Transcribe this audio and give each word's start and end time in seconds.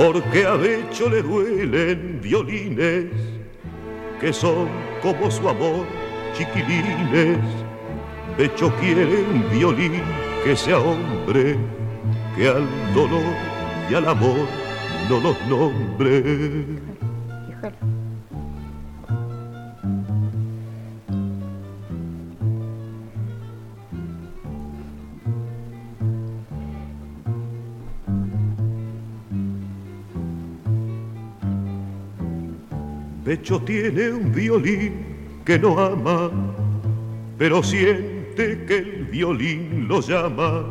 porque 0.00 0.46
a 0.46 0.54
Becho 0.54 1.10
le 1.10 1.20
duelen 1.20 2.20
violines 2.22 3.04
que 4.18 4.32
son 4.32 4.66
como 5.02 5.30
su 5.30 5.46
amor 5.46 5.84
chiquilines. 6.32 7.36
Becho 8.38 8.74
quiere 8.80 9.04
un 9.04 9.44
violín 9.50 10.00
que 10.42 10.56
sea 10.56 10.78
hombre, 10.78 11.58
que 12.34 12.48
al 12.48 12.66
dolor 12.94 13.34
y 13.90 13.94
al 13.94 14.08
amor 14.08 14.48
no 15.10 15.20
los 15.20 15.46
nombre. 15.46 16.64
Pecho 33.30 33.62
tiene 33.62 34.10
un 34.10 34.32
violín 34.32 35.04
que 35.44 35.56
no 35.56 35.78
ama, 35.78 36.32
pero 37.38 37.62
siente 37.62 38.64
que 38.64 38.78
el 38.78 39.04
violín 39.04 39.86
lo 39.86 40.00
llama. 40.00 40.64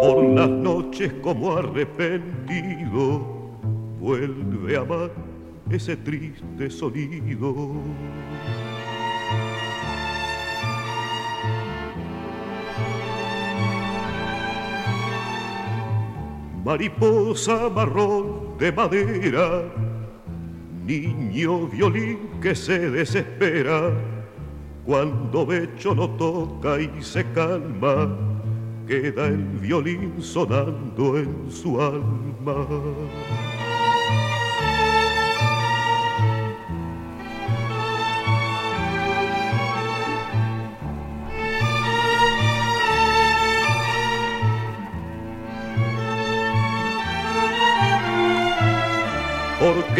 Por 0.00 0.24
las 0.30 0.48
noches 0.48 1.12
como 1.20 1.52
arrepentido, 1.52 3.20
vuelve 4.00 4.78
a 4.78 4.80
amar 4.80 5.10
ese 5.68 5.94
triste 5.98 6.70
sonido. 6.70 7.74
Mariposa 16.64 17.68
marrón 17.68 18.56
de 18.58 18.72
madera 18.72 19.83
niño 20.86 21.66
violín 21.68 22.18
que 22.40 22.54
se 22.54 22.90
desespera 22.90 23.92
cuando 24.84 25.46
Becho 25.46 25.94
no 25.94 26.10
toca 26.10 26.80
y 26.80 26.90
se 27.00 27.24
calma, 27.32 28.16
queda 28.86 29.28
el 29.28 29.42
violín 29.60 30.14
sonando 30.20 31.16
en 31.18 31.50
su 31.50 31.80
alma. 31.80 32.66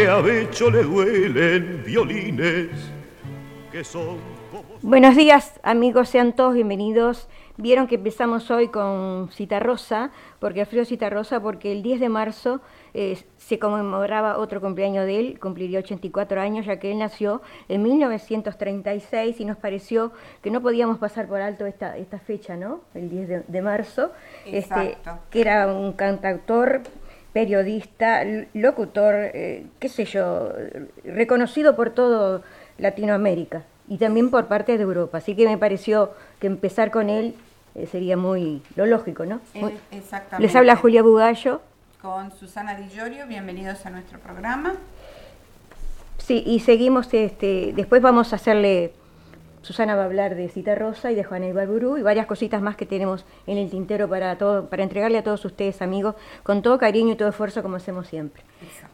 A 0.09 0.21
Becho 0.21 0.71
le 0.71 0.83
duelen 0.83 1.83
violines 1.85 2.69
que 3.73 3.83
son 3.85 4.19
Buenos 4.83 5.17
días 5.17 5.59
amigos, 5.63 6.11
sean 6.11 6.35
todos 6.35 6.55
bienvenidos. 6.55 7.27
Vieron 7.57 7.87
que 7.87 7.95
empezamos 7.95 8.51
hoy 8.51 8.69
con 8.69 9.31
Cita 9.33 9.59
Rosa, 9.59 10.11
porque 10.41 10.61
Alfredo 10.61 10.85
Cita 10.85 11.09
Rosa, 11.09 11.41
porque 11.41 11.73
el 11.73 11.83
10 11.83 12.01
de 12.01 12.09
marzo 12.09 12.61
eh, 12.93 13.19
se 13.39 13.59
conmemoraba 13.59 14.39
otro 14.39 14.61
cumpleaños 14.61 15.07
de 15.07 15.19
él, 15.19 15.41
cumpliría 15.41 15.79
84 15.79 16.41
años, 16.41 16.67
ya 16.67 16.79
que 16.79 16.93
él 16.93 16.99
nació 16.99 17.41
en 17.69 17.83
1936 17.83 19.41
y 19.41 19.45
nos 19.45 19.57
pareció 19.57 20.13
que 20.43 20.51
no 20.51 20.61
podíamos 20.61 20.99
pasar 20.99 21.27
por 21.27 21.41
alto 21.41 21.65
esta, 21.65 21.97
esta 21.97 22.19
fecha, 22.19 22.57
¿no? 22.57 22.83
El 22.95 23.09
10 23.09 23.49
de, 23.49 23.63
marzo, 23.63 24.13
este, 24.45 24.99
que 25.31 25.41
era 25.41 25.67
un 25.67 25.95
cantautor 25.95 26.83
periodista, 27.35 28.23
locutor, 28.55 29.15
eh, 29.35 29.67
qué 29.81 29.89
sé 29.89 30.05
yo, 30.05 30.53
reconocido 31.05 31.75
por 31.75 31.91
todo 31.91 32.43
Latinoamérica 32.79 33.65
y 33.89 33.99
también 33.99 34.31
por 34.31 34.47
parte 34.47 34.79
de 34.79 34.85
Europa. 34.85 35.19
Así 35.19 35.35
que 35.35 35.47
me 35.47 35.59
pareció 35.59 36.13
que 36.39 36.47
empezar 36.47 36.93
con 36.93 37.11
él 37.11 37.35
eh, 37.75 37.89
sería 37.91 38.17
muy 38.17 38.63
lo 38.77 38.87
lógico, 38.87 39.27
¿no? 39.27 39.41
exactamente. 39.91 40.47
Les 40.47 40.55
habla 40.55 40.77
Julia 40.77 41.03
Bugallo. 41.03 41.61
Con 42.01 42.31
Susana 42.31 42.77
Di 42.77 42.89
Llorio, 42.89 43.27
bienvenidos 43.27 43.85
a 43.85 43.91
nuestro 43.91 44.21
programa. 44.21 44.75
Sí, 46.19 46.45
y 46.47 46.61
seguimos, 46.61 47.13
este, 47.13 47.73
después 47.75 48.01
vamos 48.01 48.33
a 48.33 48.37
hacerle 48.37 48.93
Susana 49.65 49.97
va 49.97 50.03
a 50.03 50.05
hablar 50.05 50.35
de 50.35 50.51
Cita 50.51 50.75
Rosa 50.75 51.11
y 51.11 51.15
de 51.15 51.25
Juana 51.25 51.47
Ibarburú 51.47 51.97
y 51.97 52.03
varias 52.03 52.27
cositas 52.27 52.61
más 52.61 52.77
que 52.77 52.85
tenemos 52.85 53.25
en 53.47 53.57
el 53.57 53.71
tintero 53.71 54.11
para, 54.11 54.37
todo, 54.37 54.69
para 54.69 54.83
entregarle 54.83 55.17
a 55.17 55.25
todos 55.25 55.43
ustedes, 55.47 55.81
amigos, 55.81 56.17
con 56.43 56.61
todo 56.61 56.77
cariño 56.77 57.15
y 57.15 57.17
todo 57.17 57.31
esfuerzo 57.31 57.63
como 57.63 57.77
hacemos 57.77 58.07
siempre. 58.07 58.43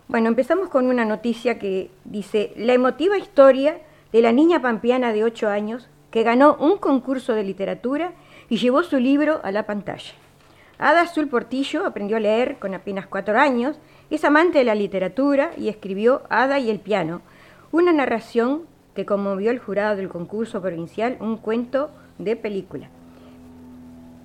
Bueno, 0.07 0.29
empezamos 0.29 0.69
con 0.69 0.87
una 0.87 1.05
noticia 1.05 1.59
que 1.59 1.91
dice, 2.05 2.53
la 2.57 2.73
emotiva 2.73 3.19
historia 3.19 3.79
de 4.13 4.23
la 4.23 4.31
niña 4.31 4.63
pampeana 4.63 5.13
de 5.13 5.25
8 5.25 5.49
años 5.49 5.89
que 6.13 6.23
ganó 6.23 6.57
un 6.61 6.79
concurso 6.79 7.35
de 7.35 7.43
literatura 7.43 8.13
y 8.49 8.59
llevó 8.59 8.85
su 8.85 8.99
libro 9.01 9.41
a 9.43 9.51
la 9.51 9.67
pantalla. 9.67 10.13
Ada 10.79 11.03
Azul 11.03 11.29
Portillo 11.29 11.85
aprendió 11.85 12.17
a 12.17 12.21
leer 12.21 12.59
con 12.61 12.75
apenas 12.75 13.09
4 13.09 13.37
años, 13.37 13.77
es 14.09 14.25
amante 14.25 14.59
de 14.59 14.65
la 14.65 14.77
literatura 14.77 15.51
y 15.57 15.69
escribió 15.69 16.23
Ada 16.31 16.61
y 16.61 16.71
el 16.71 16.79
piano, 16.79 17.23
una 17.73 17.93
narración 17.93 18.70
que 18.95 19.07
conmovió 19.07 19.51
el 19.51 19.59
jurado 19.59 19.97
del 19.97 20.09
concurso 20.09 20.61
provincial 20.61 21.17
un 21.21 21.37
cuento 21.37 21.91
de 22.19 22.37
película. 22.37 22.89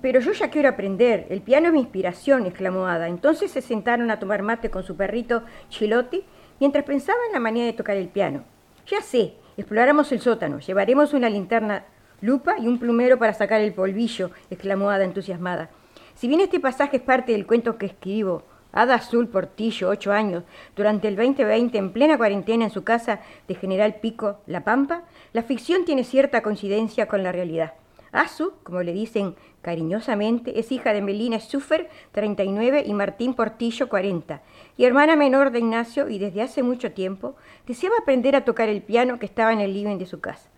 Pero 0.02 0.20
yo 0.20 0.32
ya 0.32 0.50
quiero 0.50 0.68
aprender, 0.68 1.26
el 1.30 1.40
piano 1.40 1.68
es 1.68 1.72
mi 1.72 1.80
inspiración, 1.80 2.46
exclamó 2.46 2.86
Ada. 2.86 3.08
Entonces 3.08 3.50
se 3.50 3.60
sentaron 3.60 4.10
a 4.10 4.18
tomar 4.18 4.42
mate 4.42 4.70
con 4.70 4.84
su 4.84 4.96
perrito 4.96 5.42
Chilotti 5.68 6.22
mientras 6.60 6.84
pensaba 6.84 7.18
en 7.26 7.32
la 7.32 7.40
manera 7.40 7.66
de 7.66 7.72
tocar 7.72 7.96
el 7.96 8.08
piano. 8.08 8.44
Ya 8.86 9.00
sé, 9.00 9.34
exploramos 9.56 10.12
el 10.12 10.20
sótano, 10.20 10.60
llevaremos 10.60 11.12
una 11.12 11.28
linterna 11.28 11.84
lupa 12.20 12.56
y 12.58 12.68
un 12.68 12.78
plumero 12.78 13.18
para 13.18 13.34
sacar 13.34 13.60
el 13.60 13.72
polvillo, 13.72 14.30
exclamó 14.50 14.90
Ada 14.90 15.04
entusiasmada. 15.04 15.70
Si 16.14 16.28
bien 16.28 16.40
este 16.40 16.60
pasaje 16.60 16.98
es 16.98 17.02
parte 17.02 17.32
del 17.32 17.46
cuento 17.46 17.76
que 17.76 17.86
escribo, 17.86 18.44
Ada 18.72 18.96
Azul 18.96 19.28
Portillo, 19.28 19.88
8 19.88 20.12
años, 20.12 20.44
durante 20.74 21.08
el 21.08 21.16
2020 21.16 21.78
en 21.78 21.92
plena 21.92 22.18
cuarentena 22.18 22.64
en 22.64 22.70
su 22.70 22.84
casa 22.84 23.20
de 23.48 23.54
General 23.54 23.96
Pico, 24.00 24.40
La 24.46 24.64
Pampa, 24.64 25.04
la 25.32 25.42
ficción 25.42 25.84
tiene 25.84 26.04
cierta 26.04 26.42
coincidencia 26.42 27.06
con 27.06 27.22
la 27.22 27.32
realidad. 27.32 27.74
Azu, 28.12 28.52
como 28.62 28.82
le 28.82 28.92
dicen 28.92 29.34
cariñosamente, 29.62 30.58
es 30.58 30.72
hija 30.72 30.92
de 30.92 31.02
Melina 31.02 31.38
Schuffer, 31.38 31.90
39, 32.12 32.84
y 32.86 32.94
Martín 32.94 33.34
Portillo, 33.34 33.88
40, 33.88 34.42
y 34.76 34.84
hermana 34.84 35.16
menor 35.16 35.50
de 35.50 35.58
Ignacio, 35.58 36.08
y 36.08 36.18
desde 36.18 36.42
hace 36.42 36.62
mucho 36.62 36.92
tiempo 36.92 37.36
deseaba 37.66 37.96
aprender 38.00 38.36
a 38.36 38.44
tocar 38.44 38.68
el 38.68 38.82
piano 38.82 39.18
que 39.18 39.26
estaba 39.26 39.52
en 39.52 39.60
el 39.60 39.74
living 39.74 39.98
de 39.98 40.06
su 40.06 40.20
casa. 40.20 40.48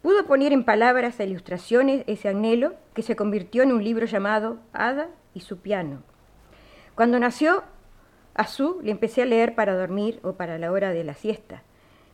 Pudo 0.00 0.24
poner 0.24 0.52
en 0.52 0.64
palabras 0.64 1.20
e 1.20 1.26
ilustraciones 1.26 2.04
ese 2.06 2.28
anhelo 2.28 2.74
que 2.94 3.02
se 3.02 3.16
convirtió 3.16 3.62
en 3.62 3.72
un 3.72 3.84
libro 3.84 4.06
llamado 4.06 4.58
Ada 4.72 5.08
y 5.34 5.40
su 5.40 5.58
piano, 5.58 6.02
cuando 6.94 7.18
nació 7.18 7.64
Azú, 8.34 8.80
le 8.82 8.90
empecé 8.90 9.22
a 9.22 9.26
leer 9.26 9.54
para 9.54 9.76
dormir 9.76 10.20
o 10.22 10.34
para 10.34 10.58
la 10.58 10.72
hora 10.72 10.92
de 10.92 11.04
la 11.04 11.14
siesta, 11.14 11.62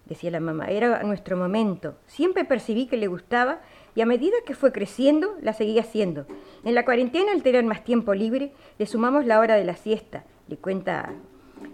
decía 0.06 0.30
la 0.30 0.40
mamá. 0.40 0.66
Era 0.68 1.02
nuestro 1.02 1.36
momento. 1.36 1.96
Siempre 2.06 2.44
percibí 2.44 2.86
que 2.86 2.96
le 2.96 3.06
gustaba 3.06 3.60
y 3.94 4.00
a 4.00 4.06
medida 4.06 4.36
que 4.44 4.54
fue 4.54 4.72
creciendo, 4.72 5.36
la 5.40 5.52
seguía 5.52 5.82
haciendo. 5.82 6.26
En 6.64 6.74
la 6.74 6.84
cuarentena, 6.84 7.32
al 7.32 7.42
tener 7.42 7.64
más 7.64 7.84
tiempo 7.84 8.14
libre, 8.14 8.52
le 8.78 8.86
sumamos 8.86 9.26
la 9.26 9.40
hora 9.40 9.54
de 9.54 9.64
la 9.64 9.76
siesta, 9.76 10.24
le 10.48 10.56
cuenta 10.56 11.12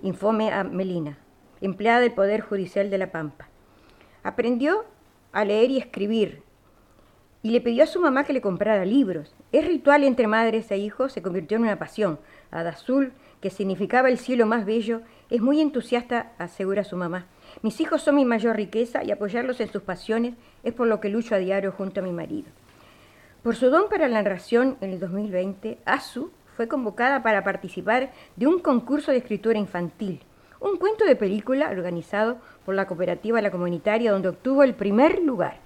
Infome 0.03 0.53
a 0.53 0.65
Melina, 0.65 1.19
empleada 1.61 2.01
del 2.01 2.12
Poder 2.12 2.41
Judicial 2.41 2.91
de 2.91 2.99
La 2.99 3.11
Pampa. 3.11 3.49
Aprendió 4.23 4.85
a 5.33 5.45
leer 5.45 5.71
y 5.71 5.79
escribir 5.79 6.43
y 7.43 7.51
le 7.51 7.61
pidió 7.61 7.83
a 7.83 7.89
su 7.89 8.01
mamá 8.01 8.25
que 8.25 8.33
le 8.33 8.41
comprara 8.41 8.85
libros. 8.85 9.35
Es 9.51 9.67
ritual 9.67 10.05
entre 10.05 10.29
madres 10.29 10.71
e 10.71 10.79
hijos, 10.79 11.12
se 11.12 11.23
convirtió 11.23 11.56
en 11.56 11.65
una 11.65 11.79
pasión. 11.79 12.21
Azul, 12.52 13.12
que 13.40 13.50
significaba 13.50 14.08
el 14.08 14.19
cielo 14.19 14.46
más 14.46 14.64
bello, 14.64 15.00
es 15.31 15.40
muy 15.40 15.60
entusiasta, 15.60 16.32
asegura 16.38 16.84
su 16.84 16.96
mamá. 16.96 17.26
Mis 17.62 17.81
hijos 17.81 18.02
son 18.02 18.16
mi 18.16 18.25
mayor 18.25 18.56
riqueza 18.56 19.02
y 19.02 19.10
apoyarlos 19.10 19.60
en 19.60 19.70
sus 19.70 19.82
pasiones 19.82 20.34
es 20.62 20.72
por 20.72 20.87
lo 20.87 21.00
que 21.00 21.08
lucho 21.08 21.34
a 21.34 21.38
diario 21.38 21.72
junto 21.72 22.00
a 22.00 22.04
mi 22.04 22.12
marido. 22.12 22.49
Por 23.43 23.56
su 23.56 23.70
don 23.70 23.88
para 23.88 24.08
la 24.08 24.22
narración 24.22 24.76
en 24.81 24.90
el 24.90 25.00
2020, 25.00 25.78
Azu 25.84 26.31
fue 26.56 26.69
convocada 26.69 27.22
para 27.22 27.43
participar 27.43 28.12
de 28.37 28.46
un 28.46 28.60
concurso 28.60 29.10
de 29.10 29.19
escritura 29.19 29.58
infantil, 29.58 30.20
un 30.60 30.76
cuento 30.76 31.04
de 31.04 31.16
película 31.16 31.70
organizado 31.70 32.38
por 32.64 32.76
la 32.76 32.87
cooperativa 32.87 33.43
La 33.43 33.50
Comunitaria 33.50 34.12
donde 34.12 34.28
obtuvo 34.28 34.62
el 34.62 34.75
primer 34.75 35.20
lugar. 35.20 35.56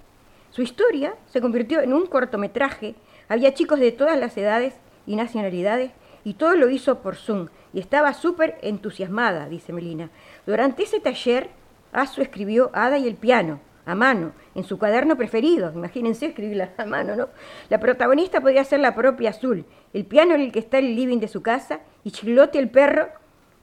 Su 0.49 0.63
historia 0.63 1.13
se 1.27 1.41
convirtió 1.41 1.81
en 1.81 1.93
un 1.93 2.07
cortometraje, 2.07 2.95
había 3.29 3.53
chicos 3.53 3.79
de 3.79 3.91
todas 3.91 4.17
las 4.17 4.35
edades 4.37 4.73
y 5.05 5.15
nacionalidades 5.15 5.91
y 6.27 6.33
todo 6.33 6.57
lo 6.57 6.69
hizo 6.69 6.99
por 6.99 7.15
Zoom 7.15 7.47
y 7.73 7.79
estaba 7.79 8.13
súper 8.13 8.57
entusiasmada, 8.61 9.47
dice 9.47 9.71
Melina. 9.71 10.09
Durante 10.45 10.83
ese 10.83 10.99
taller, 10.99 11.49
Asu 11.93 12.21
escribió 12.21 12.69
Ada 12.73 12.97
y 12.97 13.07
el 13.07 13.15
piano, 13.15 13.61
a 13.85 13.95
mano, 13.95 14.33
en 14.53 14.65
su 14.65 14.77
cuaderno 14.77 15.15
preferido. 15.15 15.71
Imagínense 15.73 16.25
escribirla 16.25 16.73
a 16.77 16.85
mano, 16.85 17.15
¿no? 17.15 17.29
La 17.69 17.79
protagonista 17.79 18.41
podría 18.41 18.65
ser 18.65 18.81
la 18.81 18.93
propia 18.93 19.29
Azul, 19.29 19.63
el 19.93 20.05
piano 20.05 20.35
en 20.35 20.41
el 20.41 20.51
que 20.51 20.59
está 20.59 20.79
el 20.79 20.97
living 20.97 21.19
de 21.19 21.29
su 21.29 21.41
casa 21.41 21.79
y 22.03 22.11
Chilote 22.11 22.59
el 22.59 22.69
perro 22.69 23.07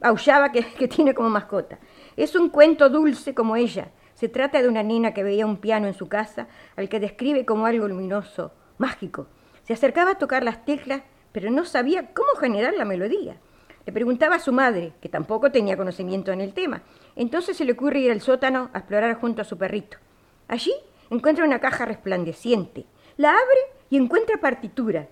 aullaba 0.01 0.51
que, 0.51 0.63
que 0.63 0.87
tiene 0.87 1.13
como 1.13 1.29
mascota. 1.29 1.77
Es 2.17 2.35
un 2.35 2.49
cuento 2.49 2.89
dulce 2.89 3.35
como 3.35 3.55
ella. 3.57 3.89
Se 4.15 4.27
trata 4.27 4.63
de 4.63 4.69
una 4.69 4.81
niña 4.81 5.13
que 5.13 5.23
veía 5.23 5.45
un 5.45 5.57
piano 5.57 5.85
en 5.85 5.93
su 5.93 6.07
casa, 6.07 6.47
al 6.77 6.89
que 6.89 6.99
describe 6.99 7.45
como 7.45 7.67
algo 7.67 7.87
luminoso, 7.87 8.53
mágico. 8.79 9.27
Se 9.61 9.73
acercaba 9.73 10.11
a 10.11 10.17
tocar 10.17 10.43
las 10.43 10.65
teclas, 10.65 11.03
pero 11.35 11.51
no 11.51 11.65
sabía 11.65 12.13
cómo 12.13 12.29
generar 12.39 12.75
la 12.75 12.85
melodía. 12.85 13.35
Le 13.85 13.91
preguntaba 13.91 14.37
a 14.37 14.39
su 14.39 14.53
madre, 14.53 14.93
que 15.01 15.09
tampoco 15.09 15.51
tenía 15.51 15.75
conocimiento 15.75 16.31
en 16.31 16.39
el 16.39 16.53
tema. 16.53 16.83
Entonces 17.17 17.57
se 17.57 17.65
le 17.65 17.73
ocurre 17.73 17.99
ir 17.99 18.11
al 18.13 18.21
sótano 18.21 18.69
a 18.71 18.77
explorar 18.77 19.15
junto 19.15 19.41
a 19.41 19.43
su 19.43 19.57
perrito. 19.57 19.97
Allí 20.47 20.71
encuentra 21.09 21.43
una 21.43 21.59
caja 21.59 21.83
resplandeciente. 21.83 22.85
La 23.17 23.31
abre 23.31 23.59
y 23.89 23.97
encuentra 23.97 24.39
partitura. 24.39 25.09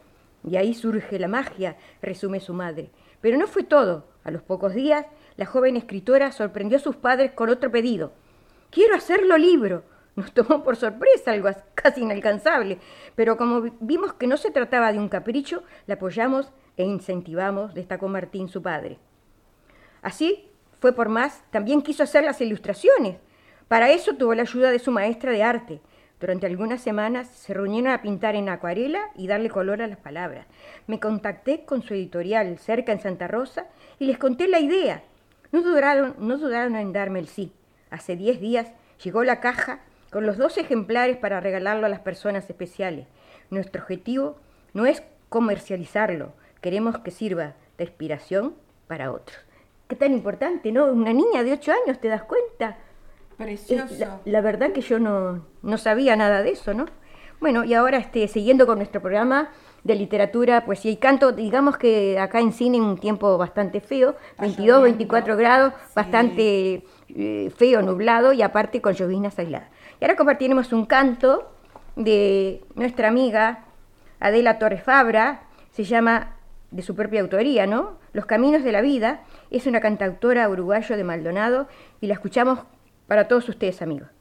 Y 0.50 0.56
ahí 0.56 0.74
surge 0.74 1.20
la 1.20 1.28
magia, 1.28 1.76
resume 2.02 2.40
su 2.40 2.54
madre. 2.54 2.90
Pero 3.20 3.38
no 3.38 3.46
fue 3.46 3.64
todo. 3.64 4.08
A 4.24 4.32
los 4.32 4.44
pocos 4.44 4.74
días, 4.74 5.06
la 5.36 5.46
joven 5.46 5.76
escritora 5.76 6.32
sorprendió 6.32 6.78
a 6.78 6.82
sus 6.82 6.96
padres 6.96 7.34
con 7.34 7.50
otro 7.50 7.70
pedido. 7.70 8.14
Quiero 8.70 8.96
hacerlo 8.96 9.38
libro. 9.38 9.84
Nos 10.16 10.32
tomó 10.32 10.64
por 10.64 10.78
sorpresa, 10.78 11.32
algo 11.32 11.50
casi 11.84 12.02
inalcanzable, 12.02 12.80
pero 13.16 13.38
como 13.38 13.62
vimos 13.80 14.14
que 14.14 14.26
no 14.26 14.38
se 14.38 14.52
trataba 14.52 14.92
de 14.92 15.00
un 15.00 15.10
capricho, 15.10 15.64
la 15.86 15.96
apoyamos 15.96 16.52
e 16.78 16.84
incentivamos, 16.84 17.74
destacó 17.74 18.08
Martín, 18.08 18.48
su 18.48 18.62
padre. 18.62 18.98
Así 20.02 20.50
fue 20.80 20.94
por 20.94 21.10
más, 21.10 21.44
también 21.52 21.82
quiso 21.82 22.04
hacer 22.04 22.24
las 22.24 22.42
ilustraciones. 22.42 23.18
Para 23.68 23.92
eso 23.92 24.16
tuvo 24.16 24.34
la 24.34 24.44
ayuda 24.44 24.72
de 24.72 24.80
su 24.80 24.92
maestra 24.92 25.32
de 25.32 25.44
arte. 25.44 25.82
Durante 26.20 26.46
algunas 26.46 26.82
semanas 26.82 27.28
se 27.28 27.54
reunieron 27.54 27.92
a 27.92 28.02
pintar 28.02 28.36
en 28.36 28.48
acuarela 28.48 29.02
y 29.16 29.28
darle 29.28 29.50
color 29.50 29.82
a 29.82 29.88
las 29.88 29.98
palabras. 29.98 30.48
Me 30.88 31.00
contacté 31.00 31.66
con 31.66 31.82
su 31.82 31.94
editorial 31.94 32.58
cerca 32.60 32.94
en 32.94 33.02
Santa 33.02 33.28
Rosa 33.28 33.68
y 34.00 34.06
les 34.06 34.18
conté 34.18 34.48
la 34.48 34.60
idea. 34.60 35.04
No 35.52 35.62
dudaron, 35.62 36.16
no 36.20 36.38
dudaron 36.38 36.76
en 36.76 36.94
darme 36.94 37.20
el 37.20 37.28
sí. 37.28 37.52
Hace 37.90 38.16
diez 38.16 38.40
días 38.40 38.72
llegó 39.04 39.24
la 39.24 39.40
caja 39.42 39.82
con 40.14 40.26
los 40.28 40.38
dos 40.38 40.58
ejemplares 40.58 41.18
para 41.18 41.42
regalarlo 41.42 41.88
a 41.88 41.90
las 41.90 42.00
personas 42.00 42.48
especiales. 42.50 43.08
Nuestro 43.50 43.82
objetivo 43.82 44.38
no 44.74 44.86
es 44.86 45.04
comercializarlo, 45.28 46.34
queremos 46.62 47.00
que 47.00 47.12
sirva 47.12 47.56
de 47.78 47.86
inspiración 47.86 48.54
para 48.88 49.12
otros. 49.12 49.38
Qué 49.88 49.96
tan 49.96 50.14
importante, 50.14 50.72
¿no? 50.72 50.86
Una 50.86 51.12
niña 51.12 51.44
de 51.44 51.54
ocho 51.54 51.72
años, 51.72 52.00
¿te 52.00 52.08
das 52.08 52.24
cuenta? 52.24 52.78
Precioso. 53.38 54.22
La, 54.26 54.42
verdad 54.42 54.72
que 54.72 54.82
yo 54.82 55.00
no, 55.00 55.46
no, 55.64 55.78
sabía 55.80 56.16
nada 56.16 56.44
de 56.44 56.52
eso, 56.52 56.74
¿no? 56.76 56.86
Bueno, 57.42 57.64
y 57.64 57.74
ahora 57.74 57.98
este, 57.98 58.28
siguiendo 58.28 58.68
con 58.68 58.78
nuestro 58.78 59.02
programa 59.02 59.50
de 59.84 59.96
literatura, 59.96 60.64
poesía 60.64 60.92
y 60.92 60.98
canto, 60.98 61.32
digamos 61.32 61.78
que 61.78 62.18
acá 62.20 62.40
en 62.40 62.54
cine 62.54 62.80
un 62.80 62.98
tiempo 62.98 63.38
bastante 63.38 63.82
feo, 63.82 64.16
22, 64.40 64.84
24 64.84 65.36
grados, 65.36 65.74
bastante 65.94 66.84
eh, 67.10 67.52
feo, 67.58 67.82
nublado 67.82 68.32
y 68.32 68.42
aparte 68.44 68.82
con 68.82 68.94
llovinas 68.94 69.38
aisladas. 69.40 69.73
Y 70.04 70.06
ahora 70.06 70.18
compartiremos 70.18 70.74
un 70.74 70.86
canto 70.86 71.50
de 71.96 72.62
nuestra 72.76 73.08
amiga 73.08 73.64
Adela 74.20 74.60
Torres 74.60 74.84
Fabra, 74.84 75.44
se 75.72 75.86
llama 75.86 76.36
de 76.72 76.82
su 76.82 76.94
propia 76.94 77.22
autoría, 77.22 77.68
¿no? 77.68 78.00
Los 78.12 78.26
Caminos 78.26 78.66
de 78.66 78.74
la 78.74 78.82
Vida, 78.82 79.22
es 79.50 79.66
una 79.66 79.80
cantautora 79.80 80.50
uruguayo 80.50 80.98
de 80.98 81.06
Maldonado 81.06 81.70
y 82.02 82.08
la 82.08 82.16
escuchamos 82.16 82.60
para 83.08 83.30
todos 83.30 83.48
ustedes, 83.48 83.82
amigos. 83.82 84.13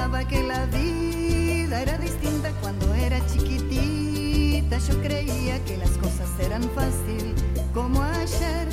pensaba 0.00 0.24
que 0.24 0.42
la 0.42 0.64
vida 0.64 1.82
era 1.82 1.98
distinta 1.98 2.50
cuando 2.62 2.94
era 2.94 3.18
chiquitita. 3.26 4.78
Yo 4.78 4.98
creía 5.02 5.62
que 5.66 5.76
las 5.76 5.90
cosas 5.90 6.30
eran 6.38 6.62
fácil, 6.74 7.34
como 7.74 8.02
ayer. 8.02 8.68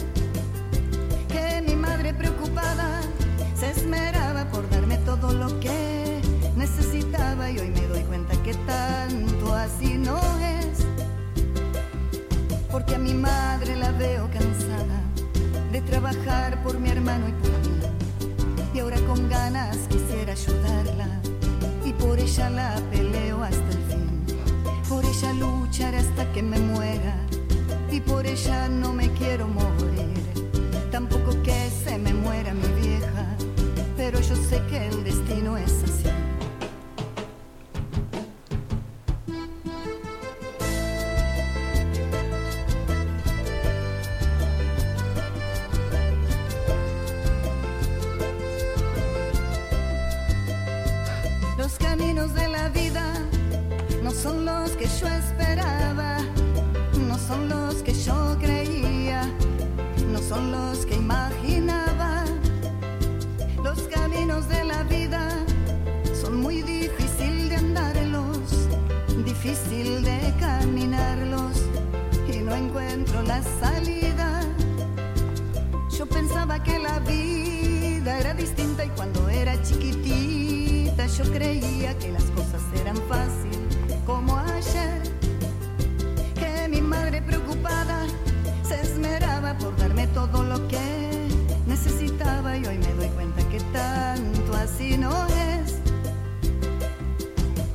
Que 1.28 1.62
mi 1.68 1.76
madre 1.76 2.14
preocupada 2.14 3.02
se 3.60 3.72
esmeraba 3.72 4.46
por 4.52 4.70
darme 4.70 4.98
todo 5.00 5.34
lo 5.34 5.60
que 5.60 6.22
necesitaba 6.56 7.52
y 7.52 7.60
hoy 7.60 7.72
me 7.72 7.88
doy 7.88 8.04
cuenta 8.04 8.42
que 8.44 8.54
tanto 8.66 9.54
así 9.54 9.98
no 9.98 10.18
es. 10.40 10.86
Porque 12.72 12.96
a 12.96 13.00
mi 13.00 13.14
madre 13.14 13.76
la 13.76 13.92
veo 13.92 14.30
cansada 14.32 15.02
de 15.74 15.82
trabajar 15.82 16.64
por 16.64 16.80
mi 16.80 16.90
hermano 16.90 17.28
y 17.28 17.34
por 17.34 17.52
mí 17.68 17.77
y 18.78 18.80
ahora 18.80 19.00
con 19.08 19.28
ganas 19.28 19.76
quisiera 19.90 20.34
ayudarla 20.34 21.08
y 21.84 21.94
por 21.94 22.20
ella 22.20 22.48
la 22.52 22.76
peleo 22.92 23.42
hasta 23.42 23.70
el 23.70 23.84
fin. 23.90 24.38
Por 24.88 25.04
ella 25.04 25.34
lucharé 25.34 25.98
hasta 25.98 26.32
que 26.32 26.44
me 26.44 26.60
muera 26.60 27.16
y 27.92 28.00
por 28.00 28.28
ella 28.28 28.70
no 28.70 28.94
me 28.94 29.12
quiero 29.14 29.48
morir. 29.48 30.22
Tampoco 30.92 31.42
que 31.42 31.72
se 31.84 31.98
me 31.98 32.14
muera 32.14 32.54
mi 32.54 32.68
vieja, 32.80 33.26
pero 33.96 34.22
yo 34.22 34.36
sé 34.36 34.62
que 34.70 34.90
el 34.90 35.04
destino 35.04 35.58
es 35.58 35.74
así. 35.84 36.27
así 94.88 94.98
no 94.98 95.28
es, 95.28 95.76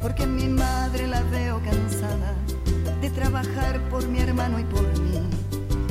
porque 0.00 0.26
mi 0.26 0.47
madre 0.47 1.07
la 1.07 1.23
veo 1.25 1.61
cansada 1.62 2.35
de 3.00 3.11
trabajar 3.11 3.81
por 3.90 4.07
mi 4.09 4.21
hermano 4.21 4.59
y 4.59 4.64
por 4.64 4.83
mí, 5.00 5.21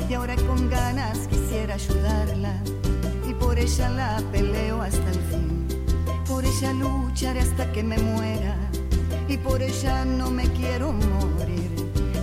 y 0.08 0.14
ahora 0.14 0.34
con 0.36 0.68
ganas 0.68 1.28
quisiera 1.28 1.74
ayudarla, 1.74 2.60
y 3.28 3.34
por 3.34 3.58
ella 3.58 3.88
la 3.90 4.22
peleo 4.32 4.82
hasta 4.82 5.08
el 5.10 5.20
fin, 5.30 5.68
por 6.26 6.44
ella 6.44 6.72
lucharé 6.72 7.40
hasta 7.40 7.70
que 7.72 7.82
me 7.84 7.98
muera, 7.98 8.56
y 9.28 9.36
por 9.36 9.62
ella 9.62 10.04
no 10.04 10.30
me 10.30 10.48
quiero 10.52 10.92
morir, 10.92 11.70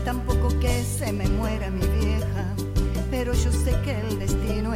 tampoco 0.03 0.50
que 0.60 0.84
se 0.84 1.13
me 1.13 1.27
muera 1.29 1.70
mi 1.70 1.86
vieja, 2.03 2.53
pero 3.10 3.34
yo 3.34 3.51
sé 3.51 3.72
que 3.84 3.98
el 4.00 4.20
destino 4.20 4.68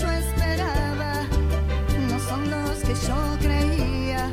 yo 0.00 0.10
esperaba, 0.10 1.12
no 2.08 2.18
son 2.18 2.50
los 2.50 2.78
que 2.78 2.94
yo 3.06 3.36
creía, 3.40 4.30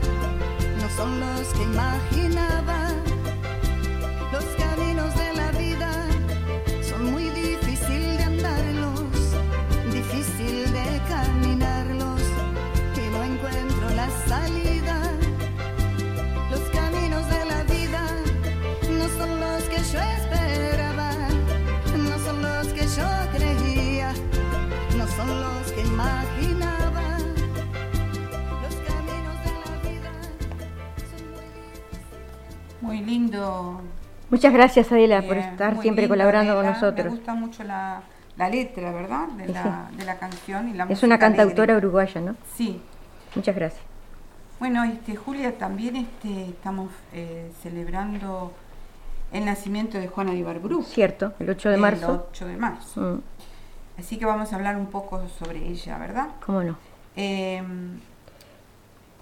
no 0.82 0.89
son 0.96 1.20
los 1.20 1.48
que 1.54 1.63
imaginé. 1.63 2.19
Muy 33.00 33.06
lindo. 33.10 33.82
Muchas 34.29 34.53
gracias, 34.53 34.91
Adela, 34.91 35.22
por 35.22 35.38
eh, 35.38 35.39
estar 35.39 35.74
muy 35.75 35.82
siempre 35.82 36.03
lindo, 36.03 36.13
colaborando 36.15 36.56
con 36.56 36.65
nosotros. 36.65 37.06
Me 37.06 37.12
gusta 37.12 37.34
mucho 37.34 37.63
la, 37.63 38.01
la 38.38 38.50
letra, 38.50 38.91
¿verdad? 38.91 39.27
De 39.29 39.48
Sí, 39.48 39.53
la, 39.53 39.89
de 39.96 40.06
la 40.06 40.18
canción 40.20 40.70
y 40.70 40.74
la 40.74 40.84
Es 40.86 41.01
una 41.03 41.15
alegre. 41.15 41.36
cantautora 41.38 41.77
uruguaya, 41.77 42.22
¿no? 42.22 42.36
Sí. 42.56 42.82
Muchas 43.36 43.56
gracias. 43.56 43.82
Bueno, 44.60 44.84
este, 44.84 45.15
Julia, 45.15 45.58
también 45.58 45.96
este, 45.96 46.50
estamos 46.50 46.91
eh, 47.13 47.51
celebrando 47.63 48.51
el 49.32 49.46
nacimiento 49.46 49.98
de 49.98 50.08
Juana 50.10 50.32
de 50.32 50.38
Ibarburu. 50.39 50.84
Cierto, 50.84 51.34
el 51.39 51.50
8 51.50 51.70
de 51.70 51.75
El 51.75 51.82
marzo. 51.82 52.27
8 52.32 52.46
de 52.48 52.58
marzo. 52.58 53.01
Mm, 53.01 53.22
Así 54.00 54.18
que 54.18 54.25
vamos 54.25 54.51
a 54.53 54.56
hablar 54.56 54.75
un 54.77 54.88
poco 54.88 55.27
sobre 55.39 55.65
ella, 55.68 55.98
¿verdad? 55.98 56.27
¿Cómo 56.46 56.63
no? 56.63 56.77
Eh, 57.15 57.63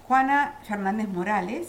Juana 0.06 0.54
Fernández 0.64 1.08
Morales, 1.08 1.68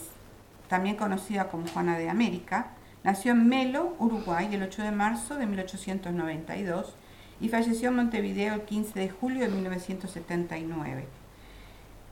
también 0.69 0.95
conocida 0.95 1.49
como 1.49 1.67
Juana 1.67 1.97
de 1.97 2.09
América, 2.09 2.67
nació 3.03 3.33
en 3.33 3.49
Melo, 3.49 3.95
Uruguay, 3.99 4.47
el 4.53 4.63
8 4.63 4.83
de 4.83 4.91
marzo 4.91 5.35
de 5.35 5.47
1892 5.47 6.95
y 7.41 7.49
falleció 7.49 7.89
en 7.89 7.95
Montevideo 7.95 8.53
el 8.53 8.61
15 8.61 8.99
de 8.99 9.09
julio 9.09 9.41
de 9.41 9.49
1979. 9.49 11.07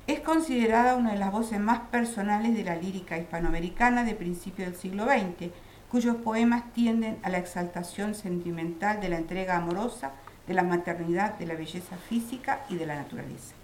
Es 0.07 0.21
considerada 0.21 0.95
una 0.95 1.11
de 1.11 1.19
las 1.19 1.31
voces 1.31 1.59
más 1.59 1.81
personales 1.91 2.55
de 2.55 2.63
la 2.63 2.75
lírica 2.75 3.17
hispanoamericana 3.17 4.03
de 4.03 4.15
principios 4.15 4.69
del 4.69 4.77
siglo 4.77 5.05
XX, 5.05 5.51
cuyos 5.91 6.15
poemas 6.15 6.73
tienden 6.73 7.19
a 7.23 7.29
la 7.29 7.37
exaltación 7.37 8.15
sentimental 8.15 8.99
de 9.01 9.09
la 9.09 9.17
entrega 9.17 9.57
amorosa, 9.57 10.13
de 10.47 10.53
la 10.53 10.63
maternidad, 10.63 11.37
de 11.37 11.45
la 11.45 11.55
belleza 11.55 11.97
física 11.97 12.61
y 12.69 12.75
de 12.75 12.85
la 12.85 12.95
naturaleza. 12.95 13.56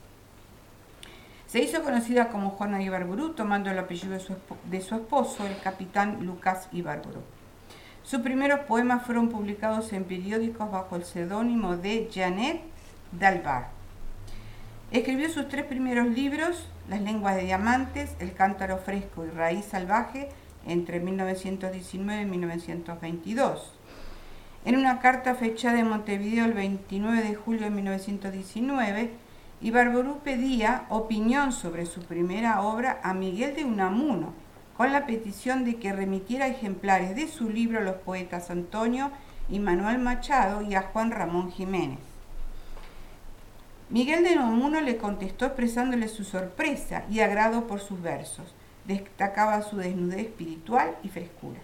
Se 1.54 1.60
hizo 1.60 1.84
conocida 1.84 2.30
como 2.30 2.50
Juana 2.50 2.82
Ibarburu, 2.82 3.34
tomando 3.34 3.70
el 3.70 3.78
apellido 3.78 4.14
de 4.14 4.20
su, 4.20 4.36
de 4.72 4.82
su 4.82 4.96
esposo, 4.96 5.46
el 5.46 5.60
capitán 5.60 6.26
Lucas 6.26 6.68
Ibarburu. 6.72 7.22
Sus 8.02 8.22
primeros 8.22 8.62
poemas 8.62 9.06
fueron 9.06 9.30
publicados 9.30 9.94
en 9.94 10.06
periódicos 10.06 10.72
bajo 10.72 10.96
el 10.96 11.04
seudónimo 11.04 11.78
de 11.78 12.10
Janet 12.12 12.60
Dalbar. 13.12 13.68
Escribió 14.90 15.30
sus 15.30 15.48
tres 15.48 15.66
primeros 15.66 16.08
libros, 16.08 16.68
Las 16.90 17.02
lenguas 17.02 17.36
de 17.36 17.44
diamantes, 17.44 18.16
El 18.18 18.34
cántaro 18.34 18.80
fresco 18.80 19.24
y 19.24 19.30
Raíz 19.30 19.66
salvaje, 19.66 20.30
entre 20.66 21.00
1919 21.02 22.24
y 22.24 22.26
1922. 22.26 23.76
En 24.66 24.76
una 24.76 25.00
carta 25.02 25.36
fechada 25.36 25.80
en 25.80 25.88
Montevideo 25.88 26.46
el 26.46 26.54
29 26.54 27.22
de 27.22 27.36
julio 27.36 27.62
de 27.62 27.70
1919, 27.70 29.23
Ibarború 29.64 30.20
pedía 30.20 30.84
opinión 30.90 31.54
sobre 31.54 31.86
su 31.86 32.02
primera 32.02 32.62
obra 32.64 33.00
a 33.02 33.14
Miguel 33.14 33.56
de 33.56 33.64
Unamuno, 33.64 34.34
con 34.76 34.92
la 34.92 35.06
petición 35.06 35.64
de 35.64 35.78
que 35.78 35.94
remitiera 35.94 36.48
ejemplares 36.48 37.16
de 37.16 37.30
su 37.30 37.50
libro 37.50 37.80
a 37.80 37.84
los 37.84 37.96
poetas 37.96 38.50
Antonio 38.50 39.10
y 39.48 39.60
Manuel 39.60 40.00
Machado 40.00 40.62
y 40.64 40.76
a 40.76 40.82
Juan 40.82 41.12
Ramón 41.12 41.50
Jiménez. 41.50 42.00
Miguel 43.90 44.26
de 44.26 44.34
Unamuno 44.34 44.82
le 44.82 44.98
contestó 44.98 45.46
expresándole 45.46 46.10
su 46.10 46.26
sorpresa 46.26 47.06
y 47.10 47.22
agrado 47.22 47.66
por 47.66 47.80
sus 47.80 48.02
versos. 48.02 48.54
Destacaba 48.84 49.62
su 49.62 49.78
desnudez 49.78 50.26
espiritual 50.26 50.98
y 51.04 51.08
frescura. 51.08 51.62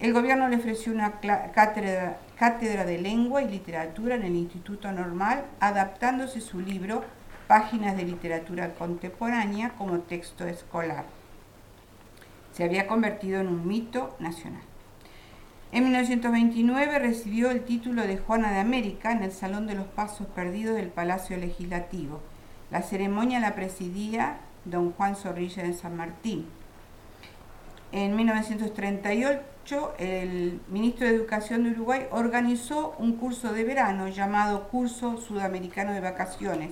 El 0.00 0.14
gobierno 0.14 0.48
le 0.48 0.56
ofreció 0.56 0.90
una 0.90 1.20
cátedra, 1.20 2.16
cátedra 2.38 2.84
de 2.84 2.98
lengua 2.98 3.42
y 3.42 3.48
literatura 3.48 4.16
en 4.16 4.22
el 4.22 4.34
Instituto 4.34 4.90
Normal, 4.92 5.44
adaptándose 5.60 6.40
su 6.40 6.60
libro 6.60 7.04
Páginas 7.46 7.96
de 7.96 8.04
Literatura 8.04 8.74
Contemporánea 8.74 9.70
como 9.76 10.00
texto 10.00 10.46
escolar. 10.46 11.04
Se 12.52 12.64
había 12.64 12.86
convertido 12.86 13.40
en 13.40 13.48
un 13.48 13.66
mito 13.66 14.16
nacional. 14.18 14.62
En 15.72 15.84
1929 15.84 16.98
recibió 17.00 17.50
el 17.50 17.64
título 17.64 18.02
de 18.02 18.16
Juana 18.16 18.52
de 18.52 18.60
América 18.60 19.12
en 19.12 19.24
el 19.24 19.32
Salón 19.32 19.66
de 19.66 19.74
los 19.74 19.86
Pasos 19.86 20.26
Perdidos 20.28 20.76
del 20.76 20.88
Palacio 20.88 21.36
Legislativo. 21.36 22.20
La 22.70 22.82
ceremonia 22.82 23.40
la 23.40 23.54
presidía 23.54 24.38
don 24.64 24.92
Juan 24.92 25.16
Zorrilla 25.16 25.62
de 25.62 25.72
San 25.72 25.96
Martín. 25.96 26.46
En 27.96 28.16
1938, 28.16 29.94
el 30.00 30.58
ministro 30.68 31.06
de 31.06 31.14
Educación 31.14 31.62
de 31.62 31.70
Uruguay 31.70 32.06
organizó 32.10 32.96
un 32.98 33.12
curso 33.14 33.52
de 33.52 33.62
verano 33.62 34.08
llamado 34.08 34.64
Curso 34.68 35.16
Sudamericano 35.18 35.92
de 35.92 36.00
Vacaciones 36.00 36.70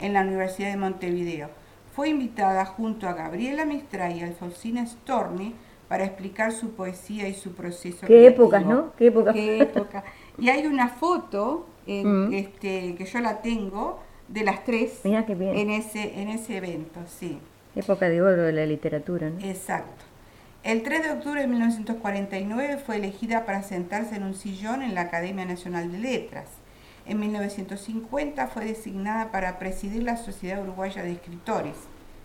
en 0.00 0.14
la 0.14 0.22
Universidad 0.22 0.70
de 0.70 0.76
Montevideo. 0.76 1.48
Fue 1.94 2.08
invitada 2.08 2.64
junto 2.64 3.08
a 3.08 3.12
Gabriela 3.12 3.64
Mistral 3.66 4.16
y 4.16 4.22
Alfonsina 4.22 4.84
Storni 4.84 5.54
para 5.86 6.04
explicar 6.04 6.50
su 6.50 6.72
poesía 6.72 7.28
y 7.28 7.34
su 7.34 7.52
proceso 7.52 8.00
Qué 8.00 8.06
creativo. 8.06 8.42
épocas, 8.46 8.66
¿no? 8.66 8.92
Qué 8.96 9.06
épocas. 9.06 9.34
Qué 9.34 9.60
época. 9.62 10.02
Y 10.38 10.48
hay 10.48 10.66
una 10.66 10.88
foto 10.88 11.66
eh, 11.86 12.02
Mm. 12.04 12.34
este, 12.34 12.96
que 12.96 13.04
yo 13.04 13.20
la 13.20 13.40
tengo 13.42 14.00
de 14.26 14.42
las 14.42 14.64
tres 14.64 15.00
Mirá 15.04 15.24
qué 15.24 15.36
bien. 15.36 15.56
en 15.56 15.70
ese, 15.70 16.20
en 16.20 16.28
ese 16.30 16.56
evento, 16.56 16.98
sí. 17.06 17.38
Época 17.76 18.08
de 18.08 18.20
oro 18.20 18.42
de 18.42 18.52
la 18.52 18.66
literatura, 18.66 19.30
¿no? 19.30 19.38
Exacto. 19.46 20.04
El 20.68 20.82
3 20.82 21.02
de 21.02 21.12
octubre 21.12 21.40
de 21.40 21.46
1949 21.46 22.76
fue 22.76 22.96
elegida 22.96 23.46
para 23.46 23.62
sentarse 23.62 24.16
en 24.16 24.22
un 24.22 24.34
sillón 24.34 24.82
en 24.82 24.94
la 24.94 25.00
Academia 25.00 25.46
Nacional 25.46 25.90
de 25.90 25.96
Letras. 25.96 26.44
En 27.06 27.18
1950 27.20 28.48
fue 28.48 28.66
designada 28.66 29.32
para 29.32 29.58
presidir 29.58 30.02
la 30.02 30.18
Sociedad 30.18 30.62
Uruguaya 30.62 31.02
de 31.02 31.12
Escritores. 31.12 31.74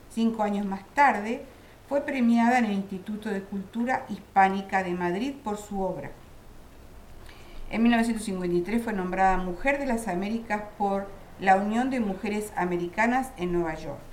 Cinco 0.10 0.44
años 0.44 0.66
más 0.66 0.84
tarde 0.94 1.46
fue 1.88 2.02
premiada 2.02 2.60
en 2.60 2.66
el 2.66 2.74
Instituto 2.74 3.30
de 3.30 3.44
Cultura 3.44 4.06
Hispánica 4.10 4.84
de 4.84 4.92
Madrid 4.92 5.36
por 5.42 5.58
su 5.58 5.80
obra. 5.80 6.12
En 7.72 7.82
1953 7.82 8.84
fue 8.84 8.92
nombrada 8.92 9.38
Mujer 9.38 9.80
de 9.80 9.86
las 9.86 10.10
Américas 10.10 10.64
por 10.78 11.08
la 11.40 11.56
Unión 11.56 11.90
de 11.90 12.02
Mujeres 12.02 12.52
Americanas 12.58 13.32
en 13.38 13.54
Nueva 13.54 13.76
York. 13.76 14.13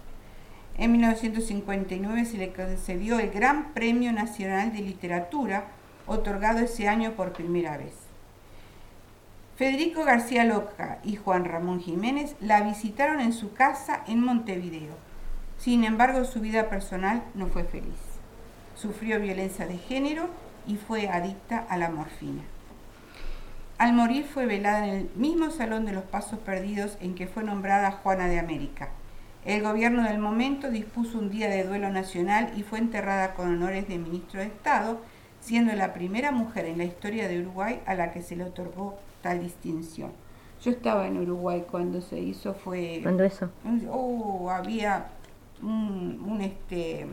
En 0.76 0.92
1959 0.92 2.24
se 2.24 2.38
le 2.38 2.52
concedió 2.52 3.18
el 3.18 3.30
Gran 3.30 3.72
Premio 3.72 4.12
Nacional 4.12 4.72
de 4.72 4.80
Literatura, 4.80 5.66
otorgado 6.06 6.60
ese 6.60 6.88
año 6.88 7.12
por 7.12 7.32
primera 7.32 7.76
vez. 7.76 7.94
Federico 9.56 10.04
García 10.04 10.44
Loca 10.44 11.00
y 11.04 11.16
Juan 11.16 11.44
Ramón 11.44 11.80
Jiménez 11.80 12.34
la 12.40 12.62
visitaron 12.62 13.20
en 13.20 13.34
su 13.34 13.52
casa 13.52 14.02
en 14.08 14.20
Montevideo. 14.20 14.94
Sin 15.58 15.84
embargo, 15.84 16.24
su 16.24 16.40
vida 16.40 16.70
personal 16.70 17.22
no 17.34 17.48
fue 17.48 17.64
feliz. 17.64 18.00
Sufrió 18.74 19.20
violencia 19.20 19.66
de 19.66 19.76
género 19.76 20.30
y 20.66 20.76
fue 20.76 21.10
adicta 21.10 21.66
a 21.68 21.76
la 21.76 21.90
morfina. 21.90 22.42
Al 23.76 23.92
morir 23.92 24.24
fue 24.24 24.46
velada 24.46 24.86
en 24.86 24.94
el 24.94 25.10
mismo 25.14 25.50
Salón 25.50 25.84
de 25.84 25.92
los 25.92 26.04
Pasos 26.04 26.38
Perdidos 26.38 26.96
en 27.00 27.14
que 27.14 27.26
fue 27.26 27.42
nombrada 27.42 27.92
Juana 27.92 28.28
de 28.28 28.38
América. 28.38 28.88
El 29.44 29.62
gobierno 29.62 30.02
del 30.04 30.18
momento 30.18 30.70
dispuso 30.70 31.18
un 31.18 31.30
día 31.30 31.48
de 31.48 31.64
duelo 31.64 31.90
nacional 31.90 32.52
y 32.56 32.62
fue 32.62 32.78
enterrada 32.78 33.34
con 33.34 33.48
honores 33.48 33.88
de 33.88 33.98
ministro 33.98 34.40
de 34.40 34.46
Estado, 34.46 35.00
siendo 35.40 35.72
la 35.74 35.94
primera 35.94 36.30
mujer 36.30 36.66
en 36.66 36.76
la 36.76 36.84
historia 36.84 37.26
de 37.26 37.40
Uruguay 37.40 37.80
a 37.86 37.94
la 37.94 38.12
que 38.12 38.22
se 38.22 38.36
le 38.36 38.44
otorgó 38.44 38.98
tal 39.22 39.40
distinción. 39.40 40.12
Yo 40.62 40.70
estaba 40.70 41.06
en 41.06 41.16
Uruguay 41.16 41.64
cuando 41.70 42.02
se 42.02 42.20
hizo, 42.20 42.52
fue... 42.52 43.00
Cuando 43.02 43.24
eso. 43.24 43.48
Oh, 43.90 44.50
había 44.50 45.06
un, 45.62 46.22
un, 46.26 46.40
este 46.42 47.06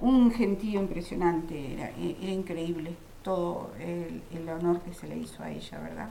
un 0.00 0.32
gentío 0.32 0.80
impresionante, 0.80 1.74
era, 1.74 1.90
era 1.90 2.30
increíble 2.30 2.94
todo 3.22 3.70
el, 3.80 4.22
el, 4.36 4.48
honor 4.48 4.80
que 4.80 4.92
se 4.92 5.06
le 5.06 5.16
hizo 5.16 5.42
a 5.42 5.50
ella, 5.50 5.78
¿verdad? 5.78 6.08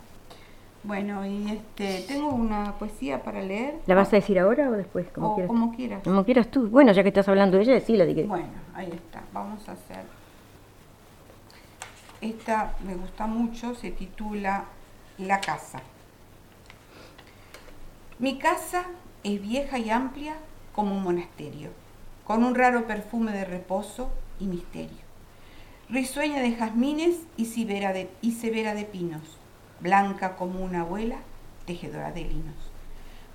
Bueno, 0.84 1.26
y 1.26 1.52
este 1.52 2.04
tengo 2.08 2.30
una 2.30 2.74
poesía 2.80 3.22
para 3.22 3.42
leer. 3.42 3.76
¿La 3.86 3.94
vas 3.94 4.12
a 4.14 4.16
decir 4.16 4.40
ahora 4.40 4.70
o 4.70 4.72
después? 4.72 5.08
Como 5.10 5.34
o 5.34 5.36
quieras. 5.36 5.48
como 5.48 5.76
quieras. 5.76 6.04
Como 6.04 6.26
quieras 6.26 6.48
tú. 6.50 6.70
Bueno, 6.70 6.92
ya 6.92 7.04
que 7.04 7.10
estás 7.10 7.28
hablando 7.28 7.58
de 7.58 7.64
ella, 7.64 7.74
decíla. 7.74 8.06
De 8.06 8.16
que... 8.16 8.24
Bueno, 8.24 8.48
ahí 8.74 8.90
está. 8.92 9.22
Vamos 9.32 9.68
a 9.70 9.74
hacer. 9.74 10.04
Esta 12.20 12.76
me 12.86 12.96
gusta 12.96 13.28
mucho, 13.28 13.76
se 13.76 13.92
titula 13.92 14.66
La 15.18 15.40
casa. 15.40 15.82
Mi 18.18 18.38
casa 18.38 18.86
es 19.24 19.42
vieja 19.42 19.80
y 19.80 19.90
amplia 19.90 20.36
como 20.74 20.96
un 20.96 21.04
monasterio, 21.04 21.70
con 22.26 22.44
un 22.44 22.56
raro 22.56 22.86
perfume 22.86 23.32
de 23.32 23.46
reposo 23.46 24.12
y 24.40 24.46
misterio. 24.46 25.00
Risueña 25.90 26.42
de 26.42 26.54
jazmines 26.54 27.18
y, 27.38 27.46
severa 27.46 27.94
de, 27.94 28.10
y 28.22 28.34
severa 28.34 28.76
de 28.76 28.86
pinos, 28.86 29.41
blanca 29.82 30.36
como 30.36 30.64
una 30.64 30.82
abuela, 30.82 31.18
tejedora 31.66 32.12
de 32.12 32.24
linos. 32.24 32.56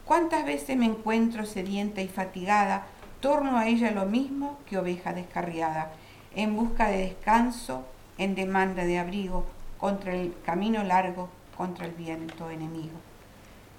¿Cuántas 0.04 0.44
veces 0.44 0.76
me 0.76 0.86
encuentro 0.86 1.46
sedienta 1.46 2.00
y 2.00 2.08
fatigada, 2.08 2.86
torno 3.20 3.58
a 3.58 3.66
ella 3.66 3.90
lo 3.90 4.06
mismo 4.06 4.58
que 4.66 4.78
oveja 4.78 5.12
descarriada, 5.12 5.90
en 6.34 6.54
busca 6.54 6.88
de 6.88 6.98
descanso, 6.98 7.84
en 8.18 8.34
demanda 8.34 8.84
de 8.84 8.98
abrigo, 8.98 9.46
contra 9.78 10.14
el 10.14 10.34
camino 10.44 10.84
largo, 10.84 11.28
contra 11.56 11.86
el 11.86 11.92
viento 11.92 12.50
enemigo. 12.50 12.98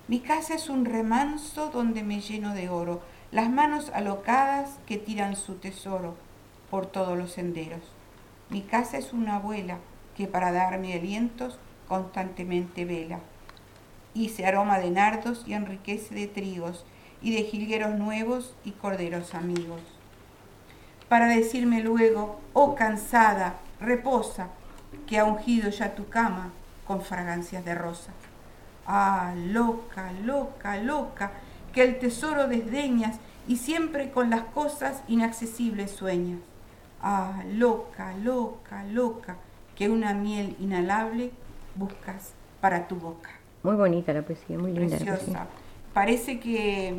Mi 0.08 0.20
casa 0.20 0.56
es 0.56 0.70
un 0.70 0.86
remanso 0.86 1.70
donde 1.70 2.04
me 2.04 2.22
lleno 2.22 2.54
de 2.54 2.70
oro, 2.70 3.02
las 3.32 3.50
manos 3.50 3.90
alocadas 3.94 4.80
que 4.86 4.98
tiran 4.98 5.36
su 5.36 5.56
tesoro 5.56 6.16
por 6.70 6.86
todos 6.86 7.18
los 7.18 7.32
senderos. 7.32 7.82
Mi 8.50 8.62
casa 8.62 8.98
es 8.98 9.14
una 9.14 9.36
abuela 9.36 9.80
que 10.16 10.28
para 10.28 10.52
darme 10.52 10.94
alientos 10.94 11.60
constantemente 11.88 12.86
vela. 12.86 13.20
Hice 14.14 14.46
aroma 14.46 14.80
de 14.80 14.92
nardos 14.92 15.44
y 15.48 15.54
enriquece 15.54 16.16
de 16.16 16.28
trigos 16.28 16.86
y 17.22 17.36
de 17.36 17.44
jilgueros 17.44 17.96
nuevos 17.96 18.56
y 18.64 18.72
corderos 18.72 19.34
amigos. 19.34 19.82
Para 21.10 21.28
decirme 21.28 21.82
luego, 21.82 22.40
oh 22.54 22.76
cansada, 22.76 23.56
reposa, 23.80 24.50
que 25.06 25.20
ha 25.20 25.26
ungido 25.26 25.70
ya 25.70 25.96
tu 25.96 26.10
cama 26.10 26.52
con 26.86 27.02
fragancias 27.02 27.64
de 27.64 27.76
rosa. 27.76 28.12
Ah, 28.86 29.34
loca, 29.36 30.12
loca, 30.24 30.78
loca, 30.78 31.32
que 31.74 31.84
el 31.84 32.00
tesoro 32.00 32.48
desdeñas 32.48 33.18
y 33.48 33.58
siempre 33.58 34.12
con 34.12 34.30
las 34.30 34.42
cosas 34.44 35.04
inaccesibles 35.08 35.92
sueñas. 35.92 36.40
Ah, 37.02 37.44
loca, 37.54 38.16
loca, 38.18 38.84
loca, 38.86 39.38
que 39.76 39.90
una 39.90 40.14
miel 40.14 40.56
inhalable 40.60 41.32
buscas 41.78 42.34
para 42.62 42.88
tu 42.88 42.96
boca. 42.96 43.30
Muy 43.64 43.76
bonita 43.76 44.14
la 44.14 44.22
poesía, 44.22 44.58
muy 44.58 44.72
linda. 44.72 44.98
Preciosa. 44.98 45.48
Parece 45.94 46.40
que, 46.40 46.98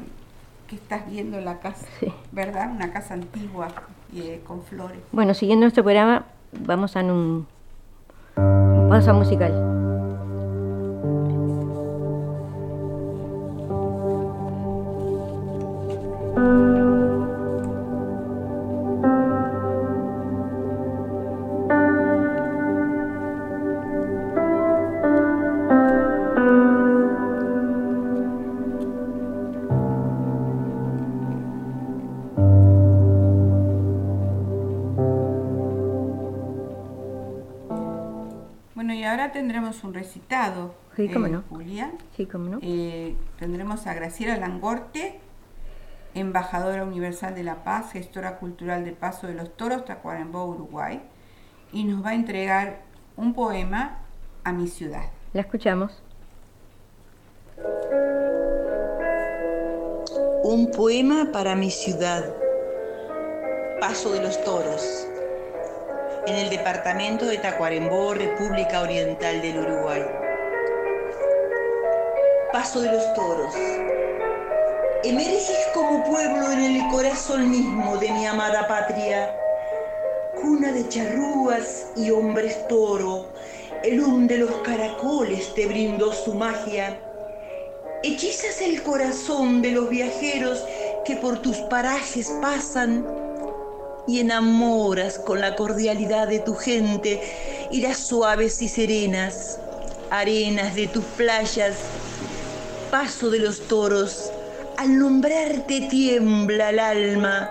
que, 0.66 0.76
estás 0.76 1.08
viendo 1.08 1.40
la 1.40 1.60
casa, 1.60 1.86
¿verdad? 2.32 2.70
Una 2.70 2.92
casa 2.92 3.14
antigua 3.14 3.68
eh, 4.14 4.40
con 4.46 4.62
flores. 4.62 4.98
Bueno, 5.12 5.34
siguiendo 5.34 5.64
nuestro 5.64 5.84
programa, 5.84 6.26
vamos 6.52 6.96
a 6.96 7.00
un 7.00 7.46
pausa 8.88 9.12
musical. 9.12 9.78
Tendremos 39.68 39.84
un 39.84 39.94
recitado, 39.94 40.74
sí, 40.96 41.08
cómo 41.08 41.28
no. 41.28 41.44
Julia. 41.50 41.92
Sí, 42.16 42.26
cómo 42.26 42.48
no. 42.48 42.58
Eh, 42.62 43.14
tendremos 43.38 43.86
a 43.86 43.92
Graciela 43.92 44.36
Langorte, 44.36 45.20
embajadora 46.14 46.84
universal 46.84 47.34
de 47.34 47.42
la 47.42 47.64
paz, 47.64 47.92
gestora 47.92 48.38
cultural 48.38 48.84
de 48.84 48.92
Paso 48.92 49.26
de 49.26 49.34
los 49.34 49.54
Toros, 49.56 49.84
Tacuarembó, 49.84 50.46
Uruguay, 50.46 51.02
y 51.72 51.84
nos 51.84 52.02
va 52.02 52.10
a 52.10 52.14
entregar 52.14 52.80
un 53.16 53.34
poema 53.34 53.98
a 54.44 54.52
mi 54.52 54.68
ciudad. 54.68 55.10
La 55.34 55.42
escuchamos. 55.42 56.02
Un 60.44 60.70
poema 60.74 61.30
para 61.30 61.54
mi 61.56 61.70
ciudad. 61.70 62.34
Paso 63.80 64.12
de 64.12 64.22
los 64.22 64.42
Toros 64.44 65.07
en 66.28 66.36
el 66.36 66.50
departamento 66.50 67.24
de 67.24 67.38
Tacuarembó, 67.38 68.12
República 68.12 68.82
Oriental 68.82 69.40
del 69.40 69.60
Uruguay. 69.60 70.04
Paso 72.52 72.82
de 72.82 72.92
los 72.92 73.14
toros. 73.14 73.54
Emerges 75.04 75.68
como 75.72 76.04
pueblo 76.04 76.52
en 76.52 76.60
el 76.60 76.88
corazón 76.90 77.50
mismo 77.50 77.96
de 77.96 78.12
mi 78.12 78.26
amada 78.26 78.68
patria. 78.68 79.34
Cuna 80.34 80.70
de 80.70 80.86
charrúas 80.88 81.86
y 81.96 82.10
hombres 82.10 82.68
toro, 82.68 83.28
el 83.82 83.98
hum 84.00 84.26
de 84.26 84.38
los 84.38 84.50
caracoles 84.56 85.54
te 85.54 85.66
brindó 85.66 86.12
su 86.12 86.34
magia. 86.34 87.00
Hechizas 88.02 88.60
el 88.60 88.82
corazón 88.82 89.62
de 89.62 89.70
los 89.70 89.88
viajeros 89.88 90.62
que 91.06 91.16
por 91.16 91.40
tus 91.40 91.56
parajes 91.70 92.30
pasan 92.42 93.27
y 94.08 94.20
enamoras 94.20 95.18
con 95.18 95.40
la 95.40 95.54
cordialidad 95.54 96.26
de 96.26 96.40
tu 96.40 96.54
gente 96.54 97.68
y 97.70 97.82
las 97.82 97.98
suaves 97.98 98.60
y 98.62 98.68
serenas 98.68 99.60
arenas 100.10 100.74
de 100.74 100.88
tus 100.88 101.04
playas. 101.04 101.76
Paso 102.90 103.30
de 103.30 103.38
los 103.38 103.60
toros, 103.68 104.32
al 104.78 104.98
nombrarte 104.98 105.82
tiembla 105.82 106.70
el 106.70 106.78
alma. 106.78 107.50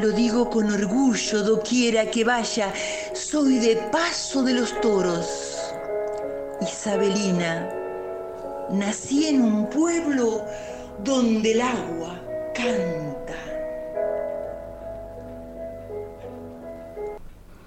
Lo 0.00 0.10
digo 0.10 0.50
con 0.50 0.70
orgullo 0.70 1.42
doquiera 1.42 2.10
que 2.10 2.24
vaya, 2.24 2.72
soy 3.14 3.58
de 3.58 3.76
paso 3.90 4.42
de 4.42 4.52
los 4.52 4.78
toros. 4.80 5.56
Isabelina, 6.60 7.70
nací 8.70 9.28
en 9.28 9.42
un 9.42 9.70
pueblo 9.70 10.44
donde 10.98 11.52
el 11.52 11.62
agua 11.62 12.20
canta. 12.54 13.13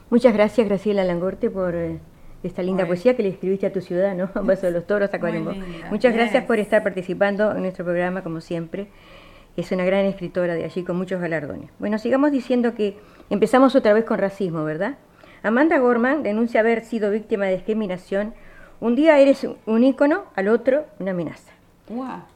Muchas 0.10 0.34
gracias, 0.34 0.66
Graciela 0.68 1.04
Langorte, 1.04 1.50
por 1.50 1.76
eh, 1.76 2.00
esta 2.42 2.64
linda 2.64 2.86
poesía 2.86 3.18
que 3.18 3.24
le 3.24 3.30
escribiste 3.30 3.68
a 3.68 3.74
tu 3.74 3.82
ciudad, 3.82 4.16
¿no? 4.16 4.30
Un 4.40 4.48
de 4.48 4.72
los 4.72 4.88
toros 4.88 5.14
a 5.14 5.20
Muchas 5.92 6.14
gracias 6.14 6.46
por 6.46 6.60
estar 6.60 6.82
participando 6.82 7.52
en 7.52 7.62
nuestro 7.62 7.84
programa, 7.84 8.24
como 8.24 8.40
siempre. 8.40 8.88
Es 9.58 9.72
una 9.72 9.84
gran 9.84 10.06
escritora 10.06 10.54
de 10.54 10.64
allí 10.64 10.84
con 10.84 10.96
muchos 10.96 11.20
galardones. 11.20 11.70
Bueno, 11.80 11.98
sigamos 11.98 12.32
diciendo 12.32 12.74
que 12.74 12.98
empezamos 13.30 13.76
otra 13.76 13.92
vez 13.92 14.06
con 14.06 14.18
racismo, 14.18 14.64
¿verdad? 14.64 14.96
Amanda 15.44 15.78
Gorman 15.78 16.24
denuncia 16.24 16.62
haber 16.62 16.86
sido 16.86 17.12
víctima 17.12 17.46
de 17.46 17.56
discriminación. 17.56 18.34
Un 18.80 18.96
día 18.96 19.20
eres 19.20 19.46
un 19.66 19.84
ícono, 19.84 20.26
al 20.36 20.48
otro 20.48 20.86
una 21.00 21.12
amenaza. 21.12 21.52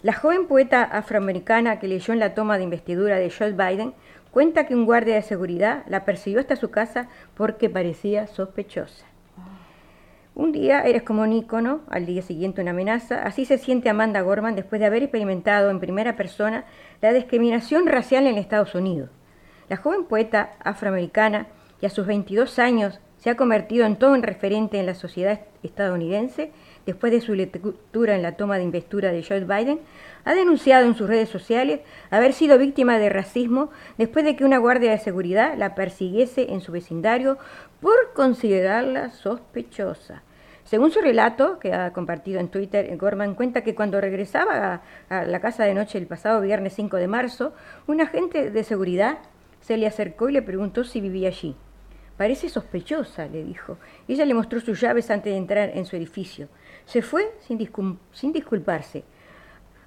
La 0.02 0.14
joven 0.14 0.48
poeta 0.48 0.84
afroamericana 0.84 1.80
que 1.80 1.88
leyó 1.88 2.14
en 2.14 2.20
la 2.20 2.34
toma 2.34 2.58
de 2.58 2.64
investidura 2.64 3.18
de 3.18 3.30
Joe 3.30 3.52
Biden 3.52 3.94
Cuenta 4.32 4.66
que 4.66 4.76
un 4.76 4.86
guardia 4.86 5.16
de 5.16 5.22
seguridad 5.22 5.84
la 5.88 6.06
persiguió 6.06 6.40
hasta 6.40 6.56
su 6.56 6.72
casa 6.72 7.10
porque 7.36 7.70
parecía 7.70 8.28
sospechosa. 8.28 9.06
Un 10.34 10.54
día 10.54 10.82
eres 10.84 11.04
como 11.04 11.24
un 11.24 11.34
ícono, 11.34 11.82
al 11.90 12.06
día 12.06 12.22
siguiente 12.22 12.62
una 12.62 12.72
amenaza. 12.72 13.24
Así 13.24 13.44
se 13.44 13.58
siente 13.58 13.90
Amanda 13.90 14.22
Gorman 14.22 14.56
después 14.56 14.80
de 14.80 14.88
haber 14.88 15.04
experimentado 15.04 15.70
en 15.70 15.82
primera 15.82 16.16
persona 16.16 16.64
la 17.02 17.12
discriminación 17.12 17.88
racial 17.88 18.26
en 18.26 18.38
Estados 18.38 18.74
Unidos. 18.74 19.10
La 19.68 19.76
joven 19.76 20.06
poeta 20.06 20.54
afroamericana, 20.64 21.48
que 21.82 21.88
a 21.88 21.90
sus 21.90 22.08
22 22.08 22.60
años 22.60 23.02
se 23.18 23.30
ha 23.30 23.36
convertido 23.36 23.86
en 23.86 23.98
todo 23.98 24.14
un 24.14 24.24
referente 24.24 24.80
en 24.80 24.86
la 24.86 24.96
sociedad 24.96 25.42
estadounidense, 25.64 26.52
después 26.86 27.12
de 27.12 27.22
su 27.22 27.34
lectura 27.34 28.16
en 28.16 28.22
la 28.22 28.38
toma 28.38 28.58
de 28.58 28.64
investidura 28.64 29.12
de 29.12 29.24
Joe 29.24 29.42
Biden, 29.42 29.80
ha 30.24 30.34
denunciado 30.34 30.86
en 30.86 30.96
sus 30.96 31.08
redes 31.08 31.30
sociales 31.30 31.82
haber 32.10 32.34
sido 32.34 32.58
víctima 32.58 32.98
de 32.98 33.10
racismo 33.10 33.72
después 33.98 34.26
de 34.26 34.36
que 34.36 34.46
una 34.46 34.58
guardia 34.58 34.92
de 34.92 35.00
seguridad 35.00 35.56
la 35.58 35.76
persiguiese 35.76 36.52
en 36.52 36.62
su 36.62 36.72
vecindario 36.72 37.38
por 37.80 38.14
considerarla 38.14 39.10
sospechosa. 39.10 40.24
Según 40.64 40.92
su 40.92 41.02
relato, 41.02 41.60
que 41.60 41.74
ha 41.74 41.92
compartido 41.92 42.40
en 42.40 42.48
Twitter, 42.48 42.96
Gorman 42.96 43.36
cuenta 43.36 43.62
que 43.62 43.76
cuando 43.76 44.00
regresaba 44.00 44.82
a, 45.10 45.26
la 45.26 45.42
casa 45.42 45.66
de 45.66 45.74
noche 45.74 45.98
el 45.98 46.08
pasado 46.08 46.40
viernes 46.40 46.74
5 46.74 46.98
de 46.98 47.08
marzo, 47.08 47.54
un 47.88 48.00
agente 48.00 48.52
de 48.52 48.64
seguridad 48.64 49.18
se 49.60 49.78
le 49.78 49.88
acercó 49.88 50.30
y 50.30 50.34
le 50.34 50.42
preguntó 50.42 50.84
si 50.84 51.02
vivía 51.02 51.28
allí. 51.28 51.56
Parece 52.16 52.50
sospechosa, 52.50 53.26
le 53.26 53.44
dijo. 53.44 53.80
Ella 54.08 54.26
le 54.26 54.34
mostró 54.34 54.60
sus 54.60 54.80
llaves 54.80 55.10
antes 55.10 55.34
de 55.34 55.38
entrar 55.38 55.72
en 55.74 55.86
su 55.86 55.96
edificio. 55.96 56.48
Se 56.86 57.02
fue 57.02 57.32
sin, 57.42 57.58
disculparse 58.34 59.04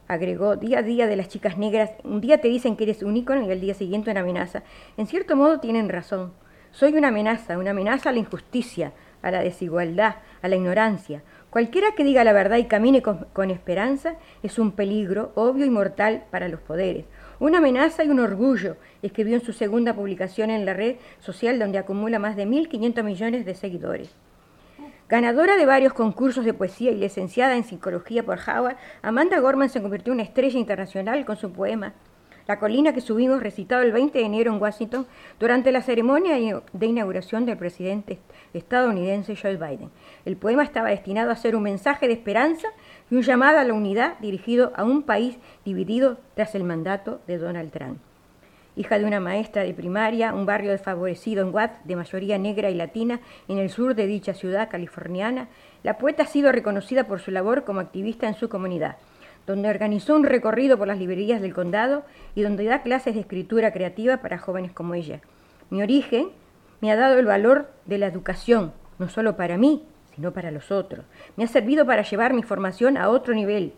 agregó, 0.08 0.56
día 0.56 0.80
a 0.80 0.82
día 0.82 1.06
de 1.06 1.16
las 1.16 1.28
chicas 1.28 1.56
negras, 1.56 1.90
un 2.04 2.20
día 2.20 2.40
te 2.40 2.48
dicen 2.48 2.76
que 2.76 2.84
eres 2.84 3.02
un 3.02 3.16
ícono 3.16 3.42
y 3.42 3.50
al 3.50 3.60
día 3.60 3.74
siguiente 3.74 4.10
una 4.10 4.20
amenaza. 4.20 4.62
En 4.96 5.06
cierto 5.06 5.36
modo 5.36 5.60
tienen 5.60 5.88
razón. 5.88 6.32
Soy 6.72 6.92
una 6.94 7.08
amenaza, 7.08 7.56
una 7.56 7.70
amenaza 7.70 8.10
a 8.10 8.12
la 8.12 8.18
injusticia, 8.18 8.92
a 9.22 9.30
la 9.30 9.42
desigualdad, 9.42 10.16
a 10.42 10.48
la 10.48 10.56
ignorancia. 10.56 11.22
Cualquiera 11.48 11.92
que 11.94 12.04
diga 12.04 12.24
la 12.24 12.32
verdad 12.32 12.56
y 12.56 12.64
camine 12.64 13.00
con, 13.00 13.26
con, 13.32 13.50
esperanza 13.50 14.16
es 14.42 14.58
un 14.58 14.72
peligro 14.72 15.30
obvio 15.36 15.64
y 15.64 15.70
mortal 15.70 16.24
para 16.30 16.48
los 16.48 16.60
poderes. 16.60 17.04
Una 17.38 17.58
amenaza 17.58 18.04
y 18.04 18.08
un 18.08 18.18
orgullo, 18.18 18.76
escribió 19.02 19.36
en 19.36 19.44
su 19.44 19.52
segunda 19.52 19.94
publicación 19.94 20.50
en 20.50 20.66
la 20.66 20.74
red 20.74 20.96
social 21.20 21.58
donde 21.58 21.78
acumula 21.78 22.18
más 22.18 22.34
de 22.34 22.46
1.500 22.46 23.02
millones 23.04 23.46
de 23.46 23.54
seguidores. 23.54 24.14
Ganadora 25.06 25.56
de 25.56 25.66
varios 25.66 25.92
concursos 25.92 26.46
de 26.46 26.54
poesía 26.54 26.90
y 26.90 26.96
licenciada 26.96 27.56
en 27.56 27.64
psicología 27.64 28.24
por 28.24 28.38
Howard, 28.38 28.78
Amanda 29.02 29.38
Gorman 29.38 29.68
se 29.68 29.82
convirtió 29.82 30.12
en 30.12 30.20
una 30.20 30.22
estrella 30.22 30.58
internacional 30.58 31.26
con 31.26 31.36
su 31.36 31.52
poema 31.52 31.92
La 32.48 32.58
colina 32.58 32.94
que 32.94 33.02
subimos, 33.02 33.42
recitado 33.42 33.82
el 33.82 33.92
20 33.92 34.18
de 34.18 34.24
enero 34.24 34.50
en 34.50 34.62
Washington 34.62 35.06
durante 35.38 35.72
la 35.72 35.82
ceremonia 35.82 36.62
de 36.72 36.86
inauguración 36.86 37.44
del 37.44 37.58
presidente 37.58 38.18
estadounidense 38.54 39.36
Joe 39.36 39.56
Biden. 39.56 39.90
El 40.24 40.38
poema 40.38 40.62
estaba 40.62 40.88
destinado 40.88 41.30
a 41.30 41.36
ser 41.36 41.54
un 41.54 41.64
mensaje 41.64 42.06
de 42.06 42.14
esperanza 42.14 42.68
y 43.10 43.16
un 43.16 43.22
llamado 43.22 43.58
a 43.58 43.64
la 43.64 43.74
unidad 43.74 44.18
dirigido 44.20 44.72
a 44.74 44.84
un 44.84 45.02
país 45.02 45.36
dividido 45.66 46.16
tras 46.34 46.54
el 46.54 46.64
mandato 46.64 47.20
de 47.26 47.36
Donald 47.36 47.70
Trump. 47.72 47.98
Hija 48.76 48.98
de 48.98 49.04
una 49.04 49.20
maestra 49.20 49.62
de 49.62 49.72
primaria, 49.72 50.34
un 50.34 50.46
barrio 50.46 50.72
desfavorecido 50.72 51.42
en 51.42 51.54
Watts, 51.54 51.84
de 51.84 51.94
mayoría 51.94 52.38
negra 52.38 52.70
y 52.70 52.74
latina, 52.74 53.20
en 53.46 53.58
el 53.58 53.70
sur 53.70 53.94
de 53.94 54.08
dicha 54.08 54.34
ciudad 54.34 54.68
californiana, 54.68 55.48
la 55.84 55.96
poeta 55.96 56.24
ha 56.24 56.26
sido 56.26 56.50
reconocida 56.50 57.04
por 57.06 57.20
su 57.20 57.30
labor 57.30 57.62
como 57.62 57.78
activista 57.78 58.26
en 58.26 58.34
su 58.34 58.48
comunidad, 58.48 58.96
donde 59.46 59.68
organizó 59.68 60.16
un 60.16 60.24
recorrido 60.24 60.76
por 60.76 60.88
las 60.88 60.98
librerías 60.98 61.40
del 61.40 61.54
condado 61.54 62.04
y 62.34 62.42
donde 62.42 62.64
da 62.64 62.82
clases 62.82 63.14
de 63.14 63.20
escritura 63.20 63.72
creativa 63.72 64.16
para 64.16 64.38
jóvenes 64.38 64.72
como 64.72 64.94
ella. 64.94 65.20
Mi 65.70 65.80
origen 65.80 66.30
me 66.80 66.90
ha 66.90 66.96
dado 66.96 67.18
el 67.20 67.26
valor 67.26 67.70
de 67.86 67.98
la 67.98 68.06
educación, 68.06 68.72
no 68.98 69.08
solo 69.08 69.36
para 69.36 69.56
mí, 69.56 69.84
sino 70.16 70.32
para 70.32 70.50
los 70.50 70.72
otros. 70.72 71.04
Me 71.36 71.44
ha 71.44 71.48
servido 71.48 71.86
para 71.86 72.02
llevar 72.02 72.34
mi 72.34 72.42
formación 72.42 72.96
a 72.96 73.08
otro 73.08 73.34
nivel. 73.34 73.72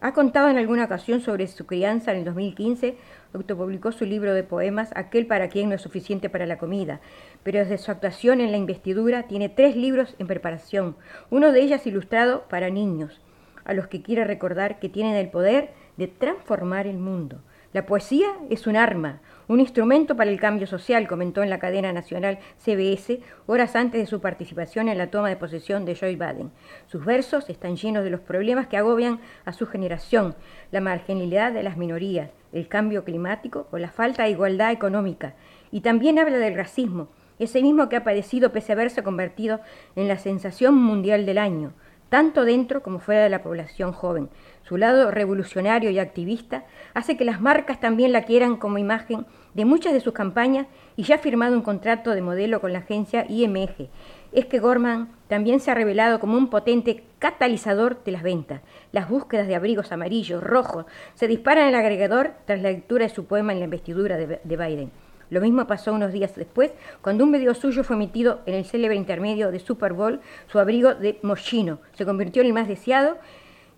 Ha 0.00 0.12
contado 0.12 0.48
en 0.48 0.58
alguna 0.58 0.84
ocasión 0.84 1.20
sobre 1.20 1.48
su 1.48 1.66
crianza 1.66 2.12
en 2.12 2.18
el 2.18 2.24
2015 2.24 2.96
autopublicó 3.34 3.92
su 3.92 4.04
libro 4.04 4.34
de 4.34 4.42
poemas 4.42 4.90
Aquel 4.94 5.26
para 5.26 5.48
quien 5.48 5.68
no 5.68 5.74
es 5.74 5.82
suficiente 5.82 6.30
para 6.30 6.46
la 6.46 6.58
comida, 6.58 7.00
pero 7.42 7.58
desde 7.58 7.78
su 7.78 7.90
actuación 7.90 8.40
en 8.40 8.50
la 8.50 8.58
investidura 8.58 9.24
tiene 9.24 9.48
tres 9.48 9.76
libros 9.76 10.14
en 10.18 10.26
preparación, 10.26 10.96
uno 11.30 11.52
de 11.52 11.60
ellos 11.60 11.86
ilustrado 11.86 12.44
para 12.48 12.70
niños, 12.70 13.20
a 13.64 13.74
los 13.74 13.86
que 13.86 14.02
quiere 14.02 14.24
recordar 14.24 14.78
que 14.78 14.88
tienen 14.88 15.14
el 15.14 15.30
poder 15.30 15.70
de 15.96 16.08
transformar 16.08 16.86
el 16.86 16.98
mundo. 16.98 17.40
La 17.72 17.84
poesía 17.84 18.28
es 18.48 18.66
un 18.66 18.76
arma, 18.76 19.20
un 19.48 19.60
instrumento 19.60 20.14
para 20.14 20.30
el 20.30 20.38
cambio 20.38 20.66
social, 20.66 21.08
comentó 21.08 21.42
en 21.42 21.50
la 21.50 21.58
cadena 21.58 21.92
nacional 21.92 22.38
CBS 22.58 23.20
horas 23.46 23.74
antes 23.76 24.00
de 24.00 24.06
su 24.06 24.20
participación 24.20 24.88
en 24.88 24.98
la 24.98 25.10
toma 25.10 25.30
de 25.30 25.36
posesión 25.36 25.84
de 25.86 25.96
Joe 25.96 26.16
Biden. 26.16 26.52
Sus 26.86 27.04
versos 27.04 27.48
están 27.48 27.76
llenos 27.76 28.04
de 28.04 28.10
los 28.10 28.20
problemas 28.20 28.66
que 28.66 28.76
agobian 28.76 29.20
a 29.46 29.52
su 29.52 29.66
generación, 29.66 30.34
la 30.70 30.82
marginalidad 30.82 31.52
de 31.52 31.62
las 31.62 31.78
minorías, 31.78 32.30
el 32.52 32.68
cambio 32.68 33.04
climático 33.04 33.66
o 33.72 33.78
la 33.78 33.90
falta 33.90 34.24
de 34.24 34.30
igualdad 34.30 34.70
económica. 34.70 35.34
Y 35.70 35.80
también 35.80 36.18
habla 36.18 36.38
del 36.38 36.54
racismo, 36.54 37.08
ese 37.38 37.62
mismo 37.62 37.88
que 37.88 37.96
ha 37.96 38.04
padecido 38.04 38.52
pese 38.52 38.72
a 38.72 38.74
haberse 38.74 39.02
convertido 39.02 39.60
en 39.96 40.08
la 40.08 40.18
sensación 40.18 40.74
mundial 40.74 41.24
del 41.24 41.38
año, 41.38 41.72
tanto 42.08 42.44
dentro 42.44 42.82
como 42.82 42.98
fuera 42.98 43.22
de 43.22 43.28
la 43.28 43.42
población 43.42 43.92
joven. 43.92 44.28
Su 44.62 44.76
lado 44.76 45.10
revolucionario 45.10 45.90
y 45.90 45.98
activista 45.98 46.64
hace 46.94 47.16
que 47.16 47.24
las 47.24 47.40
marcas 47.40 47.80
también 47.80 48.12
la 48.12 48.22
quieran 48.22 48.56
como 48.56 48.78
imagen 48.78 49.26
de 49.54 49.64
muchas 49.64 49.92
de 49.92 50.00
sus 50.00 50.12
campañas 50.12 50.66
y 50.96 51.04
ya 51.04 51.16
ha 51.16 51.18
firmado 51.18 51.54
un 51.54 51.62
contrato 51.62 52.10
de 52.10 52.22
modelo 52.22 52.60
con 52.60 52.72
la 52.72 52.80
agencia 52.80 53.26
IMG. 53.28 53.88
Es 54.32 54.46
que 54.46 54.58
Gorman 54.58 55.08
también 55.28 55.60
se 55.60 55.70
ha 55.70 55.74
revelado 55.74 56.20
como 56.20 56.36
un 56.36 56.50
potente 56.50 57.04
catalizador 57.18 58.02
de 58.04 58.12
las 58.12 58.22
ventas. 58.22 58.60
Las 58.92 59.08
búsquedas 59.08 59.48
de 59.48 59.54
abrigos 59.54 59.92
amarillos, 59.92 60.42
rojos, 60.42 60.86
se 61.14 61.28
disparan 61.28 61.64
en 61.64 61.70
el 61.70 61.74
agregador 61.76 62.32
tras 62.46 62.60
la 62.60 62.70
lectura 62.70 63.06
de 63.06 63.14
su 63.14 63.24
poema 63.26 63.52
en 63.52 63.60
la 63.60 63.66
investidura 63.66 64.16
de, 64.16 64.40
de 64.42 64.56
Biden. 64.56 64.90
Lo 65.30 65.40
mismo 65.40 65.66
pasó 65.66 65.92
unos 65.92 66.12
días 66.12 66.34
después, 66.36 66.72
cuando 67.02 67.24
un 67.24 67.32
video 67.32 67.54
suyo 67.54 67.84
fue 67.84 67.96
emitido 67.96 68.40
en 68.46 68.54
el 68.54 68.64
célebre 68.64 68.96
intermedio 68.96 69.50
de 69.50 69.58
Super 69.58 69.92
Bowl, 69.92 70.20
su 70.46 70.58
abrigo 70.58 70.94
de 70.94 71.18
mochino 71.22 71.80
se 71.92 72.06
convirtió 72.06 72.40
en 72.40 72.48
el 72.48 72.54
más 72.54 72.66
deseado 72.66 73.18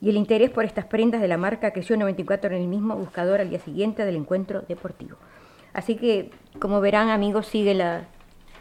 y 0.01 0.11
el 0.11 0.17
interés 0.17 0.51
por 0.51 0.65
estas 0.65 0.87
prendas 0.87 1.21
de 1.21 1.29
la 1.29 1.37
marca 1.37 1.73
creció 1.73 1.97
94 1.97 2.55
en 2.55 2.63
el 2.63 2.69
mismo 2.69 2.95
buscador 2.97 3.41
al 3.41 3.51
día 3.51 3.59
siguiente 3.59 4.05
del 4.05 4.17
encuentro 4.17 4.63
deportivo. 4.69 5.17
Así 5.73 5.97
que, 5.97 6.31
como 6.59 6.81
verán, 6.81 7.09
amigos, 7.11 7.47
sigue 7.47 7.75
la, 7.75 8.05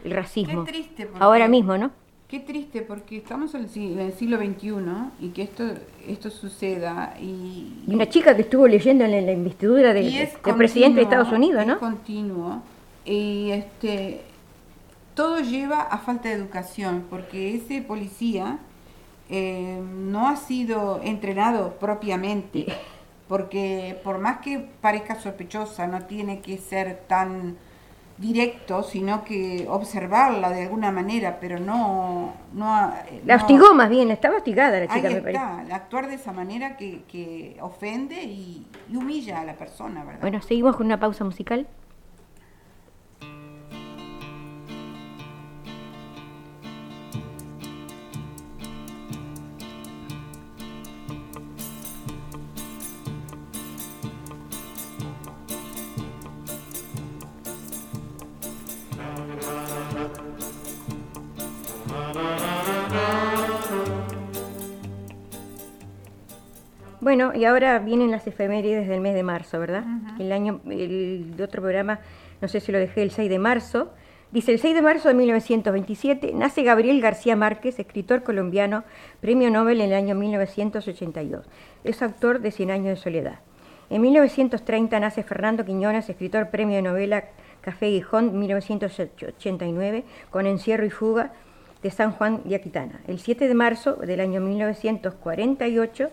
el 0.04 0.12
racismo. 0.12 0.66
Qué 0.66 0.72
triste. 0.72 1.06
porque- 1.06 1.24
Ahora 1.24 1.48
mismo, 1.48 1.78
¿no? 1.78 1.92
Qué 2.28 2.40
triste 2.40 2.82
porque 2.84 3.18
estamos 3.18 3.56
en 3.56 3.62
el 3.62 3.70
si- 3.70 3.94
en 3.94 4.00
el 4.00 4.14
siglo 4.14 4.38
XXI 4.38 4.72
y 5.20 5.30
que 5.30 5.42
esto, 5.42 5.64
esto 6.08 6.30
suceda 6.30 7.16
y, 7.20 7.74
Y 7.88 7.94
una 7.96 8.08
chica 8.08 8.36
que 8.36 8.44
estuvo 8.44 8.68
leyendo 8.68 9.04
en 9.04 9.26
la 9.26 9.32
investidura 9.32 9.94
del, 9.94 10.16
es 10.16 10.38
presidente 10.56 10.98
de 10.98 11.04
Estados 11.04 11.32
Unidos, 11.32 11.62
es 11.62 11.68
¿no? 11.68 11.80
continuo 11.80 12.62
y 13.04 13.50
este 13.50 14.22
todo 15.16 15.40
lleva 15.40 15.82
a 15.82 15.98
falta 15.98 16.30
de 16.30 16.36
educación 16.36 17.06
porque 17.10 17.56
ese 17.56 17.82
policía 17.82 18.60
eh, 19.32 19.82
no 19.82 20.28
ha 20.30 20.36
sido 20.36 21.02
entrenado 21.04 21.80
propiamente 21.80 22.68
porque 23.30 23.98
por 24.04 24.18
más 24.18 24.40
que 24.40 24.68
parezca 24.82 25.16
sospechosa 25.16 25.88
no 25.88 26.02
tiene 26.02 26.42
que 26.42 26.58
ser 26.58 27.04
tan 27.08 27.56
directo 28.18 28.84
sino 28.84 29.24
que 29.24 29.66
observarla 29.70 30.50
de 30.50 30.64
alguna 30.64 30.92
manera 30.92 31.38
pero 31.40 31.58
no 31.58 32.34
no 32.54 32.76
ha- 32.76 33.04
La 33.26 33.38
no- 33.38 33.42
hostigó 33.42 33.74
más 33.74 33.90
bien, 33.90 34.12
estaba 34.12 34.36
hostigada 34.38 34.72
la 34.78 34.92
Ahí 34.92 35.00
chica, 35.02 35.10
me 35.10 35.22
parece. 35.22 35.38
está, 35.38 35.76
actuar 35.76 36.10
de 36.10 36.16
esa 36.16 36.34
manera 36.34 36.76
que, 36.76 37.04
que 37.08 37.56
ofende 37.62 38.22
y, 38.22 38.68
y 38.92 38.96
humilla 38.98 39.40
a 39.40 39.46
la 39.46 39.54
persona, 39.54 40.04
¿verdad? 40.04 40.20
Bueno, 40.20 40.42
seguimos 40.42 40.76
con 40.76 40.88
una 40.88 41.00
pausa 41.00 41.24
musical. 41.24 41.66
Bueno, 67.30 67.44
y 67.44 67.46
ahora 67.46 67.78
vienen 67.78 68.10
las 68.10 68.26
efemérides 68.26 68.88
del 68.88 69.02
mes 69.02 69.14
de 69.14 69.22
marzo, 69.22 69.60
¿verdad? 69.60 69.84
El 70.18 70.32
año, 70.32 70.62
el 70.68 71.36
de 71.38 71.44
otro 71.44 71.62
programa, 71.62 72.00
no 72.42 72.48
sé 72.48 72.60
si 72.60 72.72
lo 72.72 72.80
dejé 72.80 73.04
el 73.04 73.12
6 73.12 73.30
de 73.30 73.38
marzo. 73.38 73.92
Dice, 74.32 74.52
el 74.52 74.58
6 74.58 74.74
de 74.74 74.82
marzo 74.82 75.10
de 75.10 75.14
1927 75.14 76.32
nace 76.34 76.64
Gabriel 76.64 77.00
García 77.02 77.36
Márquez, 77.36 77.78
escritor 77.78 78.24
colombiano, 78.24 78.84
premio 79.22 79.52
Nobel 79.52 79.80
en 79.82 79.90
el 79.90 79.94
año 79.94 80.16
1982. 80.16 81.46
Es 81.84 82.02
autor 82.02 82.40
de 82.40 82.50
Cien 82.50 82.72
años 82.72 82.88
de 82.88 82.96
soledad. 82.96 83.42
En 83.92 84.02
1930 84.02 85.00
nace 85.00 85.22
Fernando 85.22 85.64
Quiñones, 85.64 86.10
escritor 86.10 86.50
premio 86.50 86.78
de 86.78 86.82
novela 86.82 87.26
Café 87.62 87.92
Gijón, 87.92 88.40
1989, 88.40 90.04
con 90.32 90.48
Encierro 90.48 90.84
y 90.84 90.90
Fuga 90.90 91.34
de 91.84 91.92
San 91.92 92.12
Juan 92.12 92.42
de 92.46 92.56
Aquitana. 92.56 93.02
El 93.06 93.20
7 93.20 93.48
de 93.48 93.54
marzo 93.54 93.98
del 93.98 94.20
año 94.20 94.42
1948 94.42 96.10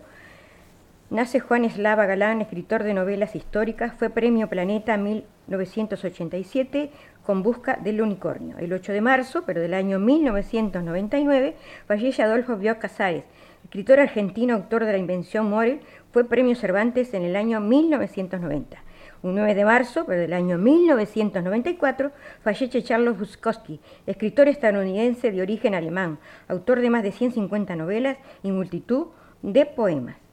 Nace 1.08 1.38
Juan 1.38 1.64
Eslava 1.64 2.04
Galán, 2.04 2.40
escritor 2.40 2.82
de 2.82 2.92
novelas 2.92 3.36
históricas, 3.36 3.94
fue 3.96 4.10
Premio 4.10 4.48
Planeta 4.48 4.96
1987 4.96 6.90
con 7.22 7.44
Busca 7.44 7.76
del 7.76 8.02
Unicornio. 8.02 8.58
El 8.58 8.72
8 8.72 8.92
de 8.92 9.00
marzo, 9.00 9.44
pero 9.46 9.60
del 9.60 9.74
año 9.74 10.00
1999, 10.00 11.54
fallece 11.86 12.24
Adolfo 12.24 12.56
Bioc 12.56 12.78
Casares, 12.78 13.22
escritor 13.62 14.00
argentino, 14.00 14.54
autor 14.54 14.84
de 14.84 14.90
La 14.90 14.98
Invención 14.98 15.48
Morel, 15.48 15.78
fue 16.12 16.24
Premio 16.24 16.56
Cervantes 16.56 17.14
en 17.14 17.22
el 17.22 17.36
año 17.36 17.60
1990. 17.60 18.76
Un 19.22 19.36
9 19.36 19.54
de 19.54 19.64
marzo, 19.64 20.06
pero 20.06 20.20
del 20.20 20.32
año 20.32 20.58
1994, 20.58 22.10
fallece 22.42 22.82
Charles 22.82 23.16
Bukowski, 23.16 23.78
escritor 24.08 24.48
estadounidense 24.48 25.30
de 25.30 25.40
origen 25.40 25.76
alemán, 25.76 26.18
autor 26.48 26.80
de 26.80 26.90
más 26.90 27.04
de 27.04 27.12
150 27.12 27.76
novelas 27.76 28.18
y 28.42 28.50
multitud 28.50 29.06
de 29.42 29.66
poemas. 29.66 30.25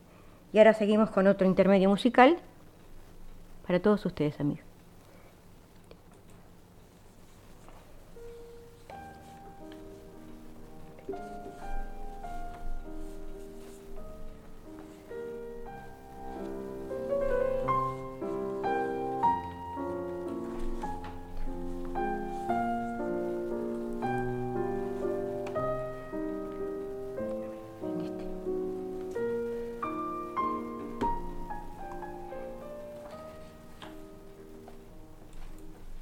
Y 0.54 0.60
ahora 0.60 0.74
seguimos 0.74 1.10
con 1.10 1.28
otro 1.28 1.48
intermedio 1.48 1.90
musical 1.90 2.38
para 3.66 3.82
todos 3.82 4.06
ustedes, 4.06 4.40
amigos. 4.40 4.73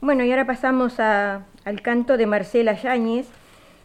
Bueno, 0.02 0.24
y 0.24 0.32
ahora 0.32 0.48
pasamos 0.48 1.00
al 1.00 1.82
canto 1.84 2.18
de 2.18 2.26
Marcela 2.26 2.74
Yáñez. 2.74 3.28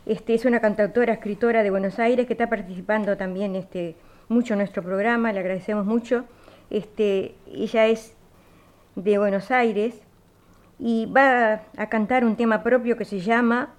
Este, 0.06 0.32
es 0.32 0.46
una 0.46 0.60
cantautora, 0.60 1.12
escritora 1.12 1.62
de 1.62 1.70
Buenos 1.70 1.98
Aires 1.98 2.26
que 2.26 2.32
está 2.32 2.48
participando 2.48 3.18
también 3.18 3.54
este, 3.54 3.96
mucho 4.30 4.54
en 4.54 4.60
nuestro 4.60 4.82
programa, 4.82 5.30
le 5.34 5.40
agradecemos 5.40 5.84
mucho. 5.84 6.24
Este, 6.70 7.34
ella 7.52 7.88
es 7.88 8.14
de 8.94 9.18
Buenos 9.18 9.50
Aires 9.50 10.00
y 10.78 11.04
va 11.04 11.60
a 11.76 11.88
cantar 11.90 12.24
un 12.24 12.36
tema 12.36 12.62
propio 12.62 12.96
que 12.96 13.04
se 13.04 13.20
llama 13.20 13.74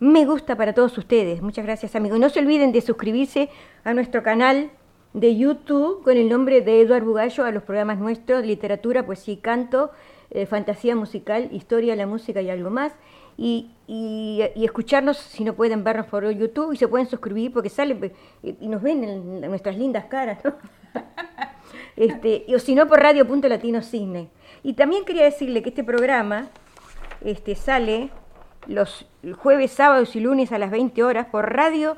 Me 0.00 0.24
gusta 0.24 0.56
para 0.56 0.72
todos 0.72 0.96
ustedes. 0.96 1.42
Muchas 1.42 1.66
gracias, 1.66 1.94
amigos. 1.94 2.18
No 2.18 2.30
se 2.30 2.40
olviden 2.40 2.72
de 2.72 2.80
suscribirse 2.80 3.50
a 3.84 3.92
nuestro 3.92 4.22
canal 4.22 4.70
de 5.12 5.36
YouTube 5.36 6.02
con 6.02 6.16
el 6.16 6.30
nombre 6.30 6.62
de 6.62 6.80
Eduardo 6.80 7.06
Bugallo 7.08 7.44
a 7.44 7.50
los 7.50 7.62
programas 7.62 7.98
nuestros, 7.98 8.44
literatura, 8.44 9.04
poesía 9.04 9.34
y 9.34 9.36
canto, 9.36 9.90
eh, 10.34 10.46
fantasía 10.46 10.94
musical, 10.96 11.48
historia, 11.52 11.96
la 11.96 12.06
música 12.06 12.42
y 12.42 12.50
algo 12.50 12.68
más. 12.68 12.92
Y, 13.36 13.70
escucharnos 14.56 15.16
si 15.16 15.44
no 15.44 15.54
pueden 15.54 15.82
vernos 15.84 16.06
por 16.06 16.30
YouTube 16.30 16.72
y 16.72 16.76
se 16.76 16.88
pueden 16.88 17.08
suscribir 17.08 17.52
porque 17.52 17.68
sale 17.68 17.94
pues, 17.94 18.12
y 18.42 18.68
nos 18.68 18.82
ven 18.82 19.04
en, 19.04 19.44
en 19.44 19.50
nuestras 19.50 19.76
lindas 19.76 20.04
caras, 20.06 20.38
¿no? 20.44 20.54
Este, 21.96 22.44
o 22.54 22.58
si 22.58 22.74
no 22.74 22.88
por 22.88 23.00
radio 23.00 23.26
punto 23.26 23.48
latino 23.48 23.80
cisne. 23.80 24.28
Y 24.62 24.72
también 24.72 25.04
quería 25.04 25.24
decirle 25.24 25.62
que 25.62 25.68
este 25.68 25.84
programa 25.84 26.48
este, 27.24 27.54
sale 27.54 28.10
los 28.66 29.06
jueves, 29.38 29.70
sábados 29.70 30.16
y 30.16 30.20
lunes 30.20 30.50
a 30.52 30.58
las 30.58 30.70
20 30.70 31.02
horas 31.04 31.26
por 31.26 31.52
radio 31.54 31.96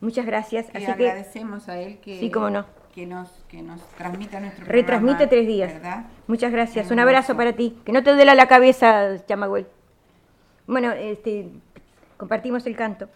Muchas 0.00 0.26
gracias. 0.26 0.66
Y 0.66 0.76
Así 0.76 0.86
que 0.86 0.92
agradecemos 0.92 1.68
a 1.68 1.80
él 1.80 1.98
que, 2.00 2.18
Sí, 2.18 2.30
cómo 2.30 2.50
no. 2.50 2.66
que, 2.94 3.06
nos, 3.06 3.28
que 3.48 3.62
nos 3.62 3.80
transmita 3.96 4.40
nuestro 4.40 4.64
retransmite 4.66 5.14
programa, 5.14 5.30
tres 5.30 5.46
días. 5.46 5.72
¿verdad? 5.72 6.06
Muchas 6.26 6.52
gracias. 6.52 6.90
Un 6.90 6.98
abrazo 6.98 7.36
para 7.36 7.52
ti. 7.52 7.78
Que 7.84 7.92
no 7.92 8.02
te 8.02 8.12
duela 8.12 8.34
la 8.34 8.48
cabeza, 8.48 9.24
Chamagol. 9.26 9.66
Bueno, 10.66 10.90
este, 10.92 11.48
compartimos 12.16 12.66
el 12.66 12.76
canto. 12.76 13.08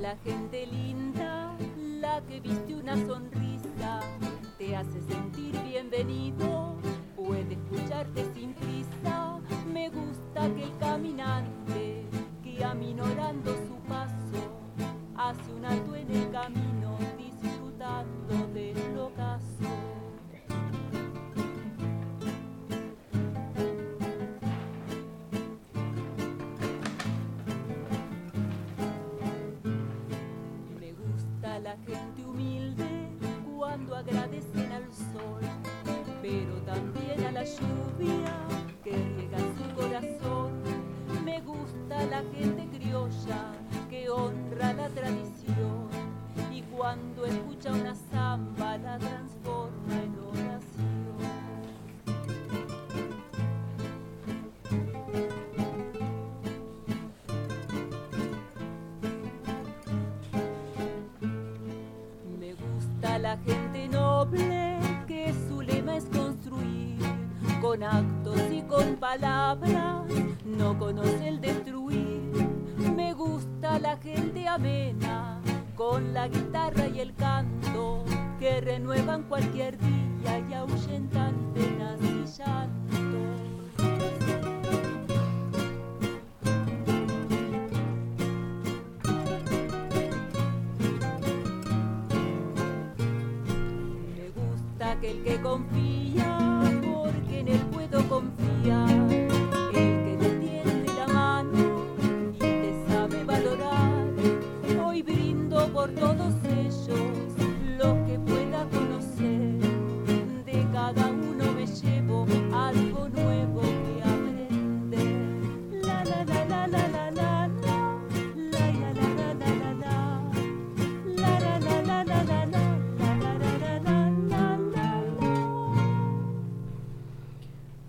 La 0.00 0.16
gente 0.24 0.66
linda, 0.66 1.56
la 1.76 2.20
que 2.22 2.40
viste 2.40 2.74
una 2.74 2.94
sonrisa, 2.94 4.00
te 4.56 4.76
hace 4.76 5.00
sentir 5.08 5.58
bienvenido, 5.62 6.76
puede 7.16 7.54
escucharte 7.54 8.24
sin 8.32 8.54
prisa. 8.54 9.40
Me 9.72 9.88
gusta 9.88 10.54
que 10.54 10.62
el 10.64 10.78
caminante, 10.78 12.04
que 12.44 12.64
aminorando 12.64 13.50
su 13.52 13.74
paso, 13.88 14.14
hace 15.16 15.52
un 15.52 15.64
alto 15.64 15.96
en 15.96 16.10
el 16.10 16.30
camino, 16.30 16.77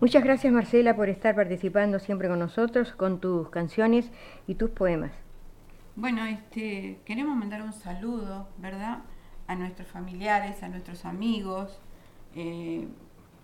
Muchas 0.10 0.24
gracias 0.24 0.52
Marcela 0.52 0.96
por 0.96 1.08
estar 1.08 1.36
participando 1.36 2.00
siempre 2.00 2.28
con 2.30 2.40
nosotros, 2.40 2.94
con 2.94 3.20
tus 3.22 3.48
canciones 3.50 4.10
y 4.48 4.56
tus 4.56 4.72
poemas. 4.72 5.12
Bueno, 5.96 6.26
este, 6.26 7.00
queremos 7.06 7.38
mandar 7.38 7.62
un 7.62 7.74
saludo, 7.74 8.50
¿verdad? 8.58 9.04
A 9.46 9.54
nuestros 9.54 9.88
familiares, 9.88 10.64
a 10.64 10.68
nuestros 10.68 11.06
amigos. 11.06 11.80
eh, 12.36 12.88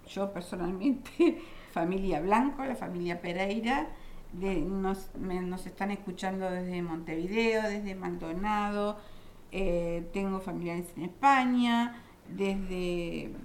yo 0.08 0.34
personalmente, 0.34 1.40
familia 1.72 2.20
Blanco, 2.20 2.66
la 2.66 2.76
familia 2.76 3.22
Pereira, 3.22 3.90
nos 4.34 5.68
están 5.68 5.92
escuchando 5.92 6.50
desde 6.50 6.82
Montevideo, 6.82 7.62
desde 7.62 7.94
Maldonado. 7.94 8.98
eh, 9.52 10.10
tengo 10.14 10.40
familiares 10.40 10.92
en 10.98 11.04
España, 11.04 12.02
desde 12.28 13.36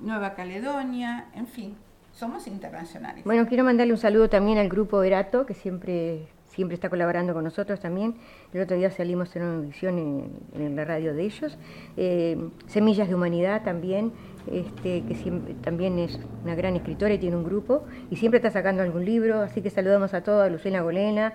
Nueva 0.00 0.32
Caledonia, 0.32 1.28
en 1.34 1.46
fin, 1.46 1.76
somos 2.20 2.46
internacionales. 2.46 3.24
Bueno, 3.24 3.46
quiero 3.48 3.64
mandarle 3.64 3.94
un 3.94 3.98
saludo 3.98 4.28
también 4.28 4.58
al 4.58 4.68
grupo 4.68 5.02
Erato, 5.02 5.46
que 5.46 5.54
siempre, 5.54 6.26
siempre 6.44 6.74
está 6.74 6.90
colaborando 6.90 7.32
con 7.32 7.44
nosotros 7.44 7.80
también. 7.80 8.14
El 8.52 8.60
otro 8.60 8.76
día 8.76 8.90
salimos 8.90 9.34
en 9.36 9.42
una 9.42 9.64
edición 9.64 10.30
en, 10.54 10.76
la 10.76 10.84
radio 10.84 11.14
de 11.14 11.22
ellos. 11.22 11.56
Eh, 11.96 12.36
Semillas 12.66 13.08
de 13.08 13.14
Humanidad 13.14 13.62
también, 13.64 14.12
este, 14.52 15.02
que 15.04 15.14
siempre- 15.14 15.54
también 15.54 15.98
es 15.98 16.20
una 16.44 16.54
gran 16.54 16.76
escritora 16.76 17.14
y 17.14 17.18
tiene 17.18 17.36
un 17.36 17.44
grupo, 17.44 17.84
y 18.10 18.16
siempre 18.16 18.36
está 18.36 18.50
sacando 18.50 18.82
algún 18.82 19.06
libro, 19.06 19.40
así 19.40 19.62
que 19.62 19.70
saludamos 19.70 20.12
a 20.12 20.22
todos, 20.22 20.44
a 20.44 20.50
Lucena 20.50 20.82
Golena, 20.82 21.32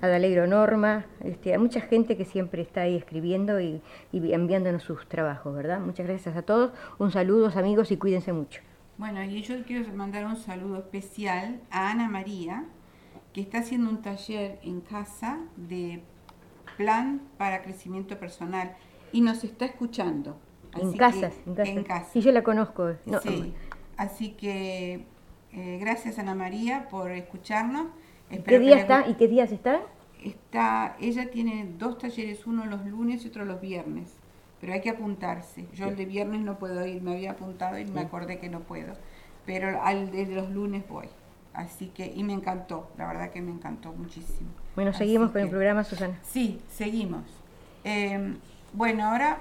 a 0.00 0.08
Dalegro 0.08 0.46
Norma, 0.46 1.04
este, 1.22 1.52
a 1.54 1.58
mucha 1.58 1.82
gente 1.82 2.16
que 2.16 2.24
siempre 2.24 2.62
está 2.62 2.80
ahí 2.80 2.96
escribiendo 2.96 3.60
y 3.60 3.82
enviándonos 4.12 4.82
sus 4.82 5.06
trabajos, 5.06 5.54
¿verdad? 5.54 5.78
Muchas 5.80 6.06
gracias 6.06 6.36
a 6.36 6.42
todos, 6.42 6.72
un 6.98 7.10
saludo 7.10 7.52
amigos 7.54 7.90
y 7.92 7.98
cuídense 7.98 8.32
mucho. 8.32 8.62
Bueno, 9.02 9.20
y 9.24 9.42
yo 9.42 9.64
quiero 9.64 9.92
mandar 9.96 10.24
un 10.26 10.36
saludo 10.36 10.78
especial 10.78 11.60
a 11.72 11.90
Ana 11.90 12.08
María, 12.08 12.66
que 13.32 13.40
está 13.40 13.58
haciendo 13.58 13.90
un 13.90 14.00
taller 14.00 14.60
en 14.62 14.80
casa 14.80 15.40
de 15.56 16.04
plan 16.76 17.20
para 17.36 17.62
crecimiento 17.62 18.16
personal 18.20 18.76
y 19.10 19.20
nos 19.20 19.42
está 19.42 19.64
escuchando. 19.64 20.38
En 20.74 20.82
que- 20.82 20.86
en 20.86 20.92
casas. 20.98 21.34
En 21.44 21.82
casa. 21.82 22.10
Sí, 22.12 22.20
yo 22.20 22.30
la 22.30 22.44
conozco. 22.44 22.92
No, 23.04 23.20
sí. 23.20 23.52
Así 23.96 24.34
que 24.34 25.04
eh, 25.50 25.78
gracias 25.80 26.20
Ana 26.20 26.36
María 26.36 26.88
por 26.88 27.10
escucharnos. 27.10 27.88
¿y 28.30 28.36
Espero 28.36 28.60
¿Qué 28.60 28.64
día 28.64 28.76
está? 28.78 29.08
¿Y 29.08 29.14
qué 29.14 29.26
días 29.26 29.50
está? 29.50 29.80
está, 30.22 30.96
ella 31.00 31.28
tiene 31.28 31.74
dos 31.76 31.98
talleres, 31.98 32.46
uno 32.46 32.66
los 32.66 32.86
lunes 32.86 33.24
y 33.24 33.28
otro 33.28 33.44
los 33.44 33.60
viernes, 33.60 34.14
pero 34.62 34.74
hay 34.74 34.80
que 34.80 34.90
apuntarse. 34.90 35.66
Yo 35.74 35.88
el 35.88 35.96
de 35.96 36.06
viernes 36.06 36.40
no 36.40 36.56
puedo 36.56 36.86
ir, 36.86 37.02
me 37.02 37.14
había 37.14 37.32
apuntado 37.32 37.76
y 37.78 37.84
me 37.84 38.00
acordé 38.00 38.38
que 38.38 38.48
no 38.48 38.60
puedo, 38.60 38.94
pero 39.44 39.82
al 39.82 40.12
de 40.12 40.24
los 40.26 40.50
lunes 40.50 40.88
voy. 40.88 41.08
Así 41.52 41.88
que, 41.88 42.06
y 42.14 42.22
me 42.22 42.32
encantó, 42.32 42.88
la 42.96 43.08
verdad 43.08 43.30
que 43.32 43.42
me 43.42 43.50
encantó 43.50 43.92
muchísimo. 43.92 44.50
Bueno, 44.76 44.90
Así 44.90 45.00
seguimos 45.00 45.32
con 45.32 45.40
el 45.40 45.50
programa, 45.50 45.82
Susana. 45.82 46.16
Sí, 46.22 46.60
seguimos. 46.70 47.24
Eh, 47.82 48.36
bueno, 48.72 49.04
ahora 49.04 49.40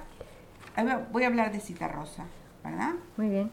voy 1.12 1.24
a 1.24 1.28
hablar 1.28 1.52
de 1.52 1.60
Citarrosa, 1.60 2.26
¿verdad? 2.64 2.94
Muy 3.16 3.30
bien. 3.30 3.52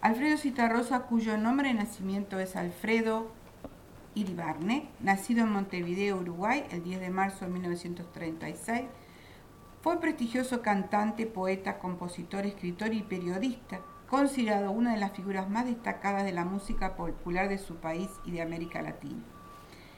Alfredo 0.00 0.36
Citarrosa, 0.36 1.02
cuyo 1.02 1.38
nombre 1.38 1.68
de 1.68 1.74
nacimiento 1.74 2.40
es 2.40 2.56
Alfredo 2.56 3.30
Iribarne, 4.16 4.88
nacido 4.98 5.44
en 5.44 5.52
Montevideo, 5.52 6.16
Uruguay, 6.16 6.64
el 6.72 6.82
10 6.82 7.00
de 7.00 7.10
marzo 7.10 7.44
de 7.44 7.52
1936, 7.52 8.82
fue 9.84 10.00
prestigioso 10.00 10.62
cantante, 10.62 11.26
poeta, 11.26 11.78
compositor, 11.78 12.46
escritor 12.46 12.94
y 12.94 13.02
periodista, 13.02 13.82
considerado 14.08 14.70
una 14.70 14.94
de 14.94 14.98
las 14.98 15.12
figuras 15.12 15.50
más 15.50 15.66
destacadas 15.66 16.24
de 16.24 16.32
la 16.32 16.46
música 16.46 16.96
popular 16.96 17.50
de 17.50 17.58
su 17.58 17.76
país 17.76 18.08
y 18.24 18.30
de 18.30 18.40
América 18.40 18.80
Latina. 18.80 19.22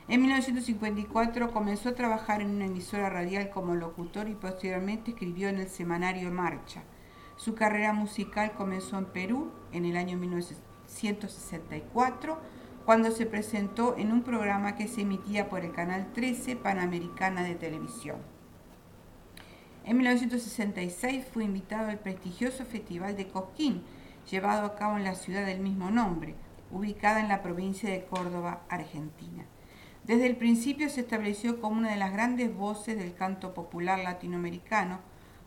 En 0.08 0.22
1954 0.22 1.52
comenzó 1.52 1.90
a 1.90 1.94
trabajar 1.94 2.42
en 2.42 2.50
una 2.50 2.64
emisora 2.64 3.10
radial 3.10 3.50
como 3.50 3.76
locutor 3.76 4.28
y 4.28 4.34
posteriormente 4.34 5.12
escribió 5.12 5.48
en 5.48 5.60
el 5.60 5.68
semanario 5.68 6.32
Marcha. 6.32 6.82
Su 7.36 7.54
carrera 7.54 7.92
musical 7.92 8.54
comenzó 8.56 8.98
en 8.98 9.04
Perú 9.04 9.52
en 9.70 9.84
el 9.84 9.96
año 9.96 10.16
1964, 10.16 12.38
cuando 12.84 13.12
se 13.12 13.24
presentó 13.24 13.96
en 13.96 14.10
un 14.10 14.24
programa 14.24 14.74
que 14.74 14.88
se 14.88 15.02
emitía 15.02 15.48
por 15.48 15.64
el 15.64 15.70
Canal 15.70 16.12
13 16.12 16.56
Panamericana 16.56 17.44
de 17.44 17.54
Televisión. 17.54 18.35
En 19.86 19.98
1966 19.98 21.26
fue 21.32 21.44
invitado 21.44 21.90
al 21.90 22.00
prestigioso 22.00 22.64
Festival 22.64 23.16
de 23.16 23.28
Cosquín, 23.28 23.84
llevado 24.28 24.66
a 24.66 24.74
cabo 24.74 24.96
en 24.96 25.04
la 25.04 25.14
ciudad 25.14 25.46
del 25.46 25.60
mismo 25.60 25.92
nombre, 25.92 26.34
ubicada 26.72 27.20
en 27.20 27.28
la 27.28 27.40
provincia 27.40 27.88
de 27.88 28.04
Córdoba, 28.04 28.62
Argentina. 28.68 29.44
Desde 30.02 30.26
el 30.26 30.34
principio 30.34 30.88
se 30.88 31.02
estableció 31.02 31.60
como 31.60 31.78
una 31.78 31.92
de 31.92 31.98
las 31.98 32.12
grandes 32.12 32.52
voces 32.52 32.98
del 32.98 33.14
canto 33.14 33.54
popular 33.54 34.00
latinoamericano, 34.00 34.98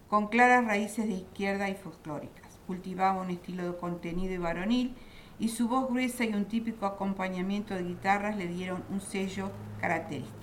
con 0.07 0.29
claras 0.29 0.63
raíces 0.63 1.07
de 1.07 1.15
izquierda 1.15 1.69
y 1.69 1.75
folclóricas. 1.75 2.59
Cultivaba 2.65 3.21
un 3.21 3.31
estilo 3.31 3.69
de 3.69 3.77
contenido 3.77 4.33
y 4.33 4.37
varonil, 4.37 4.95
y 5.37 5.49
su 5.49 5.67
voz 5.67 5.89
gruesa 5.89 6.23
y 6.23 6.33
un 6.33 6.45
típico 6.45 6.85
acompañamiento 6.85 7.73
de 7.73 7.83
guitarras 7.83 8.37
le 8.37 8.47
dieron 8.47 8.85
un 8.89 9.01
sello 9.01 9.51
característico. 9.81 10.37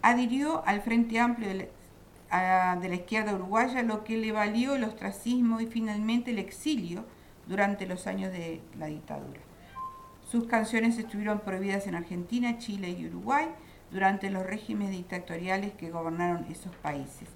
Adhirió 0.00 0.64
al 0.64 0.80
Frente 0.80 1.18
Amplio 1.18 1.48
de 1.48 1.54
la, 1.54 1.64
de 2.30 2.88
la 2.88 2.94
izquierda 2.94 3.34
uruguaya, 3.34 3.82
lo 3.82 4.04
que 4.04 4.16
le 4.16 4.32
valió 4.32 4.74
el 4.74 4.84
ostracismo 4.84 5.60
y 5.60 5.66
finalmente 5.66 6.32
el 6.32 6.38
exilio 6.38 7.04
durante 7.46 7.86
los 7.86 8.06
años 8.06 8.32
de 8.32 8.60
la 8.78 8.86
dictadura. 8.86 9.40
Sus 10.28 10.46
canciones 10.46 10.98
estuvieron 10.98 11.40
prohibidas 11.40 11.86
en 11.86 11.94
Argentina, 11.94 12.58
Chile 12.58 12.90
y 12.90 13.06
Uruguay 13.06 13.46
durante 13.92 14.28
los 14.30 14.44
regímenes 14.44 14.90
dictatoriales 14.90 15.72
que 15.74 15.90
gobernaron 15.90 16.46
esos 16.50 16.74
países. 16.76 17.28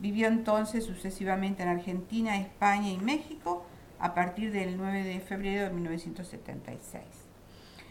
Vivió 0.00 0.28
entonces 0.28 0.84
sucesivamente 0.84 1.62
en 1.62 1.68
Argentina, 1.68 2.38
España 2.38 2.88
y 2.88 2.98
México 2.98 3.66
a 3.98 4.14
partir 4.14 4.52
del 4.52 4.76
9 4.78 5.02
de 5.02 5.20
febrero 5.20 5.64
de 5.64 5.70
1976. 5.70 7.02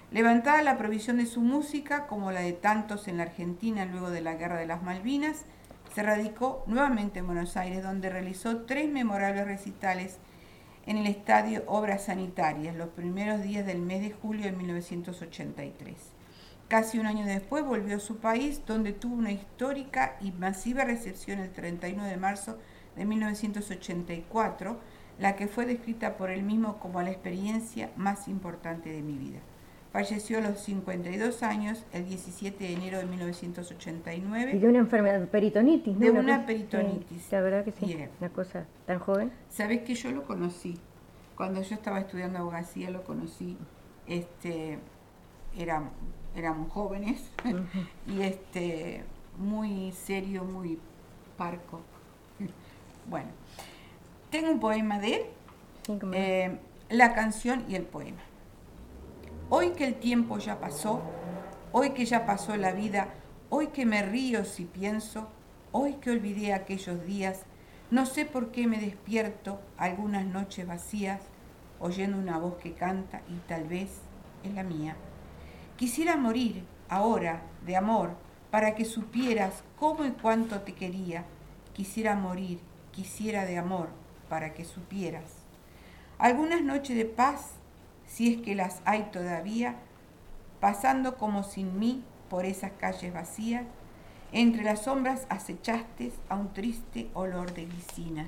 Levantada 0.10 0.63
la 0.63 0.78
provisión 0.78 1.17
de 1.17 1.26
su 1.26 1.41
música, 1.41 2.08
como 2.08 2.32
la 2.32 2.39
de 2.39 2.54
tantos 2.54 3.08
en 3.08 3.17
la 3.17 3.24
Argentina 3.24 3.86
luego 3.86 4.10
de 4.10 4.22
la 4.22 4.36
Guerra 4.36 4.58
de 4.58 4.65
las 4.65 4.82
Malvinas, 4.82 5.46
se 5.97 6.03
radicó 6.03 6.63
nuevamente 6.67 7.17
en 7.17 7.25
Buenos 7.25 7.57
Aires, 7.57 7.81
donde 7.81 8.12
realizó 8.12 8.57
tres 8.65 8.88
memorables 8.88 9.47
recitales 9.47 10.19
en 10.86 10.97
el 10.97 11.07
estadio 11.07 11.63
Obras 11.65 12.03
Sanitarias 12.03 12.75
los 12.75 12.89
primeros 12.89 13.41
días 13.41 13.65
del 13.65 13.79
mes 13.79 14.01
de 14.01 14.12
julio 14.12 14.45
de 14.45 14.51
1983. 14.51 15.95
Casi 16.67 16.99
un 16.99 17.07
año 17.07 17.25
después 17.25 17.65
volvió 17.65 17.95
a 17.95 17.99
su 17.99 18.17
país, 18.17 18.62
donde 18.67 18.93
tuvo 18.93 19.15
una 19.15 19.31
histórica 19.31 20.17
y 20.21 20.29
masiva 20.33 20.83
recepción 20.83 21.39
el 21.39 21.49
31 21.49 22.03
de 22.03 22.17
marzo 22.17 22.60
de 22.95 23.05
1984, 23.05 24.77
la 25.17 25.36
que 25.36 25.47
fue 25.47 25.65
descrita 25.65 26.15
por 26.15 26.29
él 26.29 26.43
mismo 26.43 26.77
como 26.77 27.01
la 27.01 27.10
experiencia 27.10 27.89
más 27.95 28.27
importante 28.27 28.91
de 28.91 29.01
mi 29.01 29.17
vida. 29.17 29.39
Falleció 29.91 30.39
a 30.39 30.41
los 30.41 30.60
52 30.60 31.43
años 31.43 31.84
el 31.93 32.06
17 32.06 32.63
de 32.63 32.73
enero 32.73 33.00
de 33.00 33.06
1989. 33.06 34.52
Y 34.54 34.60
de 34.60 34.67
una 34.67 34.80
enfermedad, 34.80 35.28
peritonitis, 35.30 35.93
¿no? 35.93 36.00
De 36.00 36.12
una 36.12 36.45
peritonitis. 36.45 37.21
Sí, 37.21 37.28
la 37.32 37.41
verdad 37.41 37.65
que 37.65 37.71
sí. 37.71 37.97
Una 38.19 38.30
cosa 38.30 38.65
tan 38.86 39.00
joven. 39.00 39.32
Sabes 39.50 39.82
que 39.82 39.95
yo 39.95 40.12
lo 40.12 40.23
conocí. 40.23 40.78
Cuando 41.36 41.62
yo 41.62 41.76
estaba 41.76 42.00
estudiando 42.00 42.39
abogacía 42.39 42.89
lo 42.89 43.04
conocí. 43.04 43.58
Este 44.08 44.80
era, 45.58 45.89
éramos 46.36 46.71
jóvenes 46.71 47.30
y 48.08 48.21
este 48.21 49.04
muy 49.38 49.91
serio, 49.91 50.43
muy 50.43 50.80
parco. 51.38 51.82
Bueno, 53.10 53.30
tengo 54.30 54.52
un 54.52 54.60
poema 54.60 55.00
de 55.00 55.15
él, 55.15 55.21
Sí, 55.86 55.97
eh, 56.12 56.58
la 56.89 57.13
canción 57.13 57.63
y 57.69 57.76
el 57.76 57.84
poema. 57.84 58.19
Hoy 59.49 59.69
que 59.69 59.86
el 59.86 59.95
tiempo 59.95 60.39
ya 60.39 60.60
pasó, 60.60 61.01
hoy 61.71 61.91
que 61.91 62.03
ya 62.03 62.25
pasó 62.25 62.57
la 62.57 62.73
vida, 62.73 63.13
hoy 63.49 63.67
que 63.67 63.86
me 63.86 64.01
río 64.01 64.43
si 64.43 64.65
pienso, 64.65 65.29
hoy 65.71 65.93
que 66.01 66.12
olvidé 66.12 66.51
aquellos 66.51 67.05
días, 67.05 67.43
no 67.89 68.05
sé 68.05 68.25
por 68.25 68.51
qué 68.51 68.67
me 68.67 68.77
despierto 68.77 69.62
algunas 69.77 70.25
noches 70.25 70.67
vacías, 70.67 71.21
oyendo 71.79 72.17
una 72.17 72.38
voz 72.38 72.55
que 72.55 72.73
canta 72.73 73.21
y 73.29 73.38
tal 73.47 73.69
vez 73.69 74.01
es 74.43 74.53
la 74.53 74.63
mía. 74.63 74.97
Quisiera 75.77 76.17
morir 76.17 76.65
ahora 76.89 77.41
de 77.65 77.77
amor 77.77 78.17
para 78.51 78.75
que 78.75 78.83
supieras 78.83 79.63
cómo 79.79 80.03
y 80.03 80.12
cuánto 80.12 80.60
te 80.60 80.73
quería. 80.73 81.23
Quisiera 81.73 82.15
morir, 82.15 82.60
quisiera 82.91 83.45
de 83.45 83.57
amor 83.57 83.88
para 84.27 84.53
que 84.53 84.65
supieras. 84.65 85.31
Algunas 86.17 86.62
noches 86.63 86.97
de 86.97 87.05
paz, 87.05 87.51
si 88.08 88.34
es 88.34 88.41
que 88.41 88.56
las 88.56 88.82
hay 88.86 89.04
todavía, 89.12 89.76
pasando 90.60 91.17
como 91.17 91.43
sin 91.43 91.78
mí 91.80 92.04
por 92.30 92.46
esas 92.46 92.72
calles 92.74 93.13
vacías, 93.13 93.65
entre 94.32 94.63
las 94.63 94.84
sombras 94.84 95.26
acechaste 95.30 96.12
a 96.30 96.36
un 96.36 96.52
triste 96.54 97.10
olor 97.13 97.54
de 97.54 97.65
glicinas. 97.65 98.28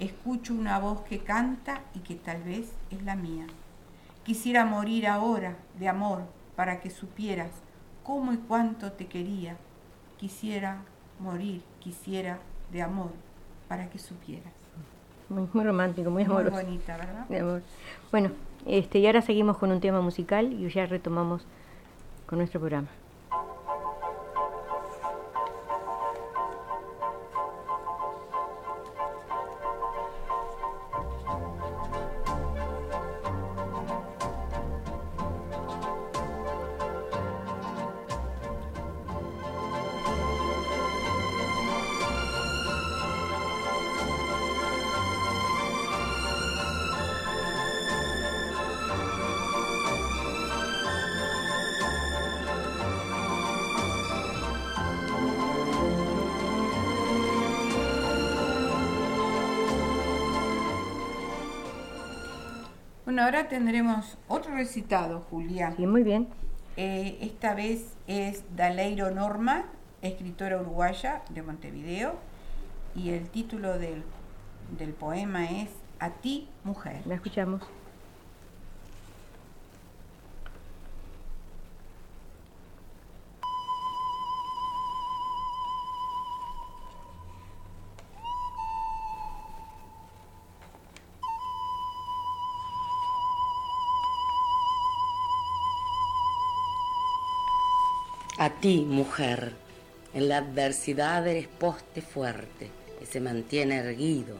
Escucho 0.00 0.54
una 0.54 0.78
voz 0.78 1.02
que 1.02 1.18
canta 1.18 1.82
y 1.94 2.00
que 2.00 2.14
tal 2.14 2.42
vez 2.42 2.72
es 2.90 3.02
la 3.02 3.14
mía. 3.16 3.46
Quisiera 4.24 4.64
morir 4.64 5.06
ahora 5.06 5.56
de 5.78 5.88
amor 5.88 6.22
para 6.56 6.80
que 6.80 6.90
supieras 6.90 7.50
cómo 8.04 8.32
y 8.32 8.36
cuánto 8.38 8.92
te 8.92 9.06
quería. 9.06 9.56
Quisiera 10.18 10.78
morir, 11.18 11.62
quisiera 11.80 12.38
de 12.72 12.82
amor 12.82 13.10
para 13.68 13.90
que 13.90 13.98
supieras. 13.98 14.52
muy, 15.28 15.48
muy 15.52 15.64
romántico, 15.64 16.10
muy 16.10 16.24
Muy 16.24 16.32
amoroso. 16.36 16.56
bonita, 16.64 16.96
¿verdad? 16.96 17.26
de 17.28 17.38
amor. 17.40 17.62
Bueno, 18.10 18.30
este, 18.66 18.98
y 18.98 19.06
ahora 19.06 19.22
seguimos 19.22 19.58
con 19.58 19.70
un 19.70 19.80
tema 19.80 20.00
musical 20.00 20.52
y 20.52 20.68
ya 20.68 20.86
retomamos 20.86 21.46
con 22.26 22.38
nuestro 22.38 22.60
programa. 22.60 22.88
Bueno, 63.22 63.38
ahora 63.38 63.48
tendremos 63.48 64.18
otro 64.26 64.52
recitado, 64.56 65.20
Julián. 65.30 65.76
Sí, 65.76 65.86
muy 65.86 66.02
bien. 66.02 66.26
Eh, 66.76 67.18
esta 67.20 67.54
vez 67.54 67.94
es 68.08 68.42
Daleiro 68.56 69.12
Norma, 69.12 69.66
escritora 70.00 70.60
uruguaya 70.60 71.22
de 71.30 71.42
Montevideo, 71.42 72.16
y 72.96 73.10
el 73.10 73.28
título 73.28 73.78
del, 73.78 74.02
del 74.76 74.92
poema 74.92 75.44
es 75.44 75.68
A 76.00 76.10
ti, 76.10 76.48
mujer. 76.64 77.02
La 77.06 77.14
escuchamos. 77.14 77.62
Ti, 98.62 98.86
mujer, 98.88 99.54
en 100.14 100.28
la 100.28 100.36
adversidad 100.36 101.26
eres 101.26 101.48
poste 101.48 102.00
fuerte 102.00 102.70
que 102.96 103.06
se 103.06 103.20
mantiene 103.20 103.78
erguido 103.78 104.36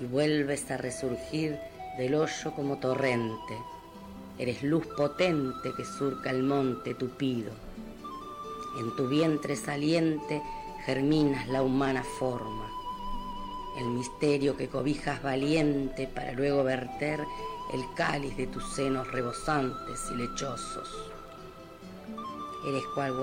y 0.00 0.04
vuelves 0.06 0.68
a 0.72 0.76
resurgir 0.76 1.56
del 1.96 2.16
hoyo 2.16 2.52
como 2.56 2.78
torrente. 2.78 3.56
Eres 4.36 4.64
luz 4.64 4.84
potente 4.96 5.72
que 5.76 5.84
surca 5.84 6.30
el 6.30 6.42
monte 6.42 6.94
tupido. 6.94 7.52
En 8.80 8.96
tu 8.96 9.08
vientre 9.08 9.54
saliente 9.54 10.42
germinas 10.84 11.46
la 11.46 11.62
humana 11.62 12.02
forma, 12.18 12.68
el 13.78 13.86
misterio 13.90 14.56
que 14.56 14.66
cobijas 14.66 15.22
valiente 15.22 16.08
para 16.08 16.32
luego 16.32 16.64
verter 16.64 17.20
el 17.72 17.84
cáliz 17.94 18.36
de 18.36 18.48
tus 18.48 18.74
senos 18.74 19.06
rebosantes 19.12 20.00
y 20.10 20.16
lechosos. 20.16 21.15
Eres 22.66 22.84
cual 22.94 23.14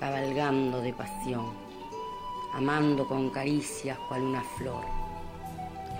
cabalgando 0.00 0.80
de 0.80 0.94
pasión, 0.94 1.52
amando 2.54 3.06
con 3.06 3.28
caricias 3.28 3.98
cual 4.08 4.22
una 4.22 4.42
flor, 4.56 4.84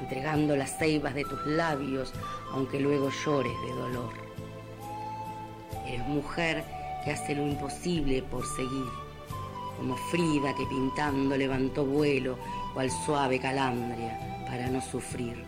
entregando 0.00 0.56
las 0.56 0.78
ceibas 0.78 1.14
de 1.14 1.24
tus 1.24 1.44
labios 1.46 2.14
aunque 2.52 2.80
luego 2.80 3.10
llores 3.10 3.52
de 3.66 3.72
dolor. 3.74 4.12
Eres 5.86 6.06
mujer 6.08 6.64
que 7.04 7.10
hace 7.10 7.34
lo 7.34 7.42
imposible 7.42 8.22
por 8.22 8.46
seguir, 8.46 8.88
como 9.76 9.94
Frida 10.10 10.54
que 10.54 10.64
pintando 10.64 11.36
levantó 11.36 11.84
vuelo 11.84 12.38
cual 12.72 12.90
suave 13.04 13.38
calandria 13.38 14.18
para 14.46 14.68
no 14.68 14.80
sufrir. 14.80 15.44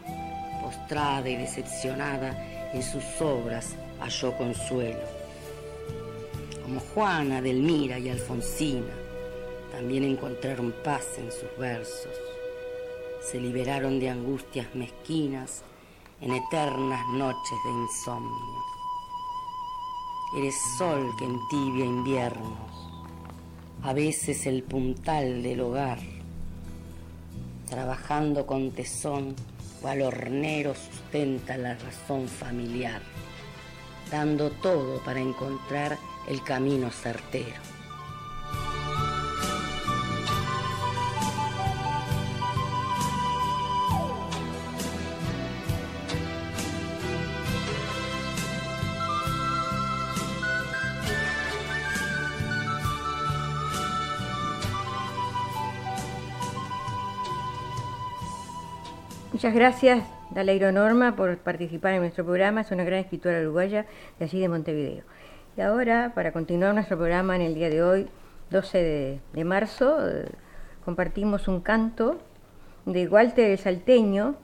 Postrada 0.60 1.28
y 1.28 1.36
decepcionada 1.36 2.70
en 2.74 2.82
sus 2.82 3.04
obras 3.20 3.76
halló 3.98 4.36
consuelo. 4.36 5.15
Como 6.66 6.80
Juana, 6.80 7.40
Delmira 7.40 7.96
y 7.96 8.08
Alfonsina, 8.08 8.92
también 9.70 10.02
encontraron 10.02 10.74
paz 10.82 11.16
en 11.16 11.30
sus 11.30 11.56
versos. 11.56 12.10
Se 13.22 13.38
liberaron 13.38 14.00
de 14.00 14.10
angustias 14.10 14.74
mezquinas 14.74 15.62
en 16.20 16.32
eternas 16.34 17.06
noches 17.12 17.58
de 17.64 17.70
insomnio. 17.70 18.64
Eres 20.38 20.56
sol 20.76 21.08
que 21.16 21.24
entibia 21.24 21.84
inviernos, 21.84 22.90
a 23.84 23.92
veces 23.92 24.44
el 24.46 24.64
puntal 24.64 25.44
del 25.44 25.60
hogar, 25.60 26.00
trabajando 27.70 28.44
con 28.44 28.72
tesón 28.72 29.36
cual 29.80 30.02
hornero 30.02 30.74
sustenta 30.74 31.56
la 31.56 31.76
razón 31.76 32.26
familiar, 32.26 33.02
dando 34.10 34.50
todo 34.50 35.00
para 35.04 35.20
encontrar 35.20 35.96
el 36.28 36.42
camino 36.42 36.90
certero. 36.90 37.66
Muchas 59.36 59.52
gracias, 59.52 60.02
Daleiro 60.30 60.72
Norma, 60.72 61.14
por 61.14 61.36
participar 61.36 61.92
en 61.92 62.00
nuestro 62.00 62.24
programa. 62.24 62.62
Es 62.62 62.70
una 62.70 62.84
gran 62.84 63.00
escritora 63.00 63.42
uruguaya 63.42 63.84
de 64.18 64.24
allí 64.24 64.40
de 64.40 64.48
Montevideo. 64.48 65.04
Y 65.56 65.62
ahora, 65.62 66.12
para 66.14 66.32
continuar 66.32 66.74
nuestro 66.74 66.98
programa 66.98 67.34
en 67.34 67.40
el 67.40 67.54
día 67.54 67.70
de 67.70 67.82
hoy, 67.82 68.08
12 68.50 69.20
de, 69.32 69.44
marzo, 69.44 70.06
eh, 70.06 70.28
compartimos 70.84 71.48
un 71.48 71.62
canto 71.62 72.18
de 72.84 73.08
Walter 73.08 73.56
Salteño. 73.56 74.34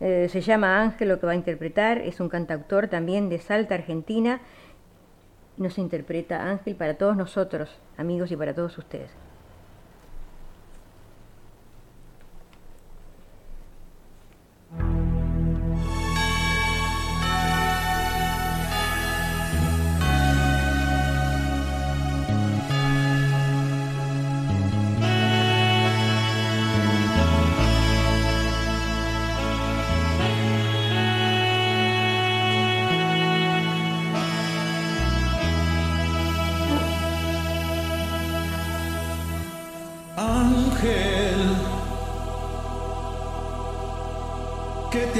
eh, 0.00 0.28
se 0.28 0.40
llama 0.40 0.82
Ángel, 0.82 1.08
lo 1.08 1.20
que 1.20 1.26
va 1.26 1.32
a 1.32 1.36
interpretar. 1.36 1.98
Es 1.98 2.18
un 2.18 2.28
cantautor 2.28 2.88
también 2.88 3.28
de 3.28 3.38
Salta, 3.38 3.76
Argentina. 3.76 4.40
Nos 5.56 5.78
interpreta 5.78 6.50
Ángel 6.50 6.74
para 6.74 6.94
todos 6.94 7.16
nosotros, 7.16 7.78
amigos, 7.96 8.32
y 8.32 8.36
para 8.36 8.52
todos 8.52 8.76
ustedes. 8.76 9.10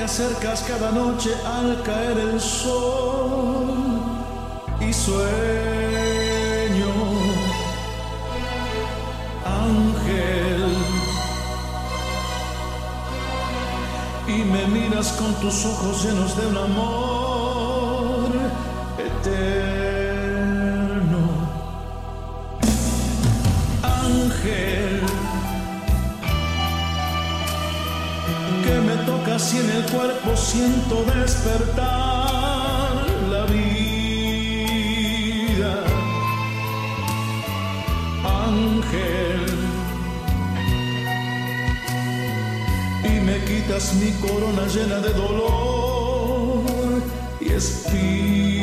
Acercas 0.06 0.62
cada 0.62 0.92
noche 0.92 1.30
al 1.44 1.82
caer 1.82 2.16
el 2.16 2.40
sol 2.40 3.74
y 4.80 4.92
sueño. 4.92 5.16
Ángel, 9.44 10.64
y 14.28 14.44
me 14.52 14.66
miras 14.68 15.08
con 15.18 15.34
tus 15.40 15.66
ojos 15.66 16.04
llenos 16.04 16.36
de 16.36 16.46
un 16.46 16.56
amor 16.56 17.15
tocas 29.36 29.54
y 29.54 29.58
en 29.58 29.70
el 29.70 29.84
cuerpo 29.86 30.36
siento 30.36 31.04
despertar 31.04 31.84
la 33.30 33.44
vida. 33.46 34.64
Ángel, 38.24 39.46
y 43.04 43.20
me 43.20 43.44
quitas 43.44 43.94
mi 43.94 44.10
corona 44.26 44.66
llena 44.66 45.00
de 45.00 45.12
dolor 45.12 47.02
y 47.40 47.52
espinas. 47.52 48.55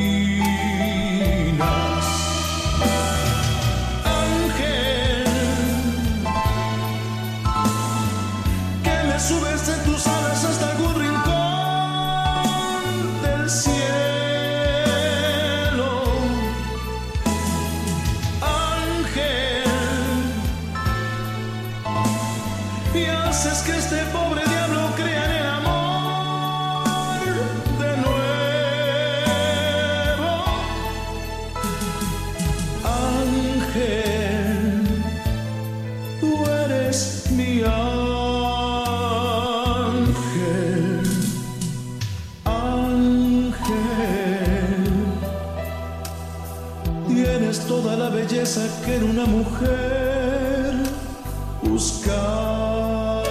Buscaba. 51.73 53.23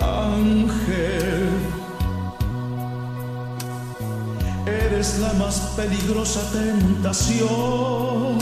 Ángel, 0.00 1.50
eres 4.66 5.18
la 5.18 5.32
más 5.34 5.56
peligrosa 5.76 6.40
tentación 6.52 8.38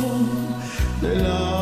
del 1.01 1.27
alma. 1.27 1.56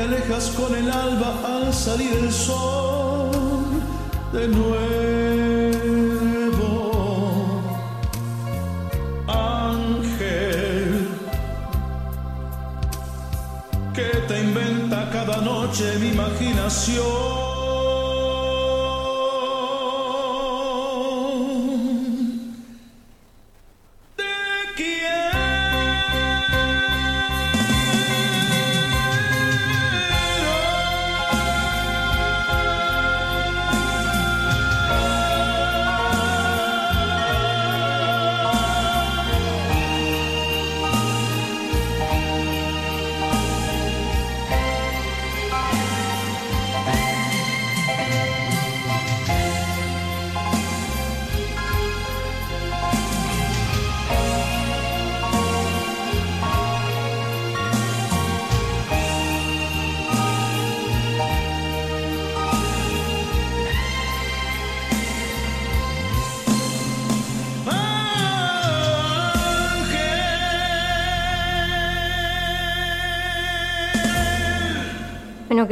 Te 0.00 0.06
alejas 0.06 0.48
con 0.52 0.74
el 0.74 0.90
alba 0.90 1.34
al 1.44 1.74
salir 1.74 2.10
el 2.14 2.32
sol 2.32 3.30
de 4.32 4.48
nuevo. 4.48 4.80
Ángel, 9.28 11.06
que 13.92 14.08
te 14.26 14.40
inventa 14.40 15.10
cada 15.12 15.36
noche 15.42 15.98
mi 15.98 16.08
imaginación. 16.08 17.49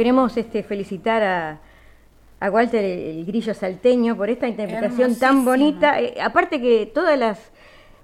Queremos 0.09 0.37
este, 0.37 0.63
felicitar 0.63 1.21
a, 1.21 1.59
a 2.39 2.49
Walter 2.49 2.83
el, 2.83 3.19
el 3.19 3.25
Grillo 3.27 3.53
Salteño 3.53 4.17
por 4.17 4.27
esta 4.31 4.47
interpretación 4.47 5.13
tan 5.19 5.45
bonita. 5.45 6.01
Eh, 6.01 6.15
aparte 6.19 6.59
que 6.59 6.87
todas 6.87 7.17
las, 7.19 7.51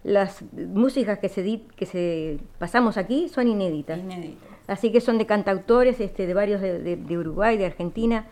las 0.04 0.44
músicas 0.54 1.18
que 1.18 1.30
se, 1.30 1.42
di- 1.42 1.66
que 1.76 1.88
se 1.88 2.38
pasamos 2.60 2.98
aquí 2.98 3.28
son 3.30 3.48
inéditas. 3.48 4.00
Así 4.68 4.92
que 4.92 5.02
son 5.02 5.18
de 5.18 5.26
cantautores 5.26 6.00
este, 6.00 6.28
de 6.28 6.34
varios 6.36 6.62
de, 6.62 6.78
de- 6.78 6.96
de 6.96 7.18
Uruguay, 7.18 7.58
de 7.58 7.66
Argentina. 7.66 8.26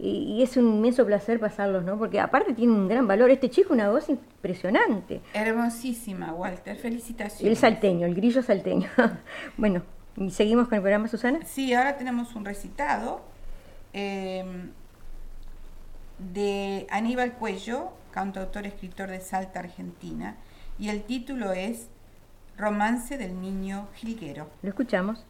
Y, 0.00 0.34
y 0.38 0.42
es 0.42 0.56
un 0.56 0.66
inmenso 0.78 1.06
placer 1.06 1.38
pasarlos, 1.38 1.84
¿no? 1.84 1.96
Porque 1.96 2.18
aparte 2.18 2.54
tiene 2.54 2.72
un 2.72 2.88
gran 2.88 3.06
valor. 3.06 3.30
Este 3.30 3.50
chico, 3.50 3.72
una 3.72 3.88
voz 3.88 4.08
impresionante. 4.08 5.20
Hermosísima, 5.32 6.32
Walter. 6.34 6.76
Felicitaciones. 6.76 7.46
El 7.48 7.56
salteño, 7.56 8.04
el 8.08 8.16
grillo 8.16 8.42
salteño. 8.42 8.88
bueno, 9.56 9.82
¿y 10.16 10.30
seguimos 10.30 10.68
con 10.68 10.76
el 10.76 10.82
programa, 10.82 11.08
Susana? 11.08 11.40
Sí, 11.44 11.72
ahora 11.74 11.96
tenemos 11.96 12.34
un 12.34 12.44
recitado 12.44 13.22
eh, 13.92 14.70
de 16.18 16.86
Aníbal 16.90 17.32
Cuello, 17.34 17.90
cantautor, 18.10 18.66
escritor 18.66 19.10
de 19.10 19.20
Salta, 19.20 19.60
Argentina, 19.60 20.36
y 20.78 20.88
el 20.88 21.02
título 21.02 21.52
es 21.52 21.88
Romance 22.56 23.18
del 23.18 23.40
Niño 23.40 23.88
Jilguero. 23.94 24.48
Lo 24.62 24.68
escuchamos. 24.68 25.24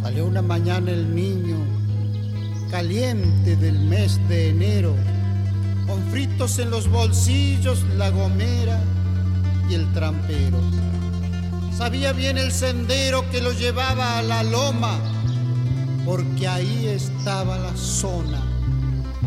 Salió 0.00 0.26
una 0.26 0.42
mañana 0.42 0.90
el 0.90 1.14
niño, 1.14 1.56
caliente 2.70 3.56
del 3.56 3.78
mes 3.80 4.18
de 4.28 4.50
enero, 4.50 4.94
con 5.88 6.04
fritos 6.10 6.58
en 6.58 6.70
los 6.70 6.86
bolsillos, 6.88 7.82
la 7.96 8.10
gomera 8.10 8.78
y 9.68 9.74
el 9.74 9.90
trampero. 9.94 10.58
Sabía 11.76 12.12
bien 12.12 12.36
el 12.36 12.52
sendero 12.52 13.28
que 13.30 13.40
lo 13.40 13.52
llevaba 13.52 14.18
a 14.18 14.22
la 14.22 14.42
loma, 14.42 14.98
porque 16.04 16.46
ahí 16.46 16.86
estaba 16.86 17.56
la 17.58 17.74
zona 17.76 18.44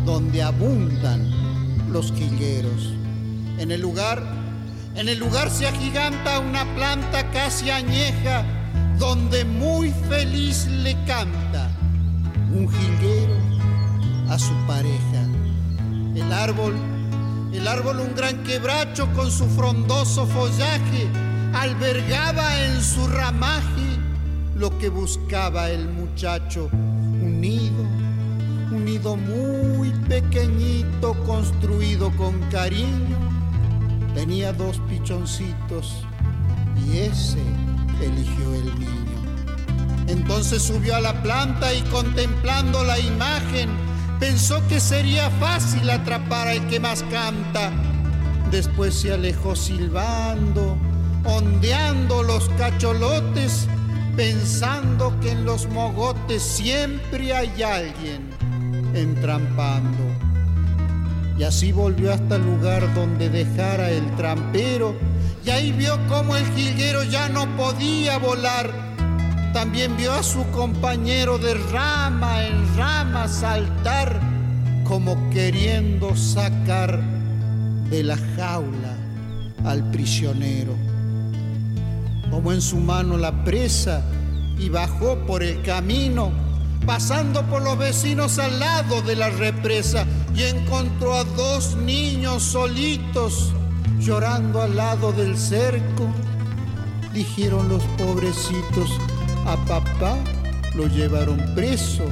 donde 0.06 0.42
abundan 0.42 1.28
los 1.90 2.12
quilleros. 2.12 2.94
En 3.58 3.72
el 3.72 3.80
lugar, 3.80 4.22
en 4.94 5.08
el 5.08 5.18
lugar 5.18 5.50
se 5.50 5.66
agiganta 5.66 6.38
una 6.38 6.64
planta 6.74 7.28
casi 7.32 7.70
añeja, 7.70 8.44
donde 8.98 9.44
muy 9.44 9.90
feliz 10.08 10.66
le 10.66 10.92
canta 11.04 11.70
un 12.52 12.68
jilguero 12.70 13.36
a 14.28 14.38
su 14.38 14.54
pareja. 14.66 15.11
El 16.14 16.32
árbol, 16.32 16.74
el 17.52 17.66
árbol 17.66 18.00
un 18.00 18.14
gran 18.14 18.42
quebracho 18.44 19.10
con 19.14 19.30
su 19.30 19.46
frondoso 19.46 20.26
follaje, 20.26 21.08
albergaba 21.54 22.64
en 22.64 22.82
su 22.82 23.06
ramaje 23.06 23.98
lo 24.54 24.76
que 24.78 24.88
buscaba 24.88 25.70
el 25.70 25.88
muchacho, 25.88 26.68
un 26.72 27.40
nido, 27.40 27.82
un 28.70 28.84
nido 28.84 29.16
muy 29.16 29.90
pequeñito 30.08 31.14
construido 31.24 32.10
con 32.16 32.38
cariño. 32.50 33.18
Tenía 34.14 34.52
dos 34.52 34.78
pichoncitos 34.88 36.04
y 36.86 36.98
ese 36.98 37.42
eligió 38.02 38.54
el 38.54 38.78
niño. 38.78 39.02
Entonces 40.08 40.62
subió 40.62 40.96
a 40.96 41.00
la 41.00 41.22
planta 41.22 41.72
y 41.72 41.80
contemplando 41.82 42.84
la 42.84 42.98
imagen, 42.98 43.70
pensó 44.22 44.64
que 44.68 44.78
sería 44.78 45.28
fácil 45.30 45.90
atrapar 45.90 46.46
al 46.46 46.68
que 46.68 46.78
más 46.78 47.02
canta. 47.10 47.72
Después 48.52 48.94
se 48.94 49.12
alejó 49.12 49.56
silbando, 49.56 50.76
ondeando 51.24 52.22
los 52.22 52.48
cacholotes, 52.50 53.66
pensando 54.14 55.18
que 55.20 55.32
en 55.32 55.44
los 55.44 55.68
mogotes 55.70 56.40
siempre 56.40 57.34
hay 57.34 57.64
alguien 57.64 58.30
entrampando. 58.94 60.04
Y 61.36 61.42
así 61.42 61.72
volvió 61.72 62.12
hasta 62.12 62.36
el 62.36 62.44
lugar 62.44 62.94
donde 62.94 63.28
dejara 63.28 63.90
el 63.90 64.08
trampero, 64.14 64.94
y 65.44 65.50
ahí 65.50 65.72
vio 65.72 65.98
cómo 66.06 66.36
el 66.36 66.46
jilguero 66.54 67.02
ya 67.02 67.28
no 67.28 67.48
podía 67.56 68.18
volar. 68.18 68.91
También 69.52 69.96
vio 69.98 70.12
a 70.12 70.22
su 70.22 70.44
compañero 70.50 71.36
de 71.36 71.54
rama 71.54 72.46
en 72.46 72.76
rama 72.76 73.28
saltar, 73.28 74.18
como 74.84 75.28
queriendo 75.30 76.16
sacar 76.16 77.02
de 77.90 78.02
la 78.02 78.16
jaula 78.36 78.96
al 79.64 79.90
prisionero. 79.90 80.74
Tomó 82.30 82.52
en 82.52 82.62
su 82.62 82.78
mano 82.78 83.18
la 83.18 83.44
presa 83.44 84.02
y 84.58 84.70
bajó 84.70 85.18
por 85.26 85.42
el 85.42 85.60
camino, 85.60 86.32
pasando 86.86 87.42
por 87.42 87.62
los 87.62 87.76
vecinos 87.76 88.38
al 88.38 88.58
lado 88.58 89.02
de 89.02 89.16
la 89.16 89.28
represa 89.28 90.06
y 90.34 90.44
encontró 90.44 91.12
a 91.14 91.24
dos 91.24 91.76
niños 91.76 92.42
solitos 92.42 93.52
llorando 94.00 94.62
al 94.62 94.76
lado 94.76 95.12
del 95.12 95.36
cerco. 95.36 96.08
Dijeron 97.12 97.68
los 97.68 97.82
pobrecitos, 97.98 98.90
a 99.46 99.56
papá 99.66 100.16
lo 100.74 100.86
llevaron 100.86 101.38
preso. 101.54 102.04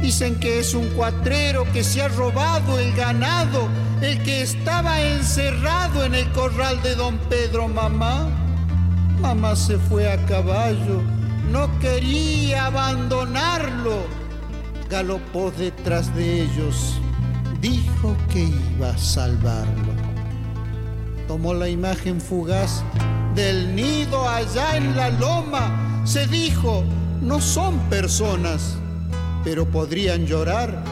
Dicen 0.00 0.38
que 0.40 0.58
es 0.58 0.74
un 0.74 0.88
cuatrero 0.90 1.64
que 1.72 1.84
se 1.84 2.02
ha 2.02 2.08
robado 2.08 2.78
el 2.78 2.92
ganado, 2.94 3.68
el 4.00 4.20
que 4.22 4.42
estaba 4.42 5.00
encerrado 5.00 6.04
en 6.04 6.14
el 6.14 6.30
corral 6.32 6.82
de 6.82 6.94
don 6.96 7.18
Pedro, 7.28 7.68
mamá. 7.68 8.28
Mamá 9.20 9.54
se 9.54 9.78
fue 9.78 10.10
a 10.10 10.24
caballo, 10.26 11.00
no 11.52 11.68
quería 11.78 12.66
abandonarlo. 12.66 14.04
Galopó 14.90 15.52
detrás 15.52 16.12
de 16.16 16.42
ellos, 16.42 17.00
dijo 17.60 18.16
que 18.32 18.42
iba 18.76 18.90
a 18.90 18.98
salvarlo. 18.98 19.92
Tomó 21.28 21.54
la 21.54 21.68
imagen 21.68 22.20
fugaz 22.20 22.82
del 23.36 23.74
nido 23.76 24.28
allá 24.28 24.76
en 24.76 24.96
la 24.96 25.10
loma, 25.10 25.91
se 26.04 26.26
dijo, 26.26 26.84
no 27.20 27.40
son 27.40 27.78
personas, 27.88 28.76
pero 29.44 29.66
podrían 29.66 30.26
llorar. 30.26 30.82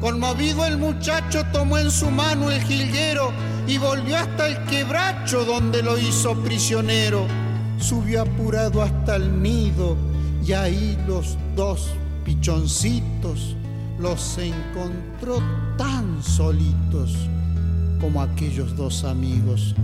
Conmovido 0.00 0.64
el 0.66 0.78
muchacho 0.78 1.44
tomó 1.52 1.78
en 1.78 1.90
su 1.90 2.10
mano 2.10 2.50
el 2.50 2.62
jilguero 2.62 3.32
y 3.66 3.78
volvió 3.78 4.18
hasta 4.18 4.48
el 4.48 4.62
quebracho 4.64 5.44
donde 5.44 5.82
lo 5.82 5.98
hizo 5.98 6.34
prisionero. 6.42 7.26
Subió 7.78 8.22
apurado 8.22 8.82
hasta 8.82 9.16
el 9.16 9.42
nido 9.42 9.96
y 10.46 10.52
ahí 10.52 10.98
los 11.06 11.36
dos 11.56 11.90
pichoncitos 12.24 13.56
los 13.98 14.38
encontró 14.38 15.42
tan 15.76 16.22
solitos 16.22 17.16
como 18.00 18.20
aquellos 18.20 18.76
dos 18.76 19.04
amigos. 19.04 19.74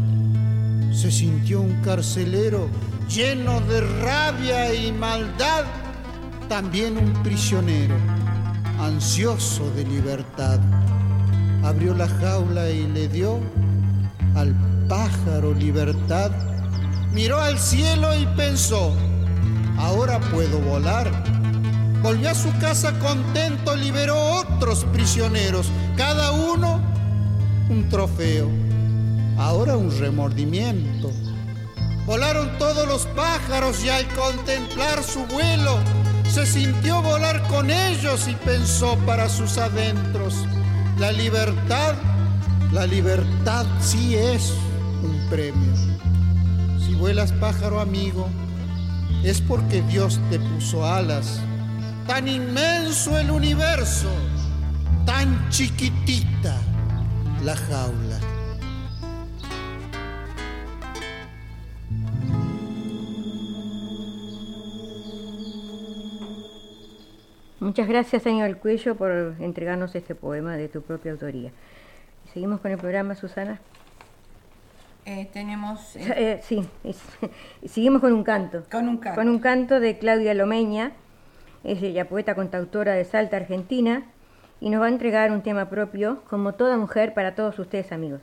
Se 0.93 1.11
sintió 1.11 1.61
un 1.61 1.81
carcelero 1.83 2.69
lleno 3.11 3.61
de 3.63 3.81
rabia 4.03 4.73
y 4.73 4.93
maldad, 4.93 5.65
también 6.49 6.97
un 6.97 7.13
prisionero, 7.25 7.97
ansioso 8.79 9.69
de 9.73 9.85
libertad. 9.85 10.61
Abrió 11.65 11.93
la 11.93 12.09
jaula 12.09 12.71
y 12.71 12.87
le 12.87 13.09
dio 13.09 13.41
al 14.37 14.55
pájaro 14.89 15.53
libertad. 15.55 16.31
Miró 17.13 17.41
al 17.41 17.59
cielo 17.59 18.17
y 18.17 18.27
pensó, 18.37 18.95
ahora 19.77 20.21
puedo 20.21 20.61
volar. 20.61 21.11
Volvió 22.03 22.31
a 22.31 22.35
su 22.35 22.57
casa 22.61 22.97
contento, 23.01 23.75
liberó 23.75 24.17
otros 24.37 24.85
prisioneros, 24.93 25.67
cada 25.97 26.31
uno 26.31 26.81
un 27.69 27.89
trofeo, 27.89 28.49
ahora 29.37 29.77
un 29.77 29.91
remordimiento. 29.99 31.11
Volaron 32.11 32.59
todos 32.59 32.89
los 32.89 33.07
pájaros 33.15 33.85
y 33.85 33.89
al 33.89 34.05
contemplar 34.17 35.05
su 35.05 35.25
vuelo, 35.27 35.79
se 36.29 36.45
sintió 36.45 37.01
volar 37.03 37.41
con 37.47 37.71
ellos 37.71 38.27
y 38.27 38.35
pensó 38.35 38.99
para 39.07 39.29
sus 39.29 39.59
adentros, 39.59 40.35
la 40.99 41.13
libertad, 41.13 41.95
la 42.73 42.85
libertad 42.85 43.65
sí 43.79 44.17
es 44.17 44.53
un 45.05 45.25
premio. 45.31 45.73
Si 46.85 46.97
vuelas 46.97 47.31
pájaro 47.35 47.79
amigo, 47.79 48.29
es 49.23 49.41
porque 49.41 49.81
Dios 49.83 50.19
te 50.31 50.41
puso 50.41 50.85
alas. 50.85 51.39
Tan 52.09 52.27
inmenso 52.27 53.17
el 53.21 53.31
universo, 53.31 54.11
tan 55.07 55.49
chiquitita 55.51 56.57
la 57.45 57.55
jaula. 57.55 58.10
Muchas 67.61 67.87
gracias, 67.89 68.23
señor 68.23 68.57
Cuello, 68.59 68.95
por 68.97 69.35
entregarnos 69.39 69.95
este 69.95 70.15
poema 70.15 70.57
de 70.57 70.69
tu 70.69 70.81
propia 70.83 71.13
autoría. 71.13 71.51
Seguimos 72.33 72.61
con 72.61 72.71
el 72.71 72.79
programa, 72.79 73.15
Susana. 73.15 73.61
Eh, 75.05 75.29
tenemos... 75.33 75.97
eh, 75.97 76.15
Eh, 76.17 76.41
sí, 76.43 76.67
es- 76.85 77.03
seguimos 77.71 78.01
con 78.01 78.13
un 78.13 78.25
canto. 78.25 78.65
Con 78.71 78.89
un 78.89 78.97
canto. 78.99 79.21
Con 79.21 79.29
un 79.29 79.39
canto 79.41 79.79
de 79.81 79.99
Claudia 79.99 80.33
Lomeña, 80.35 80.93
es 81.65 81.83
ella 81.83 82.09
poeta 82.09 82.35
contautora 82.35 82.93
de 82.95 83.05
Salta, 83.05 83.37
Argentina, 83.37 84.05
y 84.61 84.71
nos 84.71 84.81
va 84.81 84.87
a 84.87 84.91
entregar 84.91 85.31
un 85.33 85.43
tema 85.43 85.69
propio, 85.69 86.23
como 86.29 86.55
toda 86.55 86.77
mujer, 86.79 87.13
para 87.15 87.35
todos 87.35 87.59
ustedes, 87.59 87.93
amigos. 87.93 88.21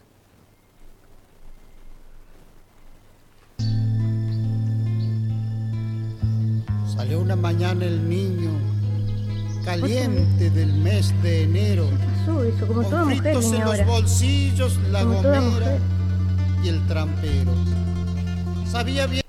Salió 6.85 7.19
una 7.21 7.35
mañana 7.35 7.85
el 7.85 8.07
niño, 8.09 8.51
caliente 9.67 10.49
del 10.49 10.73
mes 10.75 11.13
de 11.21 11.43
enero, 11.43 11.89
Pasó 12.19 12.41
eso, 12.45 12.67
como 12.67 12.83
toda 12.83 13.03
mujer 13.03 13.27
en 13.27 13.33
los 13.35 13.53
ahora. 13.53 13.85
bolsillos, 13.85 14.77
la 14.91 15.03
Como 15.03 15.15
gomera 15.15 15.77
y 16.63 16.69
el 16.69 16.87
trampero. 16.87 17.51
Sabía 18.71 19.07
bien. 19.07 19.26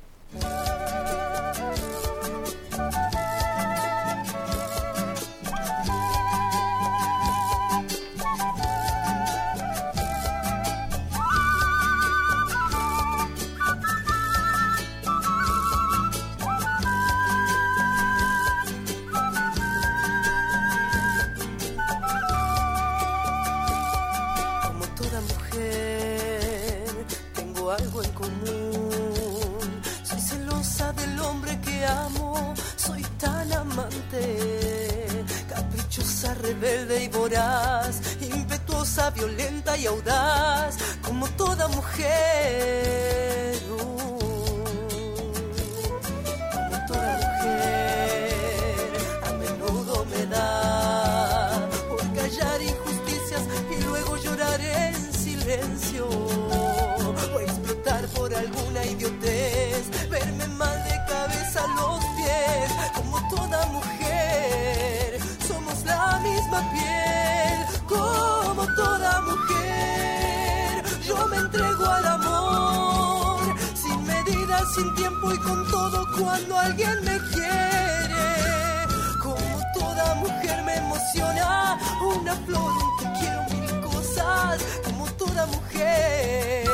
Sin 74.78 74.94
tiempo 74.94 75.32
y 75.32 75.38
con 75.38 75.66
todo 75.70 76.06
cuando 76.18 76.56
alguien 76.56 77.04
me 77.04 77.18
quiere. 77.32 78.86
Como 79.20 79.60
toda 79.74 80.14
mujer 80.14 80.62
me 80.64 80.76
emociona 80.76 81.78
una 82.00 82.34
flor, 82.46 82.72
un 82.84 82.96
te 82.98 83.18
quiero 83.18 83.42
mil 83.50 83.80
cosas. 83.80 84.62
Como 84.84 85.04
toda 85.22 85.46
mujer, 85.46 86.66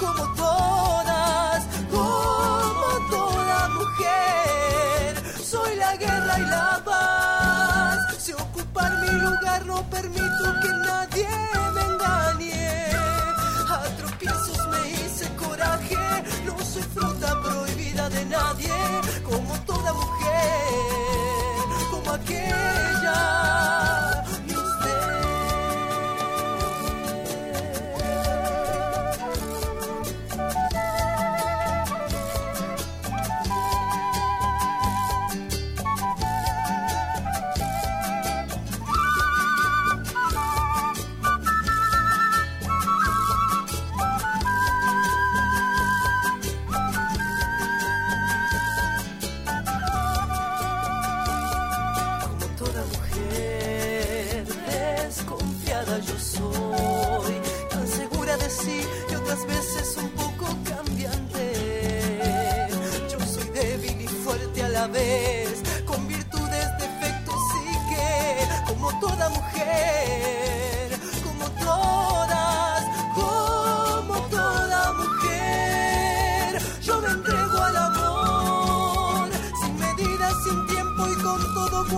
como 0.00 0.24
todas, 0.34 1.64
como 1.90 2.88
toda 3.10 3.68
mujer. 3.80 5.22
Soy 5.42 5.76
la 5.76 5.96
guerra 5.96 6.38
y 6.38 6.46
la 6.56 6.82
paz. 6.84 7.98
Si 8.18 8.32
ocupar 8.32 8.90
mi 9.02 9.10
lugar 9.10 9.66
no 9.66 9.82
permito 9.90 10.44
que 10.62 10.68
nadie 10.88 11.28
nadie, 18.58 19.22
como 19.22 19.54
toda 19.64 19.92
mujer, 19.92 20.30
como 21.90 22.10
aquella. 22.12 22.85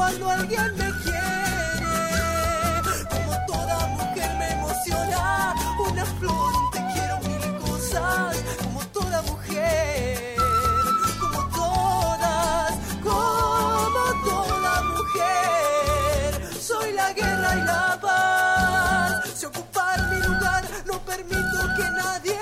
Cuando 0.09 0.31
alguien 0.31 0.77
me 0.79 0.91
quiere. 1.03 1.27
Como 3.11 3.33
toda 3.47 3.87
mujer 3.89 4.31
me 4.39 4.53
emociona 4.53 5.55
una 5.87 6.05
flor, 6.19 6.55
un 6.57 6.71
te 6.71 6.81
quiero 6.95 7.19
mil 7.29 7.59
cosas. 7.59 8.37
Como 8.63 8.81
toda 8.87 9.21
mujer, 9.23 10.37
como 11.21 11.41
todas, 11.51 12.73
como 13.03 14.03
toda 14.25 14.83
mujer, 14.95 16.57
soy 16.59 16.93
la 16.93 17.13
guerra 17.13 17.57
y 17.57 17.63
la 17.67 17.99
paz. 18.01 19.31
Si 19.37 19.45
ocupar 19.45 20.09
mi 20.11 20.21
lugar, 20.27 20.65
no 20.87 20.99
permito 21.05 21.59
que 21.77 21.87
nadie 22.03 22.41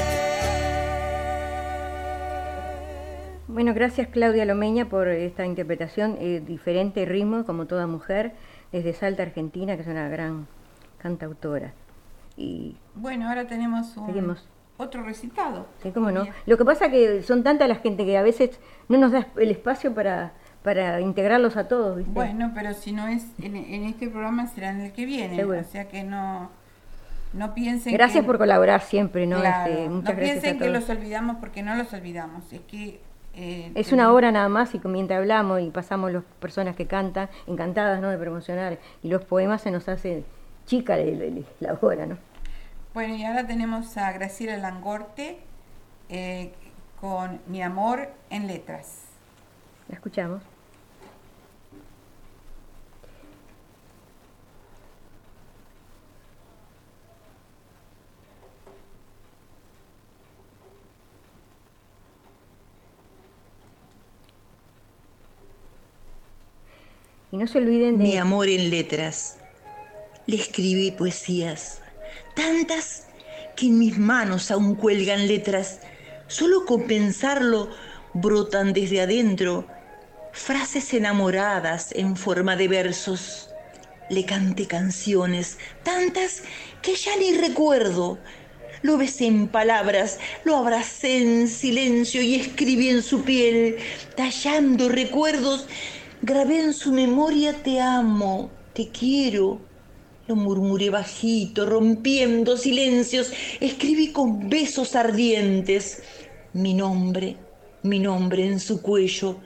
Bueno, 3.49 3.75
gracias 3.75 4.07
Claudia 4.09 4.45
Lomeña 4.45 4.89
por 4.89 5.09
esta 5.09 5.45
interpretación, 5.45 6.19
eh, 6.21 6.41
diferente 6.47 7.05
ritmo, 7.05 7.45
como 7.45 7.67
toda 7.67 7.89
mujer, 7.89 8.35
desde 8.71 8.93
Salta, 8.93 9.25
Argentina, 9.25 9.75
que 9.75 9.83
es 9.83 9.89
una 9.89 10.09
gran 10.09 10.47
cantautora. 10.99 11.73
Y 12.37 12.77
Bueno, 12.95 13.29
ahora 13.29 13.47
tenemos 13.47 13.97
un- 13.97 14.07
Seguimos. 14.07 14.47
otro 14.77 15.03
recitado. 15.03 15.67
Sí, 15.83 15.91
cómo 15.91 16.11
no. 16.11 16.27
Lo 16.47 16.59
que 16.59 16.65
pasa 16.65 16.91
que 16.91 17.23
son 17.23 17.43
tanta 17.43 17.67
la 17.67 17.77
gente 17.77 18.05
que 18.05 18.17
a 18.19 18.23
veces 18.23 18.59
no 18.89 18.99
nos 18.99 19.13
da 19.13 19.27
el 19.37 19.51
espacio 19.51 19.95
para, 19.95 20.33
para 20.63 21.01
integrarlos 21.01 21.57
a 21.57 21.69
todos, 21.69 21.97
¿viste? 21.99 22.13
Bueno, 22.13 22.53
pero 22.55 22.75
si 22.75 22.93
no 22.93 23.07
es 23.07 23.25
en, 23.41 23.57
en 23.57 23.85
este 23.85 24.09
programa 24.09 24.47
será 24.49 24.71
en 24.71 24.81
el 24.83 24.93
que 24.93 25.07
viene. 25.07 25.37
Seguro. 25.37 25.61
O 25.61 25.65
sea 25.65 25.89
que 25.89 26.03
no, 26.05 26.51
no 27.33 27.55
piensen 27.55 27.95
gracias 27.95 28.23
que, 28.23 28.27
por 28.27 28.39
colaborar 28.39 28.83
siempre, 28.83 29.27
¿no? 29.27 29.41
Claro, 29.41 29.71
Este, 29.73 29.89
no 29.89 29.95
muchas 29.97 30.17
gracias 30.17 30.41
piensen 30.41 30.57
a 30.57 30.65
que 30.67 30.71
los 30.71 30.91
olvidamos 30.91 31.37
porque 31.37 31.63
no 31.63 31.75
los 31.75 31.93
olvidamos. 31.95 32.53
Es 32.53 32.61
que 32.63 33.01
eh, 33.35 33.71
Es 33.75 33.93
una 33.93 34.13
hora 34.13 34.31
nada 34.33 34.49
más 34.49 34.75
y 34.75 34.81
mientras 34.85 35.19
hablamos 35.19 35.61
y 35.61 35.71
pasamos 35.71 36.11
las 36.13 36.23
personas 36.41 36.75
que 36.77 36.87
cantan, 36.87 37.29
encantadas 37.47 38.01
¿no? 38.01 38.09
de 38.11 38.17
promocionar, 38.19 38.79
y 39.03 39.09
los 39.09 39.25
poemas 39.25 39.61
se 39.63 39.71
nos 39.71 39.89
hace 39.89 40.25
chica 40.67 40.97
el- 40.99 41.47
la 41.61 41.79
hora, 41.81 42.07
¿no? 42.07 42.19
Bueno, 42.95 43.15
y 43.15 43.25
ahora 43.25 43.47
tenemos 43.47 43.97
a 43.97 44.11
Graciela 44.13 44.57
Langorte 44.57 45.39
eh, 46.09 46.53
con 47.01 47.41
Mi 47.47 47.63
amor 47.63 48.09
en 48.31 48.47
letras. 48.47 49.03
La 49.89 49.95
escuchamos. 49.97 50.43
Y 67.33 67.37
no 67.37 67.47
se 67.47 67.59
olviden 67.59 67.99
de... 67.99 68.05
Mi 68.05 68.17
amor 68.17 68.49
en 68.49 68.71
letras. 68.71 69.39
Le 70.27 70.37
escribí 70.37 70.91
poesías, 70.91 71.81
tantas 72.35 73.05
que 73.55 73.67
en 73.67 73.79
mis 73.79 73.99
manos 73.99 74.51
aún 74.51 74.75
cuelgan 74.75 75.27
letras. 75.27 75.81
Solo 76.27 76.65
con 76.65 76.87
pensarlo 76.87 77.71
brotan 78.13 78.73
desde 78.73 79.01
adentro 79.01 79.67
frases 80.37 80.93
enamoradas 80.93 81.93
en 81.93 82.17
forma 82.17 82.57
de 82.57 82.69
versos. 82.69 83.49
Le 84.11 84.25
canté 84.25 84.67
canciones, 84.67 85.59
tantas 85.83 86.43
que 86.83 86.95
ya 86.95 87.17
ni 87.17 87.37
recuerdo. 87.37 88.19
Lo 88.83 88.99
besé 88.99 89.27
en 89.27 89.49
palabras, 89.49 90.19
lo 90.45 90.57
abracé 90.57 91.23
en 91.23 91.49
silencio 91.49 92.21
y 92.21 92.37
escribí 92.37 92.91
en 92.91 93.03
su 93.03 93.23
piel, 93.23 93.79
tallando 94.15 94.89
recuerdos. 94.89 95.67
Grabé 96.23 96.61
en 96.61 96.73
su 96.75 96.93
memoria 96.93 97.55
te 97.63 97.81
amo, 97.81 98.51
te 98.75 98.91
quiero. 98.91 99.66
Lo 100.29 100.35
murmuré 100.35 100.91
bajito, 100.91 101.67
rompiendo 101.67 102.57
silencios. 102.57 103.33
Escribí 103.61 104.13
con 104.13 104.49
besos 104.49 104.97
ardientes. 104.97 106.03
Mi 106.53 106.75
nombre, 106.75 107.37
mi 107.83 108.01
nombre 108.01 108.45
en 108.45 108.59
su 108.59 108.83
cuello, 108.83 109.37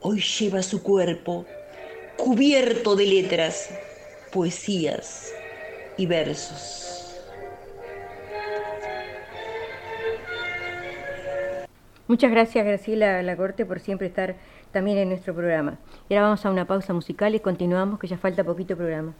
hoy 0.00 0.20
lleva 0.20 0.62
su 0.62 0.82
cuerpo, 0.82 1.46
cubierto 2.16 2.96
de 2.96 3.06
letras, 3.06 3.70
poesías 4.32 5.32
y 5.96 6.06
versos. 6.06 6.92
Muchas 12.08 12.30
gracias 12.30 12.64
Graciela 12.64 13.20
Lacorte 13.22 13.66
por 13.66 13.80
siempre 13.80 14.06
estar 14.06 14.36
también 14.70 14.98
en 14.98 15.08
nuestro 15.08 15.34
programa. 15.34 15.78
Y 16.08 16.14
ahora 16.14 16.26
vamos 16.26 16.46
a 16.46 16.50
una 16.50 16.66
pausa 16.66 16.92
musical 16.92 17.34
y 17.34 17.40
continuamos, 17.40 17.98
que 17.98 18.06
ya 18.06 18.18
falta 18.18 18.44
poquito 18.44 18.76
programa. 18.76 19.14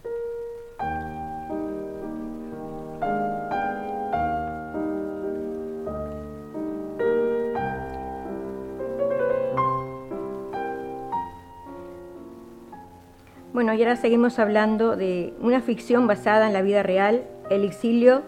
Bueno, 13.56 13.72
y 13.72 13.82
ahora 13.82 13.96
seguimos 13.96 14.38
hablando 14.38 14.96
de 14.96 15.32
una 15.40 15.62
ficción 15.62 16.06
basada 16.06 16.46
en 16.46 16.52
la 16.52 16.60
vida 16.60 16.82
real, 16.82 17.24
el 17.48 17.64
exilio, 17.64 18.20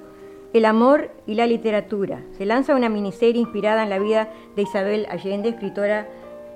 el 0.55 0.65
amor 0.65 1.11
y 1.27 1.35
la 1.35 1.47
literatura. 1.47 2.23
Se 2.39 2.47
lanza 2.47 2.75
una 2.75 2.89
miniserie 2.89 3.43
inspirada 3.43 3.83
en 3.83 3.91
la 3.91 3.99
vida 3.99 4.31
de 4.57 4.63
Isabel 4.63 5.07
Allende, 5.11 5.51
escritora 5.51 6.09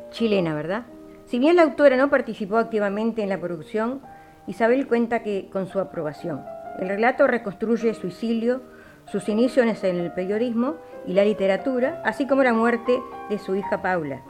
chilena, 0.09 0.55
¿verdad? 0.55 0.87
Si 1.27 1.39
bien 1.39 1.57
la 1.57 1.65
autora 1.65 1.99
no 1.99 2.09
participó 2.09 2.57
activamente 2.57 3.23
en 3.23 3.29
la 3.29 3.39
producción, 3.39 4.01
Isabel 4.47 4.87
cuenta 4.87 5.23
que 5.23 5.51
con 5.53 5.67
su 5.67 5.79
aprobación. 5.79 6.41
El 6.79 6.89
relato 6.89 7.27
reconstruye 7.27 7.93
su 7.93 8.07
exilio, 8.07 8.63
sus 9.05 9.29
inicios 9.29 9.67
en 9.85 9.97
el 9.97 10.13
periodismo 10.13 10.77
y 11.07 11.13
la 11.13 11.27
literatura, 11.27 12.01
así 12.07 12.27
como 12.27 12.43
la 12.43 12.55
muerte 12.55 13.03
de 13.29 13.39
su 13.39 13.55
hija 13.55 13.83
Paula. 13.83 14.23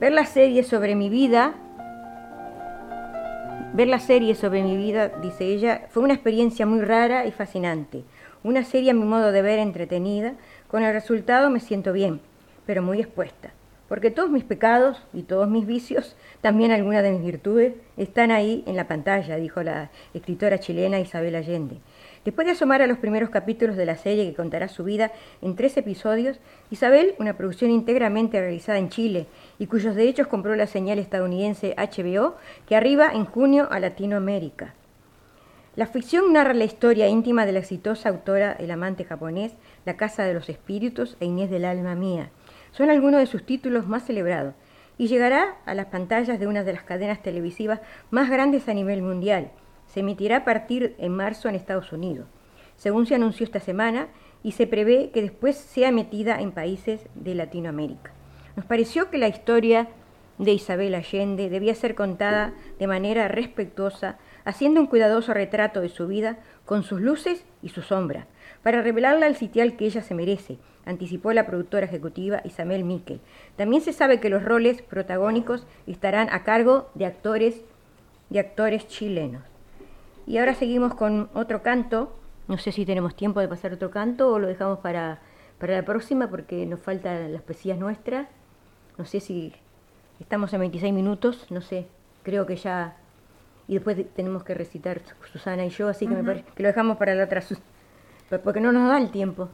Ver 0.00 0.12
la 0.12 0.24
serie 0.24 0.62
sobre 0.62 0.96
mi 0.96 1.10
vida 1.10 1.54
Ver 3.74 3.88
la 3.88 4.00
serie 4.00 4.34
sobre 4.34 4.62
mi 4.62 4.76
vida, 4.76 5.08
dice 5.08 5.46
ella, 5.46 5.86
fue 5.88 6.02
una 6.02 6.12
experiencia 6.12 6.66
muy 6.66 6.80
rara 6.82 7.24
y 7.26 7.32
fascinante. 7.32 8.04
Una 8.44 8.64
serie 8.64 8.90
a 8.90 8.94
mi 8.94 9.04
modo 9.04 9.32
de 9.32 9.40
ver 9.40 9.58
entretenida. 9.58 10.34
Con 10.68 10.82
el 10.82 10.92
resultado 10.92 11.48
me 11.48 11.58
siento 11.58 11.92
bien, 11.92 12.20
pero 12.66 12.82
muy 12.82 13.00
expuesta. 13.00 13.52
Porque 13.88 14.10
todos 14.10 14.30
mis 14.30 14.44
pecados 14.44 15.02
y 15.12 15.22
todos 15.22 15.48
mis 15.48 15.66
vicios, 15.66 16.16
también 16.40 16.70
algunas 16.70 17.02
de 17.02 17.12
mis 17.12 17.24
virtudes, 17.24 17.74
están 17.96 18.30
ahí 18.30 18.62
en 18.66 18.76
la 18.76 18.88
pantalla, 18.88 19.36
dijo 19.36 19.62
la 19.62 19.90
escritora 20.12 20.58
chilena 20.58 21.00
Isabel 21.00 21.34
Allende. 21.34 21.78
Después 22.24 22.46
de 22.46 22.52
asomar 22.52 22.82
a 22.82 22.86
los 22.86 22.98
primeros 22.98 23.30
capítulos 23.30 23.76
de 23.76 23.84
la 23.84 23.96
serie 23.96 24.24
que 24.24 24.36
contará 24.36 24.68
su 24.68 24.84
vida 24.84 25.10
en 25.40 25.56
tres 25.56 25.76
episodios, 25.76 26.38
Isabel, 26.70 27.14
una 27.18 27.36
producción 27.36 27.72
íntegramente 27.72 28.40
realizada 28.40 28.78
en 28.78 28.90
Chile 28.90 29.26
y 29.58 29.66
cuyos 29.66 29.96
derechos 29.96 30.28
compró 30.28 30.54
la 30.54 30.68
señal 30.68 31.00
estadounidense 31.00 31.74
HBO, 31.76 32.36
que 32.66 32.76
arriba 32.76 33.10
en 33.12 33.24
junio 33.24 33.66
a 33.72 33.80
Latinoamérica. 33.80 34.74
La 35.74 35.86
ficción 35.86 36.32
narra 36.32 36.54
la 36.54 36.64
historia 36.64 37.08
íntima 37.08 37.44
de 37.44 37.52
la 37.52 37.58
exitosa 37.58 38.10
autora 38.10 38.52
El 38.52 38.70
amante 38.70 39.04
japonés, 39.04 39.54
La 39.84 39.96
casa 39.96 40.22
de 40.22 40.34
los 40.34 40.48
espíritus 40.48 41.16
e 41.18 41.24
Inés 41.24 41.50
del 41.50 41.64
alma 41.64 41.94
mía. 41.94 42.30
Son 42.72 42.90
algunos 42.90 43.20
de 43.20 43.26
sus 43.26 43.44
títulos 43.44 43.88
más 43.88 44.04
celebrados 44.04 44.54
y 44.96 45.08
llegará 45.08 45.56
a 45.64 45.74
las 45.74 45.86
pantallas 45.86 46.38
de 46.38 46.46
una 46.46 46.62
de 46.62 46.74
las 46.74 46.84
cadenas 46.84 47.22
televisivas 47.22 47.80
más 48.10 48.30
grandes 48.30 48.68
a 48.68 48.74
nivel 48.74 49.02
mundial. 49.02 49.50
Se 49.92 50.00
emitirá 50.00 50.38
a 50.38 50.44
partir 50.44 50.94
en 50.98 51.12
marzo 51.12 51.48
en 51.48 51.54
Estados 51.54 51.92
Unidos. 51.92 52.26
Según 52.76 53.06
se 53.06 53.14
anunció 53.14 53.44
esta 53.44 53.60
semana, 53.60 54.08
y 54.42 54.52
se 54.52 54.66
prevé 54.66 55.10
que 55.10 55.22
después 55.22 55.56
sea 55.56 55.92
metida 55.92 56.40
en 56.40 56.50
países 56.50 57.06
de 57.14 57.34
Latinoamérica. 57.34 58.10
Nos 58.56 58.64
pareció 58.64 59.10
que 59.10 59.18
la 59.18 59.28
historia 59.28 59.88
de 60.38 60.52
Isabel 60.52 60.94
Allende 60.94 61.50
debía 61.50 61.74
ser 61.74 61.94
contada 61.94 62.54
de 62.78 62.86
manera 62.86 63.28
respetuosa, 63.28 64.18
haciendo 64.44 64.80
un 64.80 64.86
cuidadoso 64.86 65.34
retrato 65.34 65.82
de 65.82 65.90
su 65.90 66.08
vida 66.08 66.38
con 66.64 66.82
sus 66.82 67.00
luces 67.00 67.44
y 67.62 67.68
sus 67.68 67.86
sombras, 67.86 68.26
para 68.62 68.82
revelarla 68.82 69.26
al 69.26 69.36
sitial 69.36 69.76
que 69.76 69.84
ella 69.84 70.02
se 70.02 70.14
merece, 70.14 70.58
anticipó 70.86 71.32
la 71.32 71.46
productora 71.46 71.86
ejecutiva 71.86 72.40
Isabel 72.44 72.82
Miquel. 72.82 73.20
También 73.56 73.82
se 73.82 73.92
sabe 73.92 74.20
que 74.20 74.30
los 74.30 74.42
roles 74.42 74.80
protagónicos 74.80 75.66
estarán 75.86 76.28
a 76.32 76.42
cargo 76.42 76.90
de 76.94 77.06
actores, 77.06 77.62
de 78.30 78.40
actores 78.40 78.88
chilenos. 78.88 79.51
Y 80.26 80.38
ahora 80.38 80.54
seguimos 80.54 80.94
con 80.94 81.28
otro 81.34 81.62
canto. 81.62 82.12
No 82.48 82.58
sé 82.58 82.72
si 82.72 82.84
tenemos 82.84 83.14
tiempo 83.14 83.40
de 83.40 83.48
pasar 83.48 83.72
otro 83.72 83.90
canto 83.90 84.32
o 84.32 84.38
lo 84.38 84.46
dejamos 84.46 84.78
para, 84.78 85.20
para 85.58 85.74
la 85.74 85.84
próxima 85.84 86.28
porque 86.28 86.66
nos 86.66 86.80
faltan 86.80 87.32
las 87.32 87.42
poesías 87.42 87.78
nuestras. 87.78 88.28
No 88.98 89.04
sé 89.04 89.20
si 89.20 89.52
estamos 90.20 90.52
en 90.52 90.60
26 90.60 90.92
minutos, 90.92 91.46
no 91.50 91.60
sé, 91.60 91.86
creo 92.22 92.46
que 92.46 92.56
ya... 92.56 92.96
Y 93.68 93.74
después 93.74 93.96
tenemos 94.14 94.42
que 94.44 94.54
recitar 94.54 95.00
Susana 95.32 95.64
y 95.64 95.70
yo, 95.70 95.88
así 95.88 96.06
que 96.06 96.14
me 96.14 96.24
parece 96.24 96.44
que 96.54 96.62
lo 96.62 96.68
dejamos 96.68 96.96
para 96.96 97.14
la 97.14 97.24
otra, 97.24 97.42
porque 98.42 98.60
no 98.60 98.72
nos 98.72 98.88
da 98.88 98.98
el 98.98 99.10
tiempo. 99.10 99.48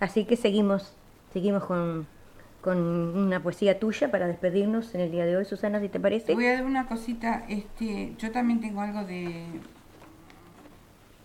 Así 0.00 0.24
que 0.24 0.36
seguimos, 0.36 0.94
seguimos 1.32 1.64
con, 1.64 2.06
con 2.62 2.78
una 2.78 3.42
poesía 3.42 3.78
tuya 3.78 4.10
para 4.10 4.26
despedirnos 4.26 4.94
en 4.94 5.02
el 5.02 5.10
día 5.10 5.26
de 5.26 5.36
hoy, 5.36 5.44
Susana, 5.44 5.80
si 5.80 5.88
te 5.88 6.00
parece. 6.00 6.32
Voy 6.34 6.46
a 6.46 6.54
dar 6.54 6.64
una 6.64 6.86
cosita, 6.86 7.44
este, 7.48 8.14
yo 8.18 8.30
también 8.30 8.60
tengo 8.60 8.80
algo 8.80 9.04
de 9.04 9.44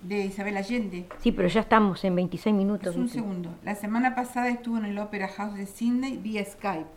de 0.01 0.25
Isabel 0.25 0.57
Allende. 0.57 1.07
Sí, 1.19 1.31
pero 1.31 1.47
ya 1.47 1.61
estamos 1.61 2.03
en 2.03 2.15
26 2.15 2.55
minutos. 2.55 2.95
un 2.95 3.09
segundo. 3.09 3.55
La 3.63 3.75
semana 3.75 4.15
pasada 4.15 4.49
estuvo 4.49 4.77
en 4.77 4.85
el 4.85 4.99
Opera 4.99 5.27
House 5.27 5.55
de 5.55 5.65
Sydney 5.65 6.17
vía 6.17 6.45
Skype. 6.45 6.87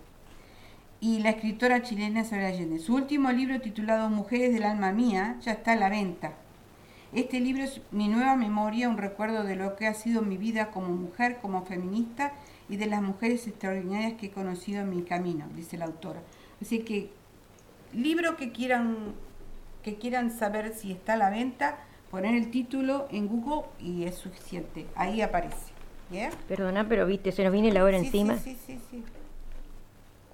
Y 1.01 1.20
la 1.20 1.30
escritora 1.30 1.82
chilena 1.82 2.20
Isabel 2.20 2.47
Allende. 2.47 2.78
Su 2.78 2.95
último 2.95 3.32
libro 3.32 3.61
titulado 3.61 4.11
Mujeres 4.11 4.53
del 4.53 4.64
alma 4.64 4.93
mía 4.93 5.36
ya 5.41 5.53
está 5.53 5.72
a 5.72 5.76
la 5.76 5.88
venta. 5.88 6.34
Este 7.12 7.41
libro 7.41 7.64
es 7.64 7.80
mi 7.91 8.09
nueva 8.09 8.36
memoria, 8.36 8.88
un 8.88 8.99
recuerdo 8.99 9.43
de 9.43 9.57
lo 9.57 9.74
que 9.74 9.86
ha 9.86 9.95
sido 9.95 10.22
mi 10.22 10.36
vida 10.36 10.70
como 10.70 10.88
mujer, 10.88 11.38
como 11.43 11.64
feminista 11.64 12.32
y 12.71 12.77
de 12.77 12.87
las 12.87 13.03
mujeres 13.03 13.47
extraordinarias 13.47 14.14
que 14.14 14.27
he 14.27 14.31
conocido 14.31 14.81
en 14.81 14.91
mi 14.91 15.03
camino, 15.03 15.47
dice 15.55 15.77
la 15.77 15.87
autora. 15.87 16.23
Así 16.62 16.81
que 16.81 17.11
libro 17.93 18.37
que 18.37 18.53
quieran 18.53 19.14
que 19.83 19.97
quieran 19.97 20.31
saber 20.31 20.75
si 20.75 20.93
está 20.93 21.14
a 21.14 21.16
la 21.16 21.31
venta, 21.31 21.79
poner 22.11 22.35
el 22.35 22.51
título 22.51 23.09
en 23.11 23.29
Google 23.29 23.66
y 23.81 24.05
es 24.05 24.14
suficiente. 24.14 24.87
Ahí 24.95 25.23
aparece. 25.23 25.73
Perdona, 26.49 26.89
pero 26.89 27.07
viste, 27.07 27.31
se 27.33 27.45
nos 27.45 27.53
viene 27.53 27.73
la 27.73 27.85
hora 27.85 27.97
encima. 27.97 28.37
Sí, 28.37 28.57
sí, 28.66 28.79
sí, 28.91 29.03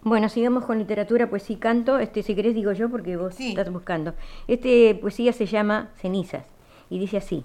Bueno, 0.02 0.28
sigamos 0.28 0.64
con 0.64 0.78
literatura, 0.78 1.28
poesía 1.28 1.56
y 1.56 1.58
canto. 1.58 1.98
Este, 1.98 2.22
si 2.22 2.34
querés 2.34 2.54
digo 2.54 2.72
yo 2.72 2.88
porque 2.88 3.16
vos 3.16 3.38
estás 3.38 3.70
buscando. 3.70 4.14
Este 4.48 4.94
poesía 4.94 5.32
se 5.32 5.46
llama 5.46 5.90
Cenizas 5.96 6.44
y 6.88 6.98
dice 6.98 7.18
así. 7.18 7.44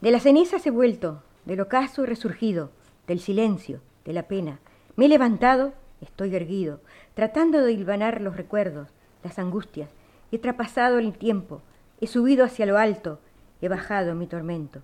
De 0.00 0.10
las 0.10 0.24
cenizas 0.24 0.66
he 0.66 0.70
vuelto, 0.70 1.22
del 1.44 1.60
ocaso 1.60 2.04
he 2.04 2.06
resurgido, 2.06 2.70
del 3.12 3.20
silencio, 3.20 3.82
de 4.06 4.14
la 4.14 4.22
pena. 4.22 4.58
Me 4.96 5.04
he 5.04 5.08
levantado, 5.08 5.74
estoy 6.00 6.34
erguido, 6.34 6.80
tratando 7.12 7.60
de 7.60 7.70
hilvanar 7.70 8.22
los 8.22 8.38
recuerdos, 8.38 8.88
las 9.22 9.38
angustias. 9.38 9.90
He 10.30 10.38
trapasado 10.38 10.98
el 10.98 11.12
tiempo, 11.12 11.60
he 12.00 12.06
subido 12.06 12.42
hacia 12.42 12.64
lo 12.64 12.78
alto, 12.78 13.20
he 13.60 13.68
bajado 13.68 14.14
mi 14.14 14.26
tormento. 14.26 14.80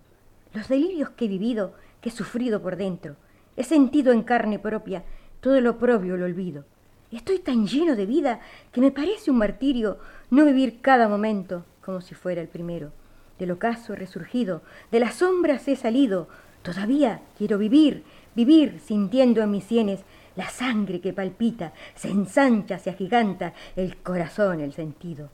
Los 0.53 0.69
delirios 0.69 1.09
que 1.09 1.25
he 1.25 1.29
vivido, 1.29 1.73
que 2.03 2.11
he 2.11 2.13
sufrido 2.13 2.61
por 2.61 2.77
dentro, 2.77 3.17
he 3.57 3.65
sentido 3.65 4.13
en 4.13 4.23
carne 4.23 4.59
propia 4.59 5.05
todo 5.41 5.59
lo 5.63 5.79
propio 5.79 6.19
lo 6.19 6.27
olvido. 6.27 6.67
Estoy 7.11 7.39
tan 7.39 7.67
lleno 7.67 7.97
de 7.97 8.05
vida 8.05 8.41
que 8.73 8.83
me 8.83 8.91
parece 8.91 9.31
un 9.31 9.39
martirio 9.39 9.97
no 10.29 10.45
vivir 10.45 10.83
cada 10.83 11.09
momento 11.09 11.65
como 11.81 12.03
si 12.03 12.15
fuera 12.15 12.43
el 12.43 12.49
primero 12.49 12.93
del 13.39 13.53
ocaso 13.53 13.93
he 13.93 13.97
resurgido, 13.97 14.63
de 14.91 15.01
las 15.01 15.17
sombras 15.17 15.69
he 15.69 15.77
salido, 15.77 16.29
todavía 16.63 17.23
quiero 17.37 17.59
vivir, 17.59 18.05
vivir 18.39 18.79
sintiendo 18.79 19.43
en 19.43 19.51
mis 19.51 19.65
sienes 19.65 20.05
la 20.37 20.49
sangre 20.49 21.01
que 21.01 21.13
palpita, 21.13 21.73
se 21.97 22.09
ensancha, 22.09 22.79
se 22.79 22.91
agiganta, 22.91 23.53
el 23.75 23.97
corazón, 23.97 24.61
el 24.61 24.73
sentido. 24.73 25.29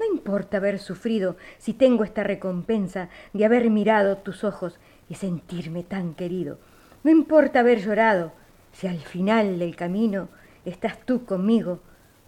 No 0.00 0.06
importa 0.06 0.56
haber 0.56 0.78
sufrido 0.78 1.36
si 1.58 1.74
tengo 1.74 2.04
esta 2.04 2.24
recompensa 2.24 3.10
de 3.34 3.44
haber 3.44 3.68
mirado 3.68 4.16
tus 4.16 4.44
ojos 4.44 4.78
y 5.10 5.16
sentirme 5.16 5.82
tan 5.82 6.14
querido. 6.14 6.58
No 7.04 7.10
importa 7.10 7.60
haber 7.60 7.80
llorado 7.80 8.32
si 8.72 8.86
al 8.86 9.00
final 9.00 9.58
del 9.58 9.76
camino 9.76 10.30
estás 10.64 11.04
tú 11.04 11.26
conmigo 11.26 11.80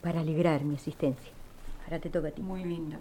para 0.03 0.21
alegrar 0.21 0.65
mi 0.65 0.75
existencia. 0.75 1.33
Ahora 1.85 1.99
te 1.99 2.11
toca 2.11 2.29
a 2.29 2.31
ti. 2.33 2.43
Muy 2.43 2.65
lindo. 2.65 2.99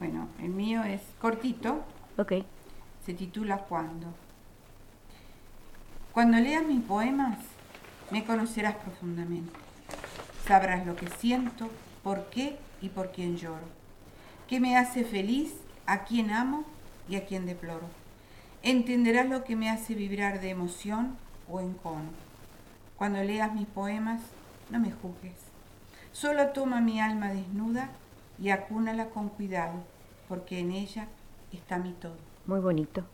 Bueno, 0.00 0.26
el 0.40 0.48
mío 0.48 0.82
es 0.82 1.02
cortito. 1.20 1.84
Ok. 2.16 2.32
Se 3.06 3.14
titula 3.14 3.58
Cuando. 3.58 4.08
Cuando 6.12 6.38
leas 6.38 6.64
mis 6.64 6.82
poemas, 6.82 7.38
me 8.10 8.24
conocerás 8.24 8.74
profundamente. 8.74 9.52
Sabrás 10.44 10.84
lo 10.84 10.96
que 10.96 11.08
siento, 11.08 11.70
por 12.02 12.24
qué 12.30 12.58
y 12.82 12.88
por 12.88 13.12
quién 13.12 13.36
lloro. 13.36 13.68
Qué 14.48 14.58
me 14.58 14.76
hace 14.76 15.04
feliz, 15.04 15.52
a 15.86 16.02
quién 16.02 16.32
amo 16.32 16.64
y 17.08 17.14
a 17.14 17.26
quién 17.26 17.46
deploro. 17.46 17.86
Entenderás 18.64 19.28
lo 19.28 19.44
que 19.44 19.54
me 19.54 19.70
hace 19.70 19.94
vibrar 19.94 20.40
de 20.40 20.50
emoción 20.50 21.16
o 21.48 21.60
encono. 21.60 22.10
Cuando 22.96 23.22
leas 23.22 23.54
mis 23.54 23.68
poemas, 23.68 24.20
no 24.68 24.80
me 24.80 24.90
juzgues. 24.90 25.36
Solo 26.10 26.48
toma 26.48 26.80
mi 26.80 27.00
alma 27.00 27.28
desnuda 27.28 27.88
y 28.42 28.50
acúnala 28.50 29.10
con 29.10 29.28
cuidado, 29.28 29.84
porque 30.28 30.58
en 30.58 30.72
ella 30.72 31.06
está 31.52 31.78
mi 31.78 31.92
todo. 31.92 32.16
Muy 32.46 32.58
bonito. 32.58 33.04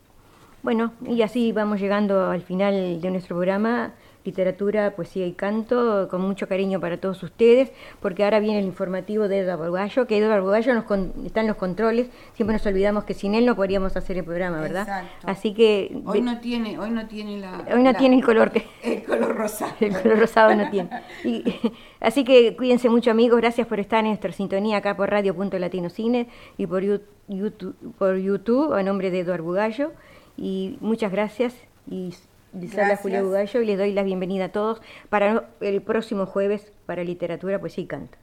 Bueno, 0.63 0.93
y 1.05 1.21
así 1.21 1.51
vamos 1.51 1.79
llegando 1.79 2.29
al 2.29 2.41
final 2.41 2.99
de 3.01 3.11
nuestro 3.11 3.35
programa 3.37 3.93
literatura, 4.27 4.91
poesía 4.91 5.25
y 5.25 5.31
canto, 5.31 6.09
con 6.09 6.21
mucho 6.21 6.47
cariño 6.47 6.81
para 6.81 6.97
todos 6.97 7.23
ustedes, 7.23 7.71
porque 8.01 8.25
ahora 8.25 8.39
viene 8.41 8.59
el 8.59 8.65
informativo 8.65 9.29
de 9.29 9.39
Eduardo 9.39 9.63
Arbugallo, 9.63 10.05
que 10.05 10.17
Eduardo 10.17 10.35
Arbugallo 10.35 10.73
nos 10.73 11.25
está 11.25 11.39
en 11.41 11.47
los 11.47 11.55
controles, 11.55 12.09
siempre 12.33 12.53
nos 12.57 12.65
olvidamos 12.65 13.05
que 13.05 13.13
sin 13.13 13.35
él 13.35 13.45
no 13.45 13.55
podríamos 13.55 13.95
hacer 13.95 14.17
el 14.17 14.25
programa, 14.25 14.59
¿verdad? 14.59 14.81
Exacto. 14.81 15.27
Así 15.27 15.53
que... 15.53 16.01
Hoy 16.05 16.21
no 16.21 16.39
tiene, 16.39 16.77
hoy 16.77 16.89
no 16.91 17.07
tiene 17.07 17.39
la... 17.39 17.65
Hoy 17.73 17.81
no 17.81 17.93
tiene 17.93 18.17
el 18.17 18.23
color 18.23 18.51
que... 18.51 18.67
El 18.83 19.03
color 19.03 19.35
rosado. 19.35 19.73
El 19.79 19.93
color 20.01 20.19
rosado 20.19 20.55
no 20.55 20.69
tiene. 20.69 20.89
así 22.01 22.25
que 22.25 22.55
cuídense 22.57 22.89
mucho 22.89 23.11
amigos, 23.11 23.39
gracias 23.39 23.65
por 23.65 23.79
estar 23.79 23.99
en 24.01 24.07
nuestra 24.07 24.33
sintonía 24.33 24.77
acá 24.77 24.97
por 24.97 25.09
Radio 25.09 25.33
Punto 25.35 25.57
Latino 25.57 25.89
Cine 25.89 26.27
y 26.57 26.67
por 26.67 26.83
YouTube, 26.83 27.75
por 27.97 28.17
YouTube 28.17 28.73
a 28.73 28.83
nombre 28.83 29.09
de 29.09 29.21
Eduardo 29.21 29.45
Bugallo, 29.45 29.93
y 30.37 30.77
muchas 30.79 31.11
gracias 31.11 31.55
y 31.89 32.13
les 32.53 32.77
habla 32.77 32.95
Julia 32.97 33.23
Bugallo 33.23 33.61
y 33.61 33.65
les 33.65 33.77
doy 33.77 33.91
la 33.93 34.03
bienvenida 34.03 34.45
a 34.45 34.49
todos 34.49 34.81
para 35.09 35.49
el 35.59 35.81
próximo 35.81 36.25
jueves 36.25 36.71
para 36.85 37.03
literatura, 37.03 37.59
poesía 37.59 37.83
y 37.83 37.87
canto. 37.87 38.17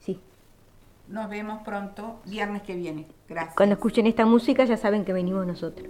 Sí. 0.00 0.20
Nos 1.08 1.28
vemos 1.28 1.62
pronto, 1.64 2.20
viernes 2.24 2.62
que 2.62 2.76
viene. 2.76 3.06
Gracias. 3.28 3.56
Cuando 3.56 3.74
escuchen 3.74 4.06
esta 4.06 4.24
música 4.26 4.64
ya 4.64 4.76
saben 4.76 5.04
que 5.04 5.12
venimos 5.12 5.46
nosotros. 5.46 5.88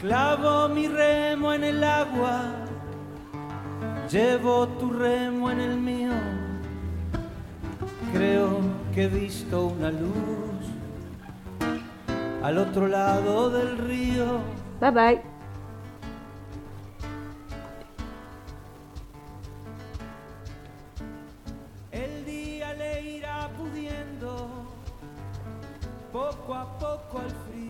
Clavo 0.00 0.66
mi 0.70 0.88
remo 0.88 1.52
en 1.52 1.62
el 1.62 1.84
agua, 1.84 2.40
llevo 4.10 4.66
tu 4.66 4.90
remo 4.94 5.50
en 5.50 5.60
el 5.60 5.76
mío. 5.76 6.12
Creo 8.10 8.60
que 8.94 9.04
he 9.04 9.08
visto 9.08 9.66
una 9.66 9.90
luz 9.90 10.70
al 12.42 12.56
otro 12.56 12.88
lado 12.88 13.50
del 13.50 13.76
río. 13.76 14.40
Bye 14.80 14.90
bye. 14.90 15.22
El 21.92 22.24
día 22.24 22.72
le 22.72 23.02
irá 23.02 23.50
pudiendo 23.50 24.48
poco 26.10 26.54
a 26.54 26.78
poco 26.78 27.18
al 27.18 27.49